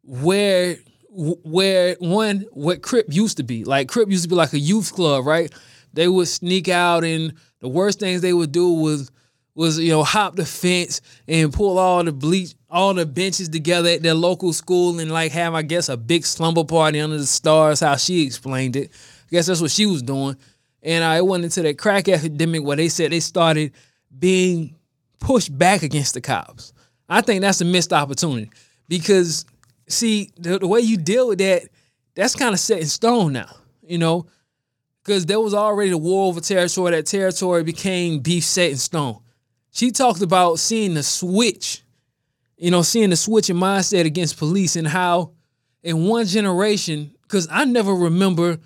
where 0.03 0.77
where 1.09 1.95
one 1.99 2.45
what 2.51 2.81
Crip 2.81 3.07
used 3.09 3.37
to 3.37 3.43
be. 3.43 3.63
Like 3.63 3.89
Crip 3.89 4.09
used 4.09 4.23
to 4.23 4.29
be 4.29 4.35
like 4.35 4.53
a 4.53 4.59
youth 4.59 4.93
club, 4.93 5.25
right? 5.25 5.51
They 5.93 6.07
would 6.07 6.27
sneak 6.27 6.69
out 6.69 7.03
and 7.03 7.33
the 7.59 7.67
worst 7.67 7.99
things 7.99 8.21
they 8.21 8.33
would 8.33 8.51
do 8.51 8.71
was 8.71 9.11
was 9.53 9.79
you 9.79 9.89
know 9.89 10.03
hop 10.03 10.35
the 10.35 10.45
fence 10.45 11.01
and 11.27 11.51
pull 11.51 11.77
all 11.77 12.03
the 12.03 12.11
bleach 12.11 12.53
all 12.69 12.93
the 12.93 13.05
benches 13.05 13.49
together 13.49 13.89
at 13.89 14.01
their 14.01 14.13
local 14.13 14.53
school 14.53 14.99
and 14.99 15.11
like 15.11 15.31
have 15.33 15.53
I 15.53 15.61
guess 15.61 15.89
a 15.89 15.97
big 15.97 16.25
slumber 16.25 16.63
party 16.63 17.01
under 17.01 17.17
the 17.17 17.25
stars 17.25 17.81
how 17.81 17.95
she 17.97 18.25
explained 18.25 18.75
it. 18.75 18.91
Guess 19.31 19.47
that's 19.47 19.61
what 19.61 19.71
she 19.71 19.85
was 19.85 20.03
doing. 20.03 20.35
And 20.83 21.03
uh, 21.03 21.07
I 21.07 21.21
went 21.21 21.43
into 21.43 21.61
that 21.61 21.77
crack 21.77 22.07
epidemic 22.07 22.63
where 22.63 22.77
they 22.77 22.89
said 22.89 23.11
they 23.11 23.19
started 23.19 23.71
being 24.17 24.75
pushed 25.19 25.55
back 25.57 25.83
against 25.83 26.13
the 26.13 26.21
cops. 26.21 26.73
I 27.07 27.21
think 27.21 27.41
that's 27.41 27.61
a 27.61 27.65
missed 27.65 27.93
opportunity 27.93 28.49
because 28.87 29.45
see 29.87 30.31
the, 30.37 30.59
the 30.59 30.67
way 30.67 30.81
you 30.81 30.97
deal 30.97 31.29
with 31.29 31.39
that, 31.39 31.63
that's 32.15 32.35
kind 32.35 32.53
of 32.53 32.59
set 32.59 32.79
in 32.79 32.87
stone 32.87 33.33
now, 33.33 33.55
you 33.83 33.97
know, 33.97 34.25
because 35.03 35.25
there 35.25 35.39
was 35.39 35.53
already 35.53 35.91
a 35.91 35.97
war 35.97 36.27
over 36.27 36.41
territory. 36.41 36.91
That 36.91 37.05
territory 37.05 37.63
became 37.63 38.19
beef 38.19 38.43
set 38.43 38.71
in 38.71 38.77
stone. 38.77 39.19
She 39.71 39.91
talked 39.91 40.21
about 40.21 40.59
seeing 40.59 40.93
the 40.93 41.03
switch, 41.03 41.83
you 42.57 42.71
know, 42.71 42.81
seeing 42.81 43.09
the 43.09 43.15
switch 43.15 43.49
in 43.49 43.57
mindset 43.57 44.05
against 44.05 44.37
police 44.37 44.75
and 44.75 44.87
how 44.87 45.31
in 45.83 46.05
one 46.05 46.25
generation, 46.25 47.13
because 47.23 47.47
I 47.49 47.65
never 47.65 47.93
remember 47.93 48.59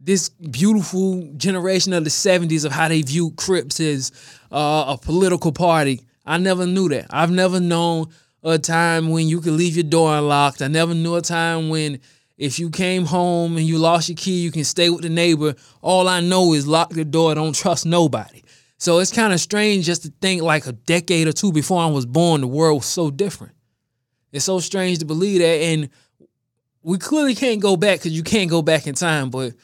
this 0.00 0.28
beautiful 0.28 1.32
generation 1.36 1.92
of 1.92 2.04
the 2.04 2.10
70s 2.10 2.64
of 2.64 2.72
how 2.72 2.88
they 2.88 3.02
view 3.02 3.32
Crips 3.32 3.80
as 3.80 4.12
uh, 4.50 4.96
a 4.96 4.98
political 4.98 5.52
party. 5.52 6.00
I 6.24 6.38
never 6.38 6.66
knew 6.66 6.88
that. 6.90 7.06
I've 7.10 7.30
never 7.30 7.60
known 7.60 8.06
a 8.42 8.58
time 8.58 9.10
when 9.10 9.28
you 9.28 9.40
could 9.40 9.54
leave 9.54 9.76
your 9.76 9.84
door 9.84 10.16
unlocked. 10.16 10.62
I 10.62 10.68
never 10.68 10.94
knew 10.94 11.16
a 11.16 11.22
time 11.22 11.68
when 11.68 12.00
if 12.36 12.58
you 12.58 12.70
came 12.70 13.04
home 13.04 13.56
and 13.56 13.66
you 13.66 13.78
lost 13.78 14.08
your 14.08 14.16
key, 14.16 14.40
you 14.40 14.52
can 14.52 14.64
stay 14.64 14.90
with 14.90 15.02
the 15.02 15.08
neighbor. 15.08 15.54
All 15.82 16.08
I 16.08 16.20
know 16.20 16.54
is 16.54 16.66
lock 16.66 16.90
the 16.90 17.04
door, 17.04 17.34
don't 17.34 17.54
trust 17.54 17.84
nobody. 17.84 18.44
So 18.78 19.00
it's 19.00 19.12
kind 19.12 19.32
of 19.32 19.40
strange 19.40 19.86
just 19.86 20.02
to 20.04 20.12
think 20.20 20.42
like 20.42 20.66
a 20.66 20.72
decade 20.72 21.26
or 21.26 21.32
two 21.32 21.50
before 21.52 21.82
I 21.82 21.86
was 21.86 22.06
born, 22.06 22.40
the 22.40 22.46
world 22.46 22.78
was 22.78 22.86
so 22.86 23.10
different. 23.10 23.54
It's 24.30 24.44
so 24.44 24.60
strange 24.60 25.00
to 25.00 25.04
believe 25.04 25.40
that. 25.40 25.46
And 25.46 25.90
we 26.82 26.96
clearly 26.98 27.34
can't 27.34 27.60
go 27.60 27.76
back 27.76 27.98
because 27.98 28.12
you 28.12 28.22
can't 28.22 28.48
go 28.48 28.62
back 28.62 28.86
in 28.86 28.94
time. 28.94 29.30
But 29.30 29.54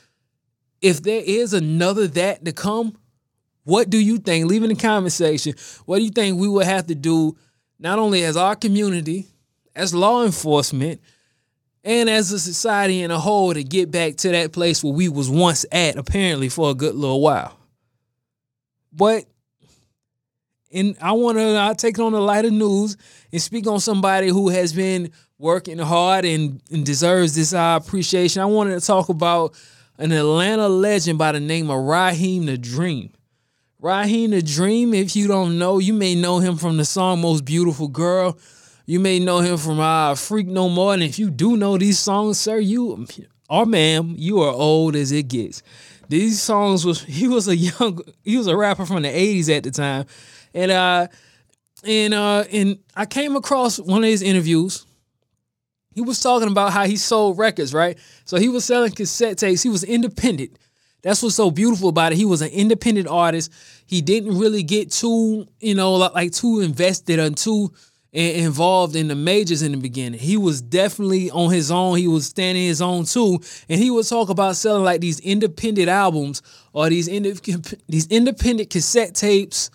if 0.84 1.02
there 1.02 1.22
is 1.24 1.54
another 1.54 2.06
that 2.08 2.44
to 2.44 2.52
come, 2.52 2.94
what 3.64 3.88
do 3.88 3.96
you 3.96 4.18
think? 4.18 4.46
Leave 4.46 4.62
in 4.62 4.68
the 4.68 4.74
comment 4.74 5.12
section. 5.12 5.54
What 5.86 5.96
do 5.96 6.04
you 6.04 6.10
think 6.10 6.38
we 6.38 6.46
would 6.46 6.66
have 6.66 6.88
to 6.88 6.94
do, 6.94 7.38
not 7.78 7.98
only 7.98 8.22
as 8.22 8.36
our 8.36 8.54
community, 8.54 9.26
as 9.74 9.94
law 9.94 10.26
enforcement, 10.26 11.00
and 11.84 12.10
as 12.10 12.30
a 12.32 12.38
society 12.38 13.00
in 13.00 13.10
a 13.10 13.18
whole 13.18 13.54
to 13.54 13.64
get 13.64 13.90
back 13.90 14.16
to 14.16 14.28
that 14.28 14.52
place 14.52 14.84
where 14.84 14.92
we 14.92 15.08
was 15.08 15.30
once 15.30 15.64
at, 15.72 15.96
apparently 15.96 16.50
for 16.50 16.70
a 16.70 16.74
good 16.74 16.94
little 16.94 17.22
while. 17.22 17.58
But 18.92 19.24
and 20.70 20.98
I 21.00 21.12
want 21.12 21.38
to 21.38 21.74
take 21.78 21.98
it 21.98 22.02
on 22.02 22.12
the 22.12 22.20
lighter 22.20 22.50
news 22.50 22.98
and 23.32 23.40
speak 23.40 23.66
on 23.66 23.80
somebody 23.80 24.28
who 24.28 24.50
has 24.50 24.74
been 24.74 25.12
working 25.38 25.78
hard 25.78 26.26
and, 26.26 26.60
and 26.70 26.84
deserves 26.84 27.34
this 27.34 27.54
uh, 27.54 27.80
appreciation. 27.82 28.42
I 28.42 28.46
wanted 28.46 28.78
to 28.78 28.86
talk 28.86 29.08
about 29.08 29.54
an 29.98 30.12
Atlanta 30.12 30.68
legend 30.68 31.18
by 31.18 31.32
the 31.32 31.40
name 31.40 31.70
of 31.70 31.82
Raheem 31.82 32.46
the 32.46 32.58
Dream. 32.58 33.12
Raheem 33.80 34.30
the 34.30 34.42
Dream, 34.42 34.94
if 34.94 35.14
you 35.14 35.28
don't 35.28 35.58
know, 35.58 35.78
you 35.78 35.92
may 35.92 36.14
know 36.14 36.38
him 36.38 36.56
from 36.56 36.76
the 36.76 36.84
song 36.84 37.20
Most 37.20 37.44
Beautiful 37.44 37.88
Girl. 37.88 38.38
You 38.86 39.00
may 39.00 39.18
know 39.18 39.38
him 39.38 39.56
from 39.56 39.80
uh, 39.80 40.14
Freak 40.14 40.46
No 40.46 40.68
More. 40.68 40.94
And 40.94 41.02
if 41.02 41.18
you 41.18 41.30
do 41.30 41.56
know 41.56 41.78
these 41.78 41.98
songs, 41.98 42.38
sir, 42.38 42.58
you 42.58 43.06
or 43.48 43.66
ma'am, 43.66 44.14
you 44.18 44.40
are 44.40 44.52
old 44.52 44.96
as 44.96 45.12
it 45.12 45.28
gets. 45.28 45.62
These 46.08 46.40
songs 46.42 46.84
was 46.84 47.02
he 47.04 47.28
was 47.28 47.48
a 47.48 47.56
young 47.56 48.00
he 48.22 48.36
was 48.36 48.46
a 48.46 48.56
rapper 48.56 48.86
from 48.86 49.02
the 49.02 49.08
80s 49.08 49.54
at 49.56 49.62
the 49.62 49.70
time. 49.70 50.06
And 50.52 50.70
uh 50.70 51.06
and 51.84 52.14
uh 52.14 52.44
and 52.52 52.78
I 52.94 53.06
came 53.06 53.36
across 53.36 53.78
one 53.78 54.04
of 54.04 54.10
his 54.10 54.22
interviews. 54.22 54.86
He 55.94 56.00
was 56.00 56.20
talking 56.20 56.48
about 56.48 56.72
how 56.72 56.86
he 56.86 56.96
sold 56.96 57.38
records, 57.38 57.72
right? 57.72 57.96
So 58.24 58.36
he 58.36 58.48
was 58.48 58.64
selling 58.64 58.92
cassette 58.92 59.38
tapes. 59.38 59.62
He 59.62 59.68
was 59.68 59.84
independent. 59.84 60.58
That's 61.02 61.22
what's 61.22 61.34
so 61.34 61.50
beautiful 61.50 61.88
about 61.88 62.12
it. 62.12 62.16
He 62.16 62.24
was 62.24 62.42
an 62.42 62.48
independent 62.48 63.08
artist. 63.08 63.52
He 63.86 64.00
didn't 64.00 64.38
really 64.38 64.62
get 64.62 64.90
too, 64.90 65.46
you 65.60 65.74
know, 65.74 65.94
like 65.94 66.32
too 66.32 66.60
invested 66.60 67.18
or 67.18 67.30
too 67.30 67.72
involved 68.14 68.94
in 68.94 69.08
the 69.08 69.14
majors 69.14 69.62
in 69.62 69.72
the 69.72 69.78
beginning. 69.78 70.20
He 70.20 70.36
was 70.36 70.62
definitely 70.62 71.30
on 71.32 71.52
his 71.52 71.70
own. 71.70 71.98
He 71.98 72.06
was 72.06 72.26
standing 72.26 72.64
his 72.64 72.80
own 72.80 73.04
too, 73.04 73.40
and 73.68 73.80
he 73.80 73.90
would 73.90 74.06
talk 74.06 74.28
about 74.28 74.56
selling 74.56 74.84
like 74.84 75.00
these 75.00 75.18
independent 75.20 75.88
albums 75.88 76.40
or 76.72 76.88
these 76.88 77.08
ind- 77.08 77.40
these 77.88 78.06
independent 78.06 78.70
cassette 78.70 79.14
tapes 79.14 79.70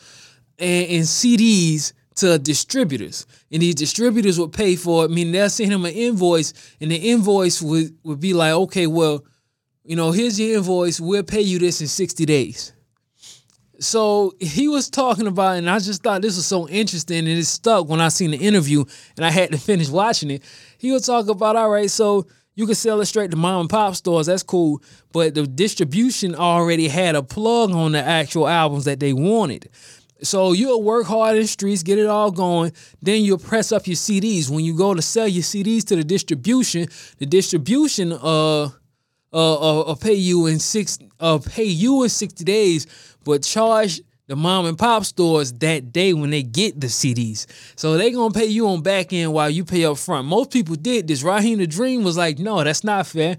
and, 0.57 0.89
and 0.89 1.03
CDs 1.03 1.93
to 2.19 2.39
distributors. 2.39 3.25
And 3.51 3.61
these 3.61 3.75
distributors 3.75 4.39
would 4.39 4.53
pay 4.53 4.75
for 4.75 5.05
it. 5.05 5.11
meaning 5.11 5.33
they'll 5.33 5.49
send 5.49 5.71
him 5.71 5.85
an 5.85 5.93
invoice, 5.93 6.53
and 6.79 6.91
the 6.91 6.95
invoice 6.95 7.61
would, 7.61 7.97
would 8.03 8.19
be 8.19 8.33
like, 8.33 8.53
okay, 8.53 8.87
well, 8.87 9.23
you 9.83 9.95
know, 9.95 10.11
here's 10.11 10.39
your 10.39 10.57
invoice. 10.57 10.99
We'll 10.99 11.23
pay 11.23 11.41
you 11.41 11.59
this 11.59 11.81
in 11.81 11.87
60 11.87 12.25
days. 12.25 12.73
So 13.79 14.33
he 14.39 14.67
was 14.67 14.89
talking 14.89 15.27
about, 15.27 15.57
and 15.57 15.69
I 15.69 15.79
just 15.79 16.03
thought 16.03 16.21
this 16.21 16.35
was 16.35 16.45
so 16.45 16.67
interesting, 16.67 17.19
and 17.19 17.27
it 17.27 17.45
stuck 17.45 17.87
when 17.87 18.01
I 18.01 18.09
seen 18.09 18.31
the 18.31 18.37
interview, 18.37 18.83
and 19.15 19.25
I 19.25 19.31
had 19.31 19.51
to 19.51 19.57
finish 19.69 19.89
watching 19.89 20.31
it. 20.31 20.43
He 20.77 20.91
was 20.91 21.05
talking 21.05 21.31
about, 21.31 21.55
all 21.55 21.69
right, 21.69 21.89
so 21.89 22.27
you 22.55 22.65
can 22.65 22.75
sell 22.75 22.99
it 22.99 23.05
straight 23.05 23.31
to 23.31 23.37
mom 23.37 23.61
and 23.61 23.69
pop 23.69 23.95
stores, 23.95 24.25
that's 24.25 24.43
cool, 24.43 24.81
but 25.13 25.33
the 25.33 25.47
distribution 25.47 26.35
already 26.35 26.89
had 26.89 27.15
a 27.15 27.23
plug 27.23 27.71
on 27.71 27.93
the 27.93 28.03
actual 28.03 28.49
albums 28.49 28.83
that 28.83 28.99
they 28.99 29.13
wanted. 29.13 29.69
So 30.21 30.51
you'll 30.51 30.83
work 30.83 31.07
hard 31.07 31.35
in 31.35 31.43
the 31.43 31.47
streets, 31.47 31.83
get 31.83 31.97
it 31.97 32.07
all 32.07 32.31
going. 32.31 32.73
Then 33.01 33.23
you'll 33.23 33.37
press 33.37 33.71
up 33.71 33.87
your 33.87 33.95
CDs. 33.95 34.49
When 34.49 34.63
you 34.63 34.75
go 34.75 34.93
to 34.93 35.01
sell 35.01 35.27
your 35.27 35.43
CDs 35.43 35.85
to 35.85 35.95
the 35.95 36.03
distribution, 36.03 36.87
the 37.17 37.25
distribution 37.25 38.11
uh 38.11 38.63
uh, 38.63 38.69
uh, 39.31 39.81
uh 39.81 39.95
pay 39.95 40.15
you 40.15 40.47
in 40.47 40.57
six 40.57 40.97
uh 41.19 41.37
pay 41.37 41.63
you 41.63 42.01
in 42.01 42.09
sixty 42.09 42.43
days 42.43 42.87
but 43.23 43.43
charge 43.43 44.01
the 44.29 44.35
mom 44.35 44.67
and 44.67 44.77
pop 44.77 45.03
stores 45.05 45.51
that 45.53 45.91
day 45.91 46.13
when 46.13 46.29
they 46.29 46.43
get 46.43 46.79
the 46.79 46.87
CDs. 46.87 47.47
So 47.75 47.97
they 47.97 48.11
gonna 48.11 48.33
pay 48.33 48.45
you 48.45 48.67
on 48.67 48.81
back 48.81 49.11
end 49.11 49.33
while 49.33 49.49
you 49.49 49.65
pay 49.65 49.85
up 49.85 49.97
front. 49.97 50.27
Most 50.27 50.51
people 50.51 50.75
did 50.75 51.07
this. 51.07 51.23
Raheem 51.23 51.57
the 51.57 51.65
Dream 51.67 52.03
was 52.03 52.15
like, 52.15 52.37
no, 52.37 52.63
that's 52.63 52.83
not 52.83 53.07
fair. 53.07 53.37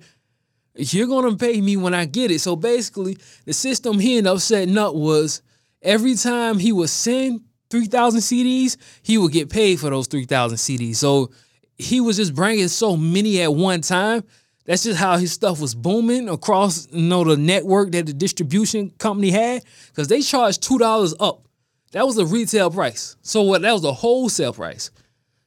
You're 0.75 1.07
gonna 1.07 1.37
pay 1.37 1.61
me 1.61 1.77
when 1.77 1.95
I 1.95 2.07
get 2.07 2.33
it. 2.33 2.41
So 2.41 2.57
basically, 2.57 3.19
the 3.45 3.53
system 3.53 4.01
he 4.01 4.19
ended 4.19 4.33
up 4.33 4.41
setting 4.41 4.77
up 4.79 4.95
was 4.95 5.43
every 5.83 6.15
time 6.15 6.59
he 6.59 6.73
would 6.73 6.91
send 6.91 7.43
3,000 7.71 8.21
CDs, 8.21 8.77
he 9.03 9.19
would 9.19 9.33
get 9.33 9.51
paid 9.51 9.81
for 9.81 9.91
those 9.91 10.07
3,000 10.07 10.59
CDs. 10.59 10.97
So 10.97 11.31
he 11.79 12.01
was 12.01 12.17
just 12.17 12.35
bringing 12.35 12.69
so 12.69 12.97
many 12.97 13.41
at 13.41 13.55
one 13.55 13.81
time 13.81 14.25
that's 14.71 14.85
just 14.85 15.01
how 15.01 15.17
his 15.17 15.33
stuff 15.33 15.61
was 15.61 15.75
booming 15.75 16.29
across 16.29 16.87
you 16.93 17.03
know 17.03 17.25
the 17.25 17.37
network 17.37 17.91
that 17.91 18.07
the 18.07 18.13
distribution 18.13 18.91
company 18.99 19.31
had 19.31 19.65
because 19.89 20.07
they 20.07 20.21
charged 20.23 20.63
two 20.63 20.79
dollars 20.79 21.13
up. 21.19 21.49
That 21.91 22.07
was 22.07 22.15
the 22.15 22.25
retail 22.25 22.71
price. 22.71 23.17
So 23.21 23.43
what? 23.43 23.63
That 23.63 23.73
was 23.73 23.83
the 23.83 23.93
wholesale 23.93 24.53
price. 24.53 24.93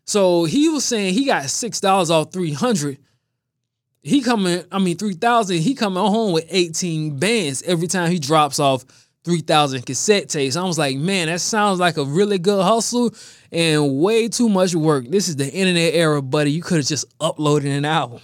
So 0.05 0.43
he 0.43 0.67
was 0.67 0.83
saying 0.83 1.13
he 1.13 1.25
got 1.25 1.49
six 1.49 1.79
dollars 1.79 2.09
off 2.09 2.33
three 2.33 2.51
hundred. 2.51 2.97
He 4.01 4.19
coming, 4.19 4.65
I 4.71 4.79
mean 4.79 4.97
three 4.97 5.13
thousand. 5.13 5.59
He 5.59 5.73
coming 5.73 6.03
home 6.03 6.33
with 6.33 6.45
eighteen 6.49 7.17
bands 7.17 7.61
every 7.63 7.87
time 7.87 8.11
he 8.11 8.19
drops 8.19 8.59
off 8.59 8.83
three 9.23 9.41
thousand 9.41 9.85
cassette 9.85 10.29
tapes. 10.29 10.55
I 10.55 10.63
was 10.63 10.77
like, 10.77 10.97
man, 10.97 11.27
that 11.27 11.41
sounds 11.41 11.79
like 11.79 11.97
a 11.97 12.03
really 12.03 12.37
good 12.37 12.63
hustle 12.63 13.13
and 13.51 13.99
way 13.99 14.27
too 14.27 14.49
much 14.49 14.75
work. 14.75 15.07
This 15.07 15.29
is 15.29 15.35
the 15.35 15.51
internet 15.51 15.93
era, 15.93 16.21
buddy. 16.21 16.51
You 16.51 16.61
could 16.61 16.77
have 16.77 16.87
just 16.87 17.17
uploaded 17.19 17.75
an 17.75 17.85
album. 17.85 18.21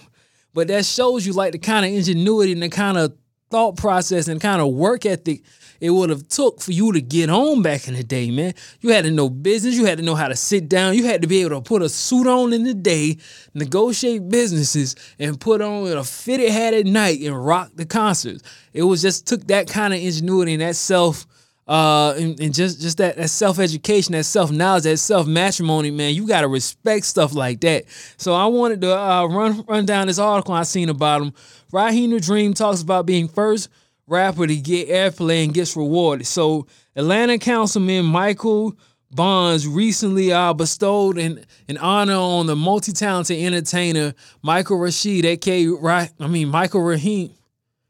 But 0.54 0.68
that 0.68 0.86
shows 0.86 1.26
you 1.26 1.34
like 1.34 1.52
the 1.54 1.60
kind 1.60 1.86
of 1.86 1.94
ingenuity 1.94 2.52
and 2.52 2.64
the 2.64 2.70
kind 2.70 2.98
of 2.98 3.16
thought 3.50 3.78
process 3.78 4.28
and 4.28 4.42
kind 4.42 4.62
of 4.62 4.74
work 4.74 5.06
ethic 5.06 5.44
it 5.80 5.92
would 5.92 6.10
have 6.10 6.28
took 6.28 6.62
for 6.62 6.72
you 6.72 6.92
to 6.94 7.02
get 7.02 7.30
on 7.30 7.62
back 7.62 7.88
in 7.88 7.94
the 7.94 8.04
day, 8.04 8.32
man. 8.32 8.54
You 8.82 8.92
had 8.92 9.06
to 9.06 9.12
know 9.12 9.30
business. 9.30 9.76
You 9.76 9.86
had 9.86 9.98
to 9.98 10.04
know 10.04 10.16
how 10.16 10.28
to 10.28 10.36
sit 10.36 10.68
down. 10.68 10.96
You 10.96 11.06
had 11.06 11.22
to 11.22 11.28
be 11.28 11.42
able 11.42 11.52
to 11.52 11.62
put 11.62 11.82
a 11.82 11.90
suit 11.90 12.28
on 12.28 12.54
in 12.54 12.64
the 12.64 12.74
day, 12.74 13.18
negotiate 13.54 14.28
businesses, 14.30 14.96
and 15.20 15.40
put 15.40 15.62
on 15.62 15.88
a 15.88 16.04
fitted 16.04 16.52
hat 16.52 16.74
at 16.74 16.86
night 16.86 17.22
and 17.22 17.46
rock 17.46 17.72
the 17.76 17.86
concerts. 17.86 18.44
It 18.74 18.84
was 18.84 19.02
just 19.02 19.28
took 19.28 19.48
that 19.48 19.68
kind 19.68 19.94
of 19.94 20.00
ingenuity 20.00 20.54
and 20.54 20.62
that 20.62 20.76
self 20.76 21.26
uh, 21.70 22.16
and, 22.18 22.40
and, 22.40 22.52
just 22.52 22.82
just 22.82 22.98
that, 22.98 23.16
that 23.18 23.30
self 23.30 23.60
education, 23.60 24.14
that 24.14 24.24
self 24.24 24.50
knowledge, 24.50 24.84
that 24.84 24.98
self 24.98 25.28
matrimony, 25.28 25.92
man, 25.92 26.16
you 26.16 26.26
gotta 26.26 26.48
respect 26.48 27.06
stuff 27.06 27.36
like 27.36 27.62
that. 27.62 27.86
So 28.18 28.34
I 28.34 28.48
wanted 28.48 28.82
to 28.82 29.00
uh, 29.00 29.28
run 29.28 29.64
run 29.68 29.86
down 29.86 30.08
this 30.08 30.18
article 30.18 30.56
I 30.56 30.64
seen 30.64 30.90
about 30.90 31.22
him. 31.22 31.34
Raheem 31.72 32.10
the 32.10 32.20
Dream 32.20 32.56
talks 32.56 32.82
about 32.82 33.06
being 33.06 33.28
first 33.28 33.70
rapper 34.10 34.48
to 34.48 34.56
get 34.56 34.90
airplay 34.90 35.44
and 35.44 35.54
gets 35.54 35.76
rewarded. 35.76 36.28
So 36.28 36.68
Atlanta 36.96 37.38
Councilman 37.38 38.06
Michael 38.06 38.76
Bonds 39.12 39.68
recently 39.68 40.32
uh, 40.32 40.54
bestowed 40.54 41.18
an, 41.18 41.44
an 41.68 41.78
honor 41.80 42.14
on 42.14 42.46
the 42.46 42.56
multi-talented 42.56 43.40
entertainer 43.40 44.14
Michael 44.44 44.78
Rashid, 44.78 45.26
aka 45.26 45.66
right, 45.68 46.12
I 46.20 46.28
mean 46.28 46.50
Michael 46.50 46.82
Raheem. 46.82 47.34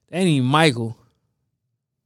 That 0.10 0.20
ain't 0.20 0.46
Michael. 0.46 0.98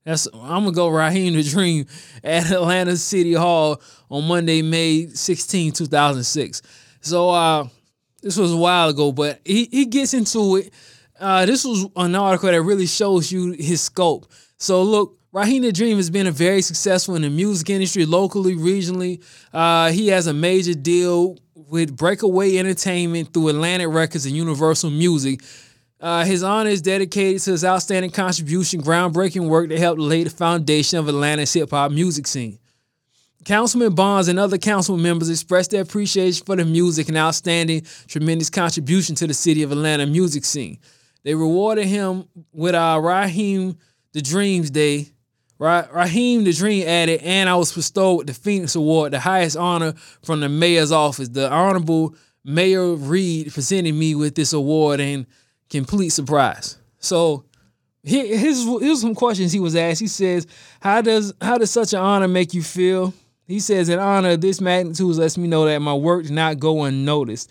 That's 0.03 0.27
I'm 0.33 0.63
gonna 0.63 0.71
go 0.71 0.89
Raheem 0.89 1.35
the 1.35 1.43
Dream 1.43 1.85
at 2.23 2.51
Atlanta 2.51 2.97
City 2.97 3.33
Hall 3.33 3.79
on 4.09 4.27
Monday, 4.27 4.63
May 4.63 5.07
16, 5.07 5.73
2006. 5.73 6.61
So 7.01 7.29
uh 7.29 7.67
this 8.23 8.37
was 8.37 8.53
a 8.53 8.57
while 8.57 8.89
ago, 8.89 9.11
but 9.11 9.41
he, 9.45 9.65
he 9.69 9.85
gets 9.85 10.13
into 10.13 10.55
it. 10.55 10.73
Uh 11.19 11.45
this 11.45 11.63
was 11.63 11.87
an 11.95 12.15
article 12.15 12.51
that 12.51 12.61
really 12.61 12.87
shows 12.87 13.31
you 13.31 13.51
his 13.51 13.81
scope. 13.81 14.25
So 14.57 14.83
look, 14.83 15.17
the 15.33 15.71
Dream 15.73 15.97
has 15.97 16.09
been 16.09 16.27
a 16.27 16.31
very 16.31 16.61
successful 16.61 17.15
in 17.15 17.23
the 17.23 17.29
music 17.29 17.69
industry 17.69 18.05
locally, 18.05 18.55
regionally. 18.55 19.23
Uh, 19.51 19.91
he 19.91 20.09
has 20.09 20.27
a 20.27 20.33
major 20.33 20.73
deal 20.75 21.37
with 21.55 21.95
Breakaway 21.95 22.57
Entertainment 22.57 23.33
through 23.33 23.49
Atlantic 23.49 23.87
Records 23.89 24.25
and 24.25 24.35
Universal 24.35 24.91
Music. 24.91 25.41
Uh, 25.99 26.23
his 26.23 26.43
honor 26.43 26.69
is 26.69 26.81
dedicated 26.81 27.41
to 27.41 27.51
his 27.51 27.65
outstanding 27.65 28.11
contribution, 28.11 28.81
groundbreaking 28.81 29.47
work 29.47 29.69
that 29.69 29.79
helped 29.79 29.99
lay 29.99 30.23
the 30.23 30.29
foundation 30.29 30.99
of 30.99 31.07
Atlanta's 31.07 31.51
hip 31.53 31.71
hop 31.71 31.91
music 31.91 32.27
scene. 32.27 32.59
Councilman 33.45 33.95
Bonds 33.95 34.27
and 34.27 34.37
other 34.37 34.57
council 34.57 34.97
members 34.97 35.29
expressed 35.29 35.71
their 35.71 35.81
appreciation 35.81 36.45
for 36.45 36.55
the 36.55 36.63
music 36.63 37.07
and 37.09 37.17
outstanding, 37.17 37.85
tremendous 38.07 38.49
contribution 38.49 39.15
to 39.15 39.27
the 39.27 39.33
city 39.33 39.63
of 39.63 39.71
Atlanta 39.71 40.05
music 40.05 40.45
scene. 40.45 40.77
They 41.23 41.35
rewarded 41.35 41.85
him 41.85 42.27
with 42.51 42.75
uh, 42.75 42.99
Raheem 43.01 43.77
the 44.11 44.21
Dreams 44.21 44.69
Day. 44.69 45.09
Ra- 45.57 45.87
Raheem 45.93 46.43
the 46.43 46.53
Dream 46.53 46.87
added, 46.87 47.21
and 47.23 47.49
I 47.49 47.55
was 47.55 47.71
bestowed 47.71 48.17
with 48.19 48.27
the 48.27 48.33
Phoenix 48.33 48.75
Award, 48.75 49.13
the 49.13 49.19
highest 49.19 49.55
honor 49.55 49.93
from 50.21 50.41
the 50.41 50.49
mayor's 50.49 50.91
office. 50.91 51.29
The 51.29 51.49
Honorable 51.49 52.15
Mayor 52.43 52.95
Reed 52.95 53.53
presented 53.53 53.93
me 53.93 54.15
with 54.15 54.35
this 54.35 54.51
award 54.51 54.99
in 54.99 55.25
complete 55.69 56.09
surprise. 56.09 56.77
So 56.99 57.45
here, 58.03 58.37
here's, 58.37 58.63
here's 58.63 59.01
some 59.01 59.15
questions 59.15 59.53
he 59.53 59.61
was 59.61 59.75
asked. 59.75 60.01
He 60.01 60.07
says, 60.07 60.45
"How 60.81 61.01
does 61.01 61.33
how 61.39 61.57
does 61.57 61.71
such 61.71 61.93
an 61.93 61.99
honor 61.99 62.27
make 62.27 62.53
you 62.53 62.61
feel?" 62.61 63.13
He 63.47 63.59
says, 63.59 63.87
"An 63.87 63.99
honor 63.99 64.31
of 64.31 64.41
this 64.41 64.59
magnitude 64.59 65.15
lets 65.15 65.37
me 65.37 65.47
know 65.47 65.65
that 65.65 65.79
my 65.79 65.93
work 65.93 66.23
did 66.23 66.33
not 66.33 66.59
go 66.59 66.83
unnoticed." 66.83 67.49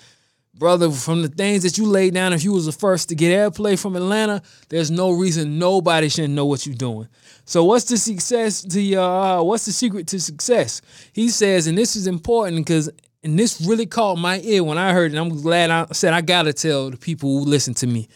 Brother, 0.54 0.90
from 0.90 1.22
the 1.22 1.28
things 1.28 1.62
that 1.62 1.78
you 1.78 1.86
laid 1.86 2.12
down, 2.12 2.34
if 2.34 2.44
you 2.44 2.52
was 2.52 2.66
the 2.66 2.72
first 2.72 3.08
to 3.08 3.14
get 3.14 3.32
airplay 3.32 3.78
from 3.78 3.96
Atlanta, 3.96 4.42
there's 4.68 4.90
no 4.90 5.10
reason 5.10 5.58
nobody 5.58 6.08
shouldn't 6.08 6.34
know 6.34 6.44
what 6.44 6.66
you're 6.66 6.74
doing. 6.74 7.08
So 7.46 7.64
what's 7.64 7.86
the 7.86 7.96
success 7.96 8.64
your, 8.74 9.02
uh, 9.02 9.42
what's 9.42 9.64
the 9.64 9.72
secret 9.72 10.06
to 10.08 10.20
success? 10.20 10.82
He 11.12 11.30
says, 11.30 11.66
and 11.66 11.76
this 11.76 11.96
is 11.96 12.06
important 12.06 12.58
because 12.58 12.90
and 13.24 13.38
this 13.38 13.60
really 13.60 13.86
caught 13.86 14.18
my 14.18 14.40
ear 14.40 14.64
when 14.64 14.78
I 14.78 14.92
heard 14.92 15.14
it. 15.14 15.18
I'm 15.18 15.40
glad 15.40 15.70
I 15.70 15.86
said 15.92 16.12
I 16.12 16.20
gotta 16.20 16.52
tell 16.52 16.90
the 16.90 16.96
people 16.96 17.38
who 17.38 17.44
listen 17.44 17.72
to 17.74 17.86
me 17.86 18.08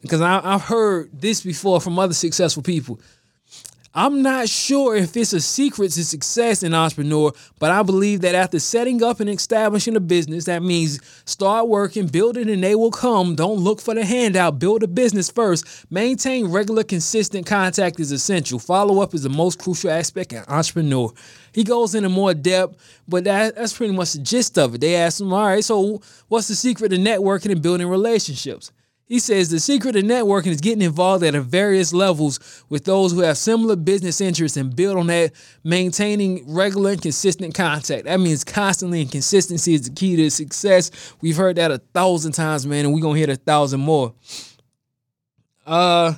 because 0.00 0.20
I've 0.20 0.62
heard 0.62 1.10
this 1.12 1.42
before 1.42 1.80
from 1.80 1.98
other 1.98 2.14
successful 2.14 2.62
people. 2.62 3.00
I'm 3.94 4.22
not 4.22 4.48
sure 4.48 4.96
if 4.96 5.14
it's 5.18 5.34
a 5.34 5.40
secret 5.40 5.92
to 5.92 6.04
success 6.04 6.62
in 6.62 6.72
entrepreneur, 6.72 7.30
but 7.58 7.70
I 7.70 7.82
believe 7.82 8.22
that 8.22 8.34
after 8.34 8.58
setting 8.58 9.02
up 9.02 9.20
and 9.20 9.28
establishing 9.28 9.96
a 9.96 10.00
business, 10.00 10.46
that 10.46 10.62
means 10.62 10.98
start 11.26 11.68
working, 11.68 12.06
build 12.06 12.38
it, 12.38 12.48
and 12.48 12.64
they 12.64 12.74
will 12.74 12.90
come. 12.90 13.34
Don't 13.34 13.58
look 13.58 13.82
for 13.82 13.94
the 13.94 14.02
handout. 14.02 14.58
Build 14.58 14.82
a 14.82 14.88
business 14.88 15.30
first. 15.30 15.66
Maintain 15.90 16.46
regular, 16.46 16.84
consistent 16.84 17.44
contact 17.44 18.00
is 18.00 18.12
essential. 18.12 18.58
Follow 18.58 19.02
up 19.02 19.12
is 19.12 19.24
the 19.24 19.28
most 19.28 19.58
crucial 19.58 19.90
aspect 19.90 20.32
in 20.32 20.42
entrepreneur. 20.48 21.12
He 21.52 21.62
goes 21.62 21.94
into 21.94 22.08
more 22.08 22.32
depth, 22.32 23.02
but 23.06 23.24
that, 23.24 23.56
that's 23.56 23.76
pretty 23.76 23.92
much 23.92 24.14
the 24.14 24.20
gist 24.20 24.56
of 24.56 24.74
it. 24.74 24.80
They 24.80 24.96
ask 24.96 25.20
him, 25.20 25.34
all 25.34 25.44
right, 25.44 25.62
so 25.62 26.00
what's 26.28 26.48
the 26.48 26.54
secret 26.54 26.88
to 26.90 26.96
networking 26.96 27.52
and 27.52 27.60
building 27.60 27.88
relationships? 27.88 28.72
He 29.06 29.18
says 29.18 29.50
the 29.50 29.60
secret 29.60 29.96
of 29.96 30.04
networking 30.04 30.48
is 30.48 30.60
getting 30.60 30.82
involved 30.82 31.22
at 31.24 31.34
various 31.34 31.92
levels 31.92 32.64
with 32.68 32.84
those 32.84 33.12
who 33.12 33.20
have 33.20 33.36
similar 33.36 33.76
business 33.76 34.20
interests 34.20 34.56
and 34.56 34.74
build 34.74 34.96
on 34.96 35.08
that, 35.08 35.32
maintaining 35.64 36.52
regular 36.54 36.92
and 36.92 37.02
consistent 37.02 37.54
contact. 37.54 38.04
That 38.04 38.20
means 38.20 38.44
constantly 38.44 39.02
and 39.02 39.10
consistency 39.10 39.74
is 39.74 39.82
the 39.82 39.90
key 39.90 40.16
to 40.16 40.30
success. 40.30 40.90
We've 41.20 41.36
heard 41.36 41.56
that 41.56 41.70
a 41.70 41.78
thousand 41.78 42.32
times, 42.32 42.66
man, 42.66 42.86
and 42.86 42.94
we're 42.94 43.00
gonna 43.02 43.18
hear 43.18 43.28
it 43.28 43.30
a 43.30 43.36
thousand 43.36 43.80
more. 43.80 44.14
Uh 45.66 46.14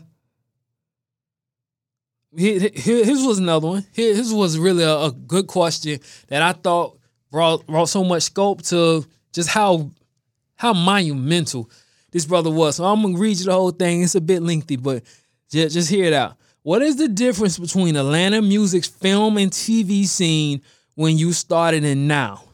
his 2.37 3.25
was 3.25 3.39
another 3.39 3.69
one. 3.69 3.87
His 3.93 4.33
was 4.33 4.59
really 4.59 4.83
a, 4.83 4.97
a 4.97 5.13
good 5.13 5.47
question 5.47 6.01
that 6.29 6.43
I 6.43 6.53
thought 6.53 6.99
brought 7.31 7.67
brought 7.67 7.89
so 7.89 8.05
much 8.05 8.25
scope 8.25 8.63
to 8.63 9.05
just 9.33 9.49
how 9.49 9.91
how 10.57 10.73
monumental 10.73 11.71
this 12.15 12.25
brother 12.25 12.49
was. 12.49 12.77
So 12.77 12.85
I'm 12.85 13.03
gonna 13.03 13.19
read 13.19 13.39
you 13.39 13.47
the 13.47 13.53
whole 13.53 13.73
thing. 13.73 14.03
It's 14.03 14.15
a 14.15 14.21
bit 14.21 14.41
lengthy, 14.41 14.77
but 14.77 15.03
just, 15.51 15.75
just 15.75 15.91
hear 15.91 16.05
it 16.05 16.13
out. 16.13 16.37
What 16.63 16.81
is 16.81 16.97
the 16.97 17.09
difference 17.09 17.59
between 17.59 17.97
Atlanta 17.97 18.41
music's 18.41 18.87
film 18.87 19.37
and 19.37 19.51
TV 19.51 20.07
scene 20.07 20.63
when 20.95 21.19
you 21.19 21.33
started 21.33 21.85
and 21.85 22.07
now? 22.07 22.45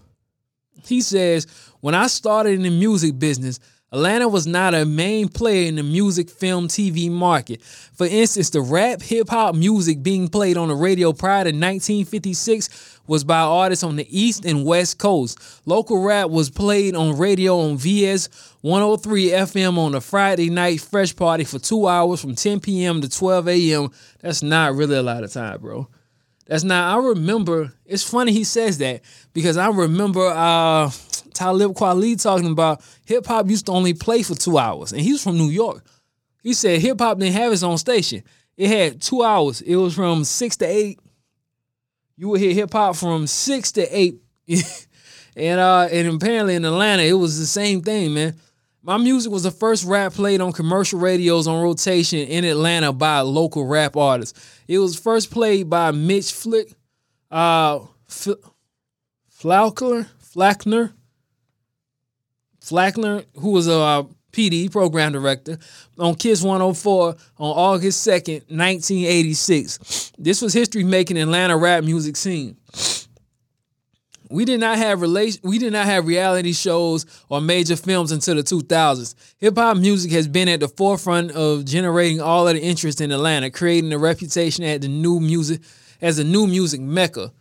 He 0.83 1.03
says, 1.03 1.47
when 1.81 1.95
I 1.95 2.07
started 2.07 2.55
in 2.55 2.63
the 2.63 2.71
music 2.71 3.19
business, 3.19 3.61
Atlanta 3.93 4.29
was 4.29 4.47
not 4.47 4.73
a 4.73 4.85
main 4.85 5.29
player 5.29 5.67
in 5.67 5.75
the 5.75 5.83
music, 5.83 6.31
film, 6.31 6.69
TV 6.69 7.11
market. 7.11 7.61
For 7.61 8.07
instance, 8.07 8.51
the 8.51 8.61
rap, 8.61 9.03
hip 9.03 9.29
hop 9.29 9.57
music 9.57 10.01
being 10.01 10.29
played 10.29 10.57
on 10.57 10.69
the 10.69 10.77
radio 10.77 11.13
prior 11.13 11.43
to 11.43 11.51
1956 11.51 13.01
was 13.09 13.25
by 13.25 13.41
artists 13.41 13.83
on 13.83 13.97
the 13.97 14.07
East 14.09 14.45
and 14.45 14.65
West 14.65 14.99
Coast. 14.99 15.41
Local 15.67 16.01
rap 16.05 16.31
was 16.31 16.51
played 16.51 16.95
on 16.95 17.19
radio 17.19 17.59
on 17.59 17.79
VS 17.79 18.29
103 18.61 19.31
FM 19.31 19.77
on 19.77 19.97
a 19.97 20.01
Friday 20.01 20.51
night 20.51 20.81
fresh 20.81 21.17
party 21.17 21.43
for 21.43 21.59
two 21.59 21.89
hours 21.89 22.21
from 22.21 22.37
10 22.37 22.61
p.m. 22.61 23.01
to 23.01 23.09
12 23.09 23.49
a.m. 23.49 23.91
That's 24.21 24.41
not 24.41 24.77
really 24.77 24.99
a 24.99 25.03
lot 25.03 25.25
of 25.25 25.33
time, 25.33 25.61
bro. 25.61 25.89
That's 26.51 26.65
not. 26.65 26.99
I 26.99 27.01
remember. 27.01 27.73
It's 27.87 28.03
funny 28.03 28.33
he 28.33 28.43
says 28.43 28.79
that 28.79 29.03
because 29.33 29.57
I 29.57 29.69
remember 29.69 30.27
uh, 30.27 30.91
Talib 31.33 31.75
Kweli 31.75 32.21
talking 32.21 32.51
about 32.51 32.83
hip 33.05 33.25
hop 33.25 33.49
used 33.49 33.67
to 33.67 33.73
only 33.73 33.95
play 33.95 34.25
for 34.25 34.35
two 34.35 34.59
hours, 34.59 34.91
and 34.91 35.01
he's 35.01 35.23
from 35.23 35.39
New 35.39 35.49
York. 35.49 35.87
He 36.43 36.53
said 36.53 36.81
hip 36.81 36.99
hop 36.99 37.21
didn't 37.21 37.35
have 37.35 37.53
its 37.53 37.63
own 37.63 37.79
station. 37.79 38.25
It 38.57 38.67
had 38.67 39.01
two 39.01 39.23
hours. 39.23 39.61
It 39.61 39.77
was 39.77 39.95
from 39.95 40.25
six 40.25 40.57
to 40.57 40.67
eight. 40.67 40.99
You 42.17 42.31
would 42.31 42.41
hear 42.41 42.53
hip 42.53 42.73
hop 42.73 42.97
from 42.97 43.29
six 43.29 43.71
to 43.73 43.87
eight, 43.97 44.17
and 45.37 45.61
uh, 45.61 45.89
and 45.93 46.09
apparently 46.17 46.57
in 46.57 46.65
Atlanta 46.65 47.05
it 47.05 47.13
was 47.13 47.39
the 47.39 47.47
same 47.47 47.81
thing, 47.81 48.15
man. 48.15 48.35
My 48.83 48.97
music 48.97 49.31
was 49.31 49.43
the 49.43 49.51
first 49.51 49.85
rap 49.85 50.15
played 50.15 50.41
on 50.41 50.53
commercial 50.53 50.99
radios 50.99 51.47
on 51.47 51.63
rotation 51.63 52.21
in 52.21 52.45
Atlanta 52.45 52.93
by 52.93 53.19
a 53.19 53.25
local 53.25 53.67
rap 53.67 53.95
artists. 53.95 54.63
It 54.67 54.79
was 54.79 54.99
first 54.99 55.31
played 55.31 55.69
by 55.69 55.91
Mitch 55.91 56.33
Flick, 56.33 56.73
uh, 57.31 57.81
F- 58.09 58.39
Flackner, 59.31 60.09
Flackner, 62.63 63.25
who 63.39 63.51
was 63.51 63.69
a 63.69 63.79
uh, 63.79 64.03
PD 64.33 64.71
program 64.71 65.13
director 65.13 65.59
on 65.99 66.15
Kiss 66.15 66.43
104 66.43 67.09
on 67.09 67.17
August 67.39 68.07
2nd, 68.07 68.49
1986. 68.49 70.13
This 70.17 70.41
was 70.41 70.55
history 70.55 70.85
making 70.85 71.19
Atlanta 71.19 71.57
rap 71.57 71.85
music 71.85 72.17
scene 72.17 72.57
we 74.31 74.45
did 74.45 74.61
not 74.61 74.79
have 74.79 75.01
relation 75.01 75.41
we 75.43 75.59
did 75.59 75.73
not 75.73 75.87
have 75.87 76.07
reality 76.07 76.53
shows 76.53 77.05
or 77.29 77.41
major 77.41 77.77
films 77.77 78.13
until 78.13 78.37
the 78.37 78.43
2000s. 78.43 79.15
Hip 79.39 79.57
hop 79.57 79.77
music 79.77 80.13
has 80.13 80.29
been 80.29 80.49
at 80.49 80.61
the 80.61 80.69
forefront 80.69 81.33
of 81.33 81.65
generating 81.65 82.21
all 82.21 82.47
of 82.47 82.55
the 82.55 82.63
interest 82.63 83.01
in 83.01 83.11
Atlanta, 83.11 83.51
creating 83.51 83.93
a 83.93 83.99
reputation 83.99 84.65
at 84.65 84.83
the 84.83 84.89
new 84.89 85.21
music 85.21 85.61
as 86.01 86.19
a 86.19 86.25
new 86.25 86.47
music 86.47 86.81
mecca. 86.81 87.33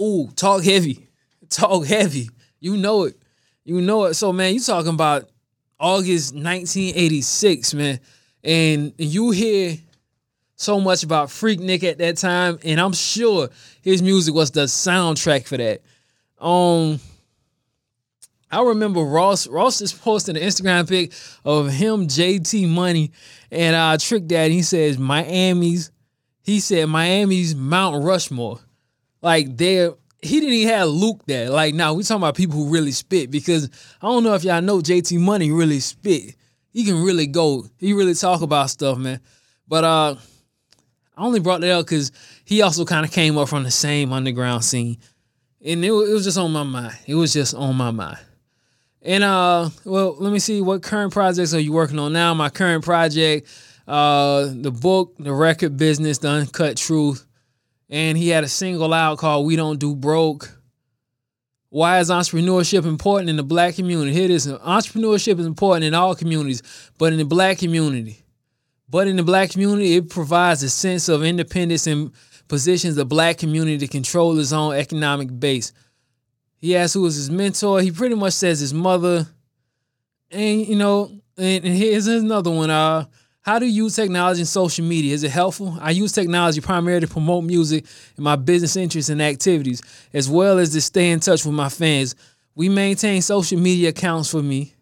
Ooh, 0.00 0.30
talk 0.36 0.64
heavy. 0.64 1.08
Talk 1.50 1.86
heavy. 1.86 2.30
You 2.58 2.76
know 2.76 3.04
it. 3.04 3.16
You 3.64 3.80
know 3.80 4.04
it. 4.04 4.14
So 4.14 4.32
man, 4.32 4.54
you 4.54 4.60
talking 4.60 4.94
about 4.94 5.28
August 5.78 6.34
1986, 6.34 7.74
man. 7.74 8.00
And 8.42 8.92
you 8.98 9.30
hear 9.30 9.76
so 10.56 10.80
much 10.80 11.02
about 11.02 11.28
Freaknik 11.28 11.84
at 11.84 11.98
that 11.98 12.16
time, 12.16 12.58
and 12.64 12.80
I'm 12.80 12.92
sure 12.92 13.48
his 13.82 14.02
music 14.02 14.34
was 14.34 14.50
the 14.50 14.62
soundtrack 14.62 15.46
for 15.46 15.56
that. 15.56 15.82
Um, 16.44 17.00
I 18.50 18.62
remember 18.62 19.00
Ross. 19.00 19.48
Ross 19.48 19.78
just 19.78 20.00
posted 20.02 20.36
an 20.36 20.42
Instagram 20.42 20.86
pic 20.86 21.12
of 21.44 21.70
him, 21.70 22.06
JT 22.06 22.68
Money, 22.68 23.12
and 23.50 23.74
uh, 23.74 23.96
Trick 23.98 24.26
Dad. 24.26 24.50
He 24.50 24.62
says 24.62 24.98
Miami's. 24.98 25.90
He 26.42 26.60
said 26.60 26.88
Miami's 26.90 27.56
Mount 27.56 28.04
Rushmore. 28.04 28.60
Like 29.22 29.56
there, 29.56 29.94
he 30.20 30.40
didn't 30.40 30.54
even 30.54 30.74
have 30.74 30.88
Luke 30.88 31.22
there. 31.26 31.48
Like 31.48 31.72
now, 31.74 31.94
we 31.94 32.02
talking 32.02 32.22
about 32.22 32.36
people 32.36 32.56
who 32.56 32.70
really 32.70 32.92
spit 32.92 33.30
because 33.30 33.70
I 34.02 34.06
don't 34.06 34.22
know 34.22 34.34
if 34.34 34.44
y'all 34.44 34.60
know 34.60 34.80
JT 34.80 35.18
Money 35.18 35.50
really 35.50 35.80
spit. 35.80 36.36
He 36.70 36.84
can 36.84 37.02
really 37.02 37.26
go. 37.26 37.64
He 37.78 37.94
really 37.94 38.14
talk 38.14 38.42
about 38.42 38.68
stuff, 38.68 38.98
man. 38.98 39.20
But 39.66 39.84
uh, 39.84 40.16
I 41.16 41.24
only 41.24 41.40
brought 41.40 41.62
that 41.62 41.70
up 41.70 41.86
because 41.86 42.12
he 42.44 42.60
also 42.60 42.84
kind 42.84 43.06
of 43.06 43.12
came 43.12 43.38
up 43.38 43.48
from 43.48 43.62
the 43.62 43.70
same 43.70 44.12
underground 44.12 44.62
scene 44.62 44.98
and 45.64 45.84
it, 45.84 45.88
it 45.88 45.92
was 45.92 46.24
just 46.24 46.38
on 46.38 46.52
my 46.52 46.62
mind. 46.62 46.96
It 47.06 47.14
was 47.14 47.32
just 47.32 47.54
on 47.54 47.74
my 47.76 47.90
mind. 47.90 48.18
And 49.02 49.24
uh, 49.24 49.70
well, 49.84 50.16
let 50.18 50.32
me 50.32 50.38
see 50.38 50.60
what 50.60 50.82
current 50.82 51.12
projects 51.12 51.54
are 51.54 51.60
you 51.60 51.72
working 51.72 51.98
on 51.98 52.12
now? 52.12 52.32
My 52.34 52.48
current 52.48 52.84
project, 52.84 53.48
uh, 53.86 54.50
the 54.54 54.70
book, 54.70 55.14
the 55.18 55.32
record 55.32 55.76
business, 55.76 56.18
the 56.18 56.28
uncut 56.28 56.76
truth, 56.76 57.26
and 57.90 58.16
he 58.16 58.28
had 58.28 58.44
a 58.44 58.48
single 58.48 58.92
out 58.94 59.18
called 59.18 59.46
"We 59.46 59.56
Don't 59.56 59.78
Do 59.78 59.94
Broke." 59.94 60.50
Why 61.68 61.98
is 61.98 62.08
entrepreneurship 62.08 62.86
important 62.86 63.28
in 63.28 63.36
the 63.36 63.42
black 63.42 63.74
community? 63.74 64.12
Here 64.12 64.26
it 64.26 64.30
is. 64.30 64.46
Entrepreneurship 64.46 65.40
is 65.40 65.46
important 65.46 65.84
in 65.84 65.92
all 65.92 66.14
communities, 66.14 66.62
but 66.98 67.12
in 67.12 67.18
the 67.18 67.24
black 67.24 67.58
community. 67.58 68.24
But 68.88 69.08
in 69.08 69.16
the 69.16 69.24
black 69.24 69.50
community, 69.50 69.96
it 69.96 70.08
provides 70.08 70.62
a 70.62 70.70
sense 70.70 71.08
of 71.08 71.24
independence 71.24 71.88
and 71.88 72.12
positions 72.48 72.96
the 72.96 73.04
black 73.04 73.38
community 73.38 73.78
to 73.78 73.86
control 73.86 74.34
his 74.34 74.52
own 74.52 74.74
economic 74.74 75.38
base. 75.38 75.72
He 76.58 76.76
asks 76.76 76.94
who 76.94 77.02
was 77.02 77.16
his 77.16 77.30
mentor. 77.30 77.80
He 77.80 77.90
pretty 77.90 78.14
much 78.14 78.32
says 78.32 78.60
his 78.60 78.72
mother. 78.72 79.26
And, 80.30 80.66
you 80.66 80.76
know, 80.76 81.10
and, 81.36 81.64
and 81.64 81.76
here's 81.76 82.06
another 82.06 82.50
one. 82.50 82.70
Uh, 82.70 83.06
how 83.42 83.58
do 83.58 83.66
you 83.66 83.84
use 83.84 83.94
technology 83.94 84.40
and 84.40 84.48
social 84.48 84.84
media? 84.84 85.12
Is 85.12 85.22
it 85.22 85.30
helpful? 85.30 85.76
I 85.78 85.90
use 85.90 86.12
technology 86.12 86.62
primarily 86.62 87.06
to 87.06 87.12
promote 87.12 87.44
music 87.44 87.84
and 88.16 88.24
my 88.24 88.36
business 88.36 88.76
interests 88.76 89.10
and 89.10 89.20
activities, 89.20 89.82
as 90.14 90.30
well 90.30 90.58
as 90.58 90.70
to 90.70 90.80
stay 90.80 91.10
in 91.10 91.20
touch 91.20 91.44
with 91.44 91.54
my 91.54 91.68
fans. 91.68 92.14
We 92.54 92.70
maintain 92.70 93.20
social 93.20 93.60
media 93.60 93.90
accounts 93.90 94.30
for 94.30 94.42
me, 94.42 94.72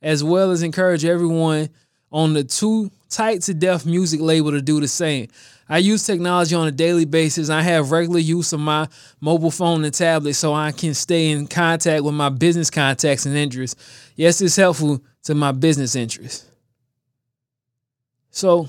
as 0.00 0.24
well 0.24 0.50
as 0.52 0.62
encourage 0.62 1.04
everyone 1.04 1.68
on 2.10 2.32
the 2.32 2.44
Too 2.44 2.90
Tight 3.10 3.42
2 3.42 3.54
Def 3.54 3.84
music 3.84 4.20
label 4.20 4.52
to 4.52 4.62
do 4.62 4.80
the 4.80 4.88
same. 4.88 5.28
I 5.70 5.78
use 5.78 6.04
technology 6.04 6.56
on 6.56 6.66
a 6.66 6.72
daily 6.72 7.04
basis. 7.04 7.48
I 7.48 7.62
have 7.62 7.92
regular 7.92 8.18
use 8.18 8.52
of 8.52 8.58
my 8.58 8.88
mobile 9.20 9.52
phone 9.52 9.84
and 9.84 9.94
tablet 9.94 10.34
so 10.34 10.52
I 10.52 10.72
can 10.72 10.94
stay 10.94 11.30
in 11.30 11.46
contact 11.46 12.02
with 12.02 12.12
my 12.12 12.28
business 12.28 12.70
contacts 12.70 13.24
and 13.24 13.36
interests. 13.36 13.80
Yes, 14.16 14.40
it's 14.40 14.56
helpful 14.56 15.00
to 15.22 15.34
my 15.36 15.52
business 15.52 15.94
interests. 15.94 16.44
So, 18.32 18.68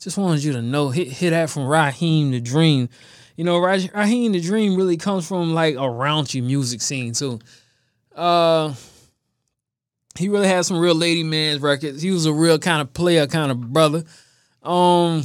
just 0.00 0.16
wanted 0.16 0.42
you 0.42 0.52
to 0.54 0.62
know, 0.62 0.88
hit, 0.88 1.08
hit 1.08 1.30
that 1.30 1.50
from 1.50 1.66
Raheem 1.66 2.30
the 2.30 2.40
Dream. 2.40 2.88
You 3.36 3.44
know, 3.44 3.58
Raheem 3.58 4.32
the 4.32 4.40
Dream 4.40 4.74
really 4.74 4.96
comes 4.96 5.28
from 5.28 5.52
like 5.52 5.74
a 5.74 5.80
raunchy 5.80 6.42
music 6.42 6.80
scene 6.80 7.12
too. 7.12 7.40
Uh, 8.14 8.72
he 10.16 10.30
really 10.30 10.48
had 10.48 10.64
some 10.64 10.78
real 10.78 10.94
lady 10.94 11.24
man's 11.24 11.60
records. 11.60 12.00
He 12.00 12.10
was 12.10 12.24
a 12.24 12.32
real 12.32 12.58
kind 12.58 12.80
of 12.80 12.94
player, 12.94 13.26
kind 13.26 13.50
of 13.50 13.70
brother. 13.70 14.04
Um, 14.62 15.24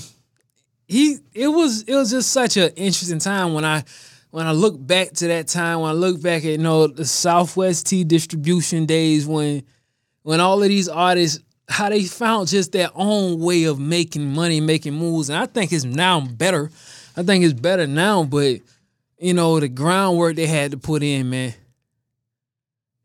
he 0.94 1.18
it 1.34 1.48
was 1.48 1.82
it 1.84 1.96
was 1.96 2.12
just 2.12 2.30
such 2.30 2.56
an 2.56 2.70
interesting 2.76 3.18
time 3.18 3.56
when 3.56 3.66
I 3.66 3.84
when 4.30 4.46
I 4.46 4.52
look 4.52 4.76
back 4.78 5.12
to 5.14 5.28
that 5.28 5.48
time 5.48 5.80
when 5.80 5.90
I 5.90 5.94
look 5.94 6.22
back 6.22 6.46
at 6.46 6.52
you 6.52 6.58
know 6.60 6.86
the 6.86 7.04
Southwest 7.04 7.88
T 7.88 8.04
distribution 8.04 8.86
days 8.86 9.26
when 9.26 9.64
when 10.22 10.40
all 10.40 10.62
of 10.62 10.70
these 10.70 10.88
artists 10.88 11.40
how 11.68 11.90
they 11.90 12.04
found 12.04 12.48
just 12.48 12.74
their 12.74 12.90
own 12.94 13.40
way 13.40 13.64
of 13.64 13.80
making 13.80 14.36
money, 14.36 14.62
making 14.62 14.94
moves, 14.94 15.30
and 15.30 15.40
I 15.40 15.48
think 15.48 15.74
it's 15.74 15.84
now 15.84 16.22
better. 16.22 16.70
I 17.18 17.24
think 17.24 17.44
it's 17.44 17.60
better 17.60 17.88
now, 17.88 18.24
but 18.24 18.60
you 19.18 19.34
know 19.34 19.60
the 19.60 19.70
groundwork 19.70 20.36
they 20.36 20.46
had 20.46 20.72
to 20.72 20.78
put 20.78 21.02
in, 21.02 21.32
man. 21.32 21.56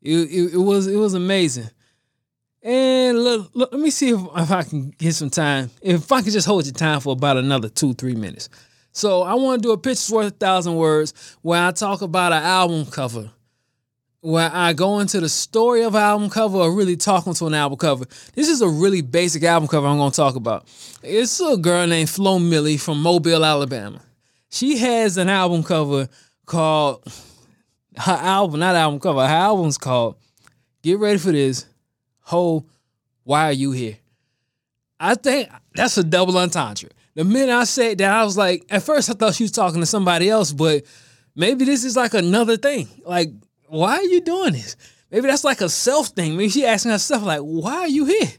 It, 0.03 0.15
it, 0.15 0.55
it 0.55 0.59
was 0.59 0.87
it 0.87 0.97
was 0.97 1.15
amazing. 1.15 1.71
And 2.63 3.23
look, 3.23 3.51
look, 3.55 3.73
let 3.73 3.81
me 3.81 3.91
see 3.91 4.11
if, 4.11 4.21
if 4.37 4.51
I 4.51 4.63
can 4.63 4.91
get 4.91 5.15
some 5.15 5.31
time. 5.31 5.71
If 5.81 6.11
I 6.11 6.23
can 6.23 6.33
just 6.33 6.47
hold 6.47 6.65
your 6.67 6.75
time 6.75 7.01
for 7.01 7.13
about 7.13 7.37
another 7.37 7.69
two, 7.69 7.95
three 7.95 8.15
minutes. 8.15 8.49
So 8.93 9.23
I 9.23 9.35
want 9.35 9.63
to 9.63 9.69
do 9.69 9.73
a 9.73 9.79
picture's 9.79 10.11
worth 10.11 10.33
a 10.33 10.37
thousand 10.37 10.75
words 10.75 11.37
where 11.43 11.63
I 11.63 11.71
talk 11.71 12.03
about 12.03 12.33
an 12.33 12.43
album 12.43 12.87
cover. 12.87 13.31
Where 14.21 14.51
I 14.53 14.73
go 14.73 14.99
into 14.99 15.21
the 15.21 15.29
story 15.29 15.85
of 15.85 15.95
an 15.95 16.03
album 16.03 16.29
cover 16.29 16.59
or 16.59 16.73
really 16.73 16.97
talking 16.97 17.35
to 17.35 17.47
an 17.47 17.55
album 17.55 17.79
cover. 17.79 18.05
This 18.35 18.49
is 18.49 18.61
a 18.61 18.69
really 18.69 19.01
basic 19.01 19.45
album 19.45 19.69
cover 19.69 19.87
I'm 19.87 19.99
gonna 19.99 20.11
talk 20.11 20.35
about. 20.35 20.67
It's 21.05 21.41
a 21.41 21.57
girl 21.57 21.87
named 21.87 22.11
Flo 22.11 22.41
Milli 22.41 22.81
from 22.81 23.01
Mobile, 23.01 23.45
Alabama. 23.45 24.01
She 24.51 24.79
has 24.79 25.17
an 25.19 25.29
album 25.29 25.63
cover 25.63 26.09
called 26.47 27.05
her 27.97 28.13
album, 28.13 28.59
not 28.59 28.75
album 28.75 28.99
cover, 28.99 29.21
her 29.21 29.33
album's 29.33 29.79
called 29.79 30.17
Get 30.83 30.99
Ready 30.99 31.19
for 31.19 31.31
This 31.31 31.67
Ho, 32.29 32.67
why 33.25 33.45
are 33.45 33.53
you 33.53 33.73
here? 33.73 33.97
I 35.01 35.15
think 35.15 35.49
that's 35.75 35.97
a 35.97 36.05
double 36.05 36.37
entendre. 36.37 36.91
The 37.15 37.25
minute 37.25 37.55
I 37.55 37.65
said 37.65 37.97
that, 37.99 38.13
I 38.13 38.23
was 38.23 38.37
like, 38.37 38.67
at 38.69 38.83
first 38.83 39.09
I 39.09 39.15
thought 39.15 39.35
she 39.35 39.45
was 39.45 39.51
talking 39.51 39.81
to 39.81 39.87
somebody 39.87 40.29
else, 40.29 40.53
but 40.53 40.85
maybe 41.35 41.65
this 41.65 41.85
is 41.85 41.97
like 41.97 42.13
another 42.13 42.59
thing. 42.59 42.87
Like, 43.07 43.31
why 43.69 43.97
are 43.97 44.03
you 44.03 44.21
doing 44.21 44.53
this? 44.53 44.77
Maybe 45.11 45.27
that's 45.27 45.43
like 45.43 45.63
a 45.63 45.71
self 45.71 46.09
thing. 46.09 46.37
Maybe 46.37 46.51
she 46.51 46.67
asking 46.67 46.91
herself, 46.91 47.23
like, 47.23 47.41
why 47.41 47.77
are 47.77 47.89
you 47.89 48.05
here? 48.05 48.31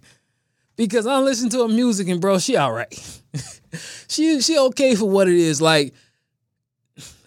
Because 0.76 1.08
I'm 1.08 1.26
listening 1.26 1.50
to 1.52 1.64
her 1.64 1.68
music 1.68 2.10
and 2.10 2.22
bro, 2.22 2.38
she 2.38 2.58
all 2.58 2.72
right. 2.72 3.22
she 4.08 4.40
she 4.40 4.60
okay 4.60 4.94
for 4.94 5.10
what 5.10 5.28
it 5.28 5.36
is. 5.36 5.64
Like, 5.64 5.96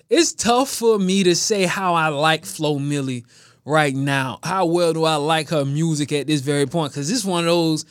it's 0.09 0.33
tough 0.33 0.69
for 0.69 0.97
me 0.97 1.25
to 1.25 1.35
say 1.35 1.65
how 1.65 1.95
I 1.95 2.07
like 2.07 2.47
Flo 2.47 2.79
Milli 2.79 3.25
right 3.65 3.95
now. 3.95 4.39
How 4.43 4.67
well 4.67 4.93
do 4.93 5.05
I 5.05 5.17
like 5.17 5.49
her 5.51 5.65
music 5.65 6.13
at 6.13 6.27
this 6.27 6.41
very 6.41 6.67
point? 6.67 6.93
Because 6.93 7.09
this 7.09 7.25
one 7.25 7.45
of 7.45 7.51
those, 7.51 7.85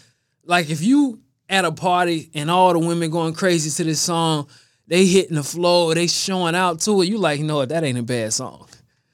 like, 0.45 0.69
if 0.69 0.81
you 0.81 1.21
at 1.49 1.65
a 1.65 1.71
party 1.71 2.29
and 2.33 2.49
all 2.49 2.73
the 2.73 2.79
women 2.79 3.11
going 3.11 3.33
crazy 3.33 3.69
to 3.69 3.83
this 3.83 3.99
song, 3.99 4.47
they 4.87 5.05
hitting 5.05 5.35
the 5.35 5.43
floor, 5.43 5.93
they 5.95 6.07
showing 6.07 6.55
out 6.55 6.81
to 6.81 7.01
it. 7.01 7.09
You 7.09 7.17
like, 7.17 7.41
what? 7.41 7.69
That 7.69 7.83
ain't 7.83 7.97
a 7.97 8.03
bad 8.03 8.33
song. 8.33 8.67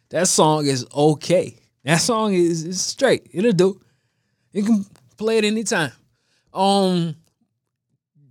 That 0.10 0.28
song 0.28 0.66
is 0.66 0.86
okay. 0.96 1.58
That 1.84 1.98
song 1.98 2.34
is, 2.34 2.64
is 2.64 2.82
straight. 2.82 3.28
It'll 3.32 3.52
do. 3.52 3.82
You 4.52 4.64
can 4.64 4.86
play 5.18 5.38
it 5.38 5.46
anytime. 5.46 5.92
Um, 6.54 7.16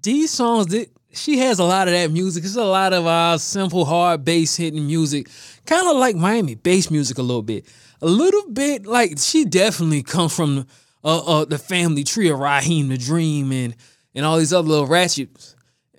these 0.03 0.31
songs 0.31 0.66
that 0.68 0.89
she 1.12 1.39
has 1.39 1.59
a 1.59 1.64
lot 1.64 1.89
of 1.89 1.95
that 1.95 2.11
music. 2.11 2.45
It's 2.45 2.57
a 2.57 2.64
lot 2.64 2.93
of 2.93 3.07
uh 3.07 3.39
simple 3.39 3.85
hard 3.85 4.24
bass 4.24 4.57
hitting 4.57 4.87
music, 4.87 5.29
kind 5.64 5.89
of 5.89 5.97
like 5.97 6.16
Miami 6.16 6.55
bass 6.55 6.91
music 6.91 7.18
a 7.18 7.22
little 7.22 7.43
bit 7.43 7.66
a 8.01 8.07
little 8.07 8.51
bit 8.53 8.86
like 8.86 9.18
she 9.18 9.44
definitely 9.44 10.03
comes 10.03 10.34
from 10.34 10.66
uh, 11.05 11.40
uh, 11.40 11.44
the 11.44 11.59
family 11.59 12.05
tree 12.05 12.28
of 12.28 12.38
Raheem 12.38 12.88
the 12.88 12.99
Dream 12.99 13.53
and 13.53 13.74
and 14.14 14.24
all 14.24 14.38
these 14.38 14.53
other 14.53 14.68
little 14.68 14.86
ratchets. 14.86 15.55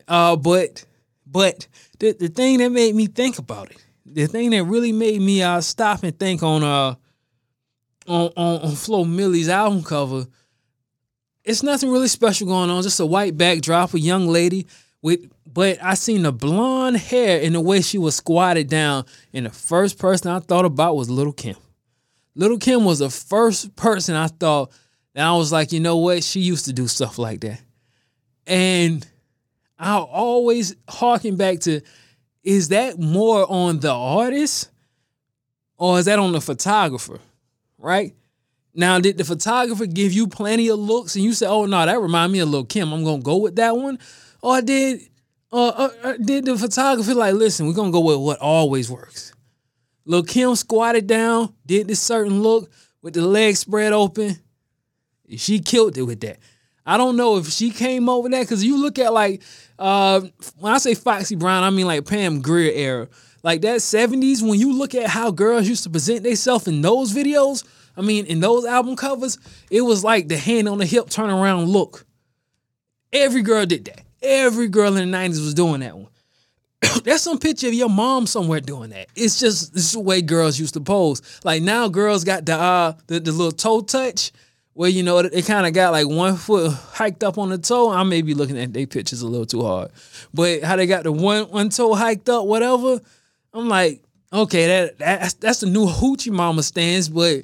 Uh, 0.08 0.36
but 0.36 0.86
but 1.26 1.68
the 2.00 2.14
the 2.14 2.28
thing 2.28 2.60
that 2.60 2.72
made 2.72 2.96
me 2.96 3.08
think 3.08 3.40
about 3.40 3.72
it, 3.72 3.84
the 4.06 4.28
thing 4.28 4.52
that 4.52 4.64
really 4.64 4.92
made 4.92 5.22
me 5.22 5.42
uh 5.42 5.62
stop 5.62 6.04
and 6.04 6.18
think 6.18 6.44
on 6.44 6.64
uh 6.64 6.96
on 8.08 8.32
on, 8.36 8.62
on 8.62 8.76
Flo 8.76 9.04
Milli's 9.04 9.50
album 9.50 9.84
cover, 9.84 10.28
it's 11.44 11.64
nothing 11.64 11.90
really 11.90 12.08
special 12.08 12.48
going 12.48 12.70
on. 12.70 12.84
Just 12.84 13.00
a 13.00 13.06
white 13.06 13.38
backdrop, 13.38 13.94
a 13.94 14.00
young 14.00 14.28
lady 14.28 14.68
with 15.02 15.30
but 15.52 15.82
I 15.82 15.96
seen 15.96 16.24
the 16.24 16.32
blonde 16.32 16.98
hair 16.98 17.42
and 17.42 17.56
the 17.56 17.62
way 17.62 17.82
she 17.82 17.98
was 17.98 18.16
squatted 18.16 18.70
down, 18.70 19.06
and 19.34 19.46
the 19.46 19.50
first 19.50 19.98
person 19.98 20.30
I 20.30 20.40
thought 20.40 20.66
about 20.66 20.96
was 20.96 21.10
Little 21.10 21.34
Kim. 21.34 21.56
Little 22.38 22.60
Kim 22.60 22.86
was 22.86 23.00
the 23.00 23.10
first 23.10 23.76
person 23.76 24.16
I 24.16 24.28
thought 24.28 24.72
and 25.16 25.26
I 25.26 25.34
was 25.34 25.52
like, 25.52 25.72
you 25.72 25.80
know 25.80 25.98
what? 25.98 26.24
She 26.24 26.40
used 26.40 26.66
to 26.66 26.74
do 26.74 26.88
stuff 26.88 27.18
like 27.18 27.42
that. 27.42 27.60
And 28.46 29.06
I'll 29.80 30.04
always 30.04 30.76
harken 30.88 31.36
back 31.36 31.62
to 31.62 31.82
is 32.44 32.70
that 32.70 33.00
more 33.00 33.46
on 33.50 33.80
the 33.80 33.92
artist 33.92 34.70
or 35.78 35.98
is 35.98 36.06
that 36.06 36.20
on 36.20 36.32
the 36.32 36.40
photographer? 36.40 37.20
Right? 37.80 38.16
Now, 38.76 39.00
did 39.00 39.18
the 39.18 39.26
photographer 39.26 39.88
give 39.88 40.14
you 40.14 40.28
plenty 40.28 40.68
of 40.70 40.78
looks 40.78 41.16
and 41.16 41.26
you 41.26 41.34
said, 41.34 41.50
oh 41.50 41.66
no, 41.66 41.84
that 41.84 42.00
remind 42.00 42.32
me 42.32 42.40
of 42.40 42.50
Lil 42.50 42.66
Kim. 42.66 42.94
I'm 42.94 43.04
gonna 43.04 43.24
go 43.24 43.38
with 43.38 43.56
that 43.56 43.76
one? 43.76 43.98
Or 44.44 44.62
did 44.62 45.02
uh, 45.52 45.90
uh, 46.04 46.14
did 46.24 46.46
the 46.46 46.56
photographer 46.56 47.16
like, 47.16 47.34
listen, 47.34 47.66
we're 47.66 47.74
gonna 47.74 47.92
go 47.92 48.02
with 48.02 48.20
what 48.20 48.38
always 48.38 48.92
works? 48.92 49.34
Lil 50.08 50.24
Kim 50.24 50.56
squatted 50.56 51.06
down, 51.06 51.54
did 51.66 51.88
this 51.90 52.02
certain 52.02 52.42
look 52.42 52.72
with 53.02 53.14
the 53.14 53.22
legs 53.22 53.60
spread 53.60 53.92
open. 53.92 54.38
She 55.36 55.60
killed 55.60 55.98
it 55.98 56.04
with 56.04 56.22
that. 56.22 56.40
I 56.86 56.96
don't 56.96 57.18
know 57.18 57.38
if 57.38 57.50
she 57.50 57.70
came 57.70 58.08
over 58.08 58.30
that 58.30 58.42
because 58.42 58.64
you 58.64 58.78
look 58.78 58.98
at 58.98 59.12
like 59.12 59.44
uh, 59.78 60.22
when 60.60 60.74
I 60.74 60.78
say 60.78 60.96
Foxy 60.96 61.36
Brown, 61.36 61.66
I 61.66 61.70
mean 61.70 61.86
like 61.86 62.08
Pam 62.08 62.42
Grier 62.42 62.72
era, 62.72 63.08
like 63.44 63.60
that 63.62 63.82
'70s. 63.82 64.42
When 64.42 64.58
you 64.58 64.72
look 64.78 64.96
at 64.96 65.10
how 65.10 65.30
girls 65.30 65.68
used 65.68 65.84
to 65.84 65.90
present 65.90 66.24
themselves 66.24 66.70
in 66.70 66.82
those 66.82 67.14
videos, 67.14 67.66
I 67.98 68.02
mean 68.02 68.26
in 68.26 68.40
those 68.40 68.64
album 68.64 68.96
covers, 68.96 69.38
it 69.70 69.82
was 69.82 70.06
like 70.06 70.30
the 70.30 70.38
hand 70.38 70.70
on 70.70 70.78
the 70.78 70.86
hip, 70.86 71.10
turn 71.10 71.30
around 71.30 71.66
look. 71.66 72.06
Every 73.12 73.42
girl 73.42 73.66
did 73.66 73.84
that. 73.86 74.04
Every 74.22 74.70
girl 74.70 74.96
in 74.96 75.12
the 75.12 75.18
'90s 75.18 75.44
was 75.44 75.54
doing 75.54 75.82
that 75.82 75.98
one. 75.98 76.08
There's 77.04 77.22
some 77.22 77.40
picture 77.40 77.68
of 77.68 77.74
your 77.74 77.90
mom 77.90 78.28
somewhere 78.28 78.60
doing 78.60 78.90
that. 78.92 79.08
It's 79.16 79.40
just 79.40 79.74
this 79.74 79.86
is 79.86 79.92
the 79.94 80.00
way 80.00 80.22
girls 80.22 80.60
used 80.60 80.74
to 80.76 80.82
pose. 80.82 81.22
Like 81.44 81.62
now, 81.62 81.88
girls 81.88 82.24
got 82.24 82.46
the 82.46 82.56
uh 82.56 82.94
the, 83.08 83.20
the 83.20 83.32
little 83.32 83.52
toe 83.52 83.82
touch 83.82 84.32
where 84.74 84.90
you 84.90 85.04
know 85.04 85.22
they 85.22 85.42
kind 85.42 85.66
of 85.66 85.74
got 85.74 85.92
like 85.92 86.08
one 86.08 86.36
foot 86.36 86.72
hiked 86.72 87.24
up 87.24 87.38
on 87.38 87.50
the 87.50 87.58
toe. 87.58 87.92
I 87.92 88.04
may 88.04 88.22
be 88.22 88.34
looking 88.34 88.60
at 88.60 88.74
their 88.74 88.88
pictures 88.88 89.22
a 89.22 89.28
little 89.28 89.46
too 89.46 89.62
hard, 89.62 89.92
but 90.34 90.64
how 90.64 90.76
they 90.76 90.88
got 90.88 91.04
the 91.04 91.12
one 91.12 91.46
one 91.46 91.70
toe 91.70 91.94
hiked 91.94 92.30
up, 92.30 92.46
whatever. 92.46 93.00
I'm 93.54 93.70
like, 93.70 94.04
okay, 94.32 94.68
that 94.68 95.00
that's 95.00 95.34
that's 95.36 95.60
the 95.62 95.68
new 95.68 95.88
hoochie 95.88 96.32
mama 96.32 96.64
stance, 96.64 97.10
but. 97.10 97.44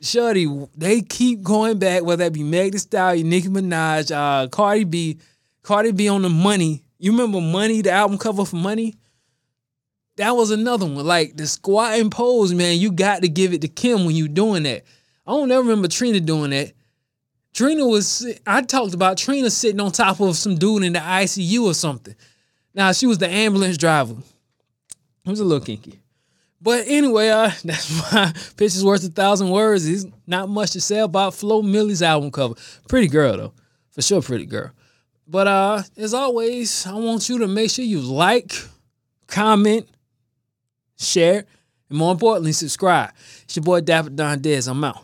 Shorty, 0.00 0.46
they 0.76 1.00
keep 1.00 1.42
going 1.42 1.78
back, 1.78 2.02
whether 2.02 2.24
that 2.24 2.34
be 2.34 2.42
Meg 2.42 2.72
Thee 2.72 2.78
Stallion, 2.78 3.26
Nicki 3.26 3.48
Minaj, 3.48 4.10
uh, 4.14 4.48
Cardi 4.48 4.84
B, 4.84 5.18
Cardi 5.62 5.92
B 5.92 6.10
on 6.10 6.20
the 6.20 6.28
money 6.28 6.83
you 7.04 7.12
remember 7.12 7.40
Money, 7.40 7.82
the 7.82 7.90
album 7.90 8.16
cover 8.16 8.46
for 8.46 8.56
Money? 8.56 8.94
That 10.16 10.30
was 10.30 10.50
another 10.50 10.86
one. 10.86 11.04
Like 11.04 11.36
the 11.36 11.46
squat 11.46 11.98
and 11.98 12.10
pose, 12.10 12.54
man, 12.54 12.78
you 12.78 12.90
got 12.90 13.20
to 13.22 13.28
give 13.28 13.52
it 13.52 13.60
to 13.60 13.68
Kim 13.68 14.06
when 14.06 14.14
you 14.14 14.26
doing 14.26 14.62
that. 14.62 14.84
I 15.26 15.32
don't 15.32 15.50
ever 15.50 15.62
remember 15.62 15.88
Trina 15.88 16.20
doing 16.20 16.50
that. 16.50 16.72
Trina 17.52 17.86
was, 17.86 18.26
I 18.46 18.62
talked 18.62 18.94
about 18.94 19.18
Trina 19.18 19.50
sitting 19.50 19.80
on 19.80 19.92
top 19.92 20.18
of 20.20 20.34
some 20.36 20.56
dude 20.56 20.82
in 20.82 20.94
the 20.94 20.98
ICU 20.98 21.64
or 21.64 21.74
something. 21.74 22.14
Now, 22.74 22.92
she 22.92 23.06
was 23.06 23.18
the 23.18 23.28
ambulance 23.28 23.76
driver. 23.76 24.16
It 25.26 25.30
was 25.30 25.40
a 25.40 25.44
little 25.44 25.64
kinky. 25.64 26.00
But 26.62 26.84
anyway, 26.86 27.28
uh, 27.28 27.50
that's 27.64 28.12
my 28.12 28.32
pictures 28.56 28.82
worth 28.82 29.04
a 29.04 29.08
thousand 29.08 29.50
words. 29.50 29.84
There's 29.84 30.06
not 30.26 30.48
much 30.48 30.70
to 30.70 30.80
say 30.80 31.00
about 31.00 31.34
Flo 31.34 31.60
Milli's 31.60 32.02
album 32.02 32.30
cover. 32.30 32.54
Pretty 32.88 33.08
girl 33.08 33.36
though, 33.36 33.52
for 33.90 34.00
sure, 34.00 34.22
pretty 34.22 34.46
girl. 34.46 34.70
But 35.26 35.46
uh, 35.46 35.82
as 35.96 36.14
always, 36.14 36.86
I 36.86 36.94
want 36.94 37.28
you 37.28 37.38
to 37.38 37.46
make 37.48 37.70
sure 37.70 37.84
you 37.84 38.00
like, 38.00 38.52
comment, 39.26 39.88
share, 40.98 41.44
and 41.88 41.98
more 41.98 42.12
importantly, 42.12 42.52
subscribe. 42.52 43.10
It's 43.44 43.56
your 43.56 43.64
boy 43.64 43.80
Dapper 43.80 44.10
Don 44.10 44.38
Dez. 44.40 44.68
I'm 44.68 44.82
out. 44.84 45.03